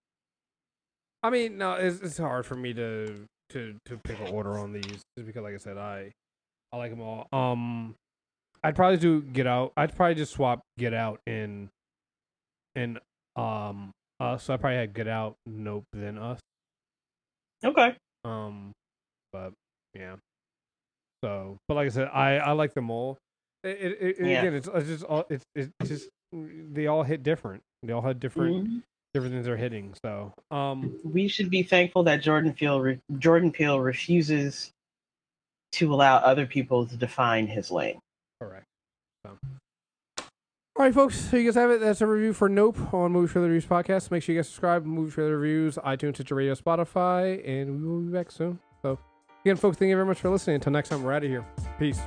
I 1.24 1.30
mean, 1.30 1.58
no, 1.58 1.74
it's, 1.74 2.00
it's 2.02 2.18
hard 2.18 2.46
for 2.46 2.56
me 2.56 2.74
to 2.74 3.26
to 3.50 3.76
to 3.86 3.98
pick 3.98 4.20
an 4.20 4.28
order 4.28 4.58
on 4.58 4.74
these 4.74 4.84
just 5.18 5.26
because, 5.26 5.44
like 5.44 5.54
I 5.54 5.58
said, 5.58 5.78
I 5.78 6.12
I 6.72 6.78
like 6.78 6.92
them 6.92 7.02
all. 7.02 7.28
Um, 7.32 7.96
I'd 8.64 8.76
probably 8.76 8.98
do 8.98 9.22
Get 9.22 9.48
Out. 9.48 9.72
I'd 9.78 9.96
probably 9.96 10.16
just 10.16 10.34
swap 10.34 10.62
Get 10.78 10.94
Out 10.94 11.20
and 11.28 11.70
and 12.76 13.00
um 13.36 13.92
Us. 14.20 14.44
So 14.44 14.54
I 14.54 14.58
probably 14.58 14.78
had 14.78 14.94
Get 14.94 15.08
Out, 15.08 15.36
Nope, 15.46 15.84
then 15.94 16.18
Us. 16.18 16.40
Okay. 17.64 17.96
Um, 18.26 18.72
but 19.32 19.54
yeah. 19.94 20.16
So, 21.24 21.58
but 21.68 21.76
like 21.76 21.88
I 21.88 21.90
said, 21.90 22.10
I 22.14 22.38
I 22.38 22.52
like 22.52 22.74
them 22.74 22.90
all. 22.92 23.18
It, 23.64 23.70
it, 23.70 23.98
it, 24.02 24.28
Yeah. 24.28 24.40
Again, 24.42 24.54
it's, 24.54 24.70
it's 24.74 24.88
just 24.88 25.04
all 25.06 25.26
it's 25.30 25.44
it's 25.56 25.72
just 25.86 26.10
they 26.32 26.88
all 26.88 27.04
hit 27.04 27.24
different. 27.24 27.62
They 27.84 27.94
all 27.94 28.02
had 28.02 28.20
different 28.20 28.68
Mhm. 28.68 28.84
different 29.14 29.34
things 29.34 29.46
they're 29.46 29.58
hitting. 29.58 29.94
So, 30.04 30.34
um, 30.52 31.00
We 31.04 31.28
should 31.28 31.50
be 31.50 31.64
thankful 31.64 32.04
that 32.04 32.22
Jordan 32.22 32.54
Peele 32.54 32.80
re- 32.82 33.00
Jordan 33.18 33.52
Peele 33.52 33.80
refuses 33.80 34.72
to 35.74 35.94
allow 35.94 36.18
other 36.18 36.46
people 36.46 36.86
to 36.88 36.96
define 36.98 37.48
his 37.48 37.72
lane. 37.72 38.00
Correct. 38.42 38.66
So. 39.26 39.38
All 40.20 40.86
right, 40.86 40.94
folks. 40.94 41.16
So 41.16 41.38
you 41.38 41.46
guys 41.46 41.56
have 41.56 41.72
it. 41.72 41.80
That's 41.80 42.02
a 42.02 42.08
review 42.08 42.34
for 42.34 42.48
Nope 42.48 42.94
on 42.94 43.12
Movie 43.12 43.32
Trailer 43.32 43.48
Reviews 43.48 43.66
podcast. 43.66 44.12
Make 44.12 44.22
sure 44.22 44.36
you 44.36 44.40
guys 44.40 44.48
subscribe. 44.48 44.86
Movie 44.86 45.12
Trailer 45.12 45.38
Reviews, 45.38 45.76
iTunes, 45.78 46.16
Stitcher 46.16 46.36
Radio, 46.36 46.54
Spotify, 46.54 47.42
and 47.48 47.82
we 47.82 47.88
will 47.88 48.02
be 48.02 48.12
back 48.12 48.30
soon. 48.30 48.60
So 48.84 49.00
again, 49.44 49.56
folks, 49.56 49.78
thank 49.78 49.90
you 49.90 49.96
very 49.96 50.06
much 50.06 50.22
for 50.22 50.30
listening. 50.30 50.56
Until 50.56 50.74
next 50.74 50.90
time, 50.90 51.02
we're 51.02 51.14
out 51.14 51.24
of 51.24 51.30
here. 51.30 51.46
Peace. 51.80 52.00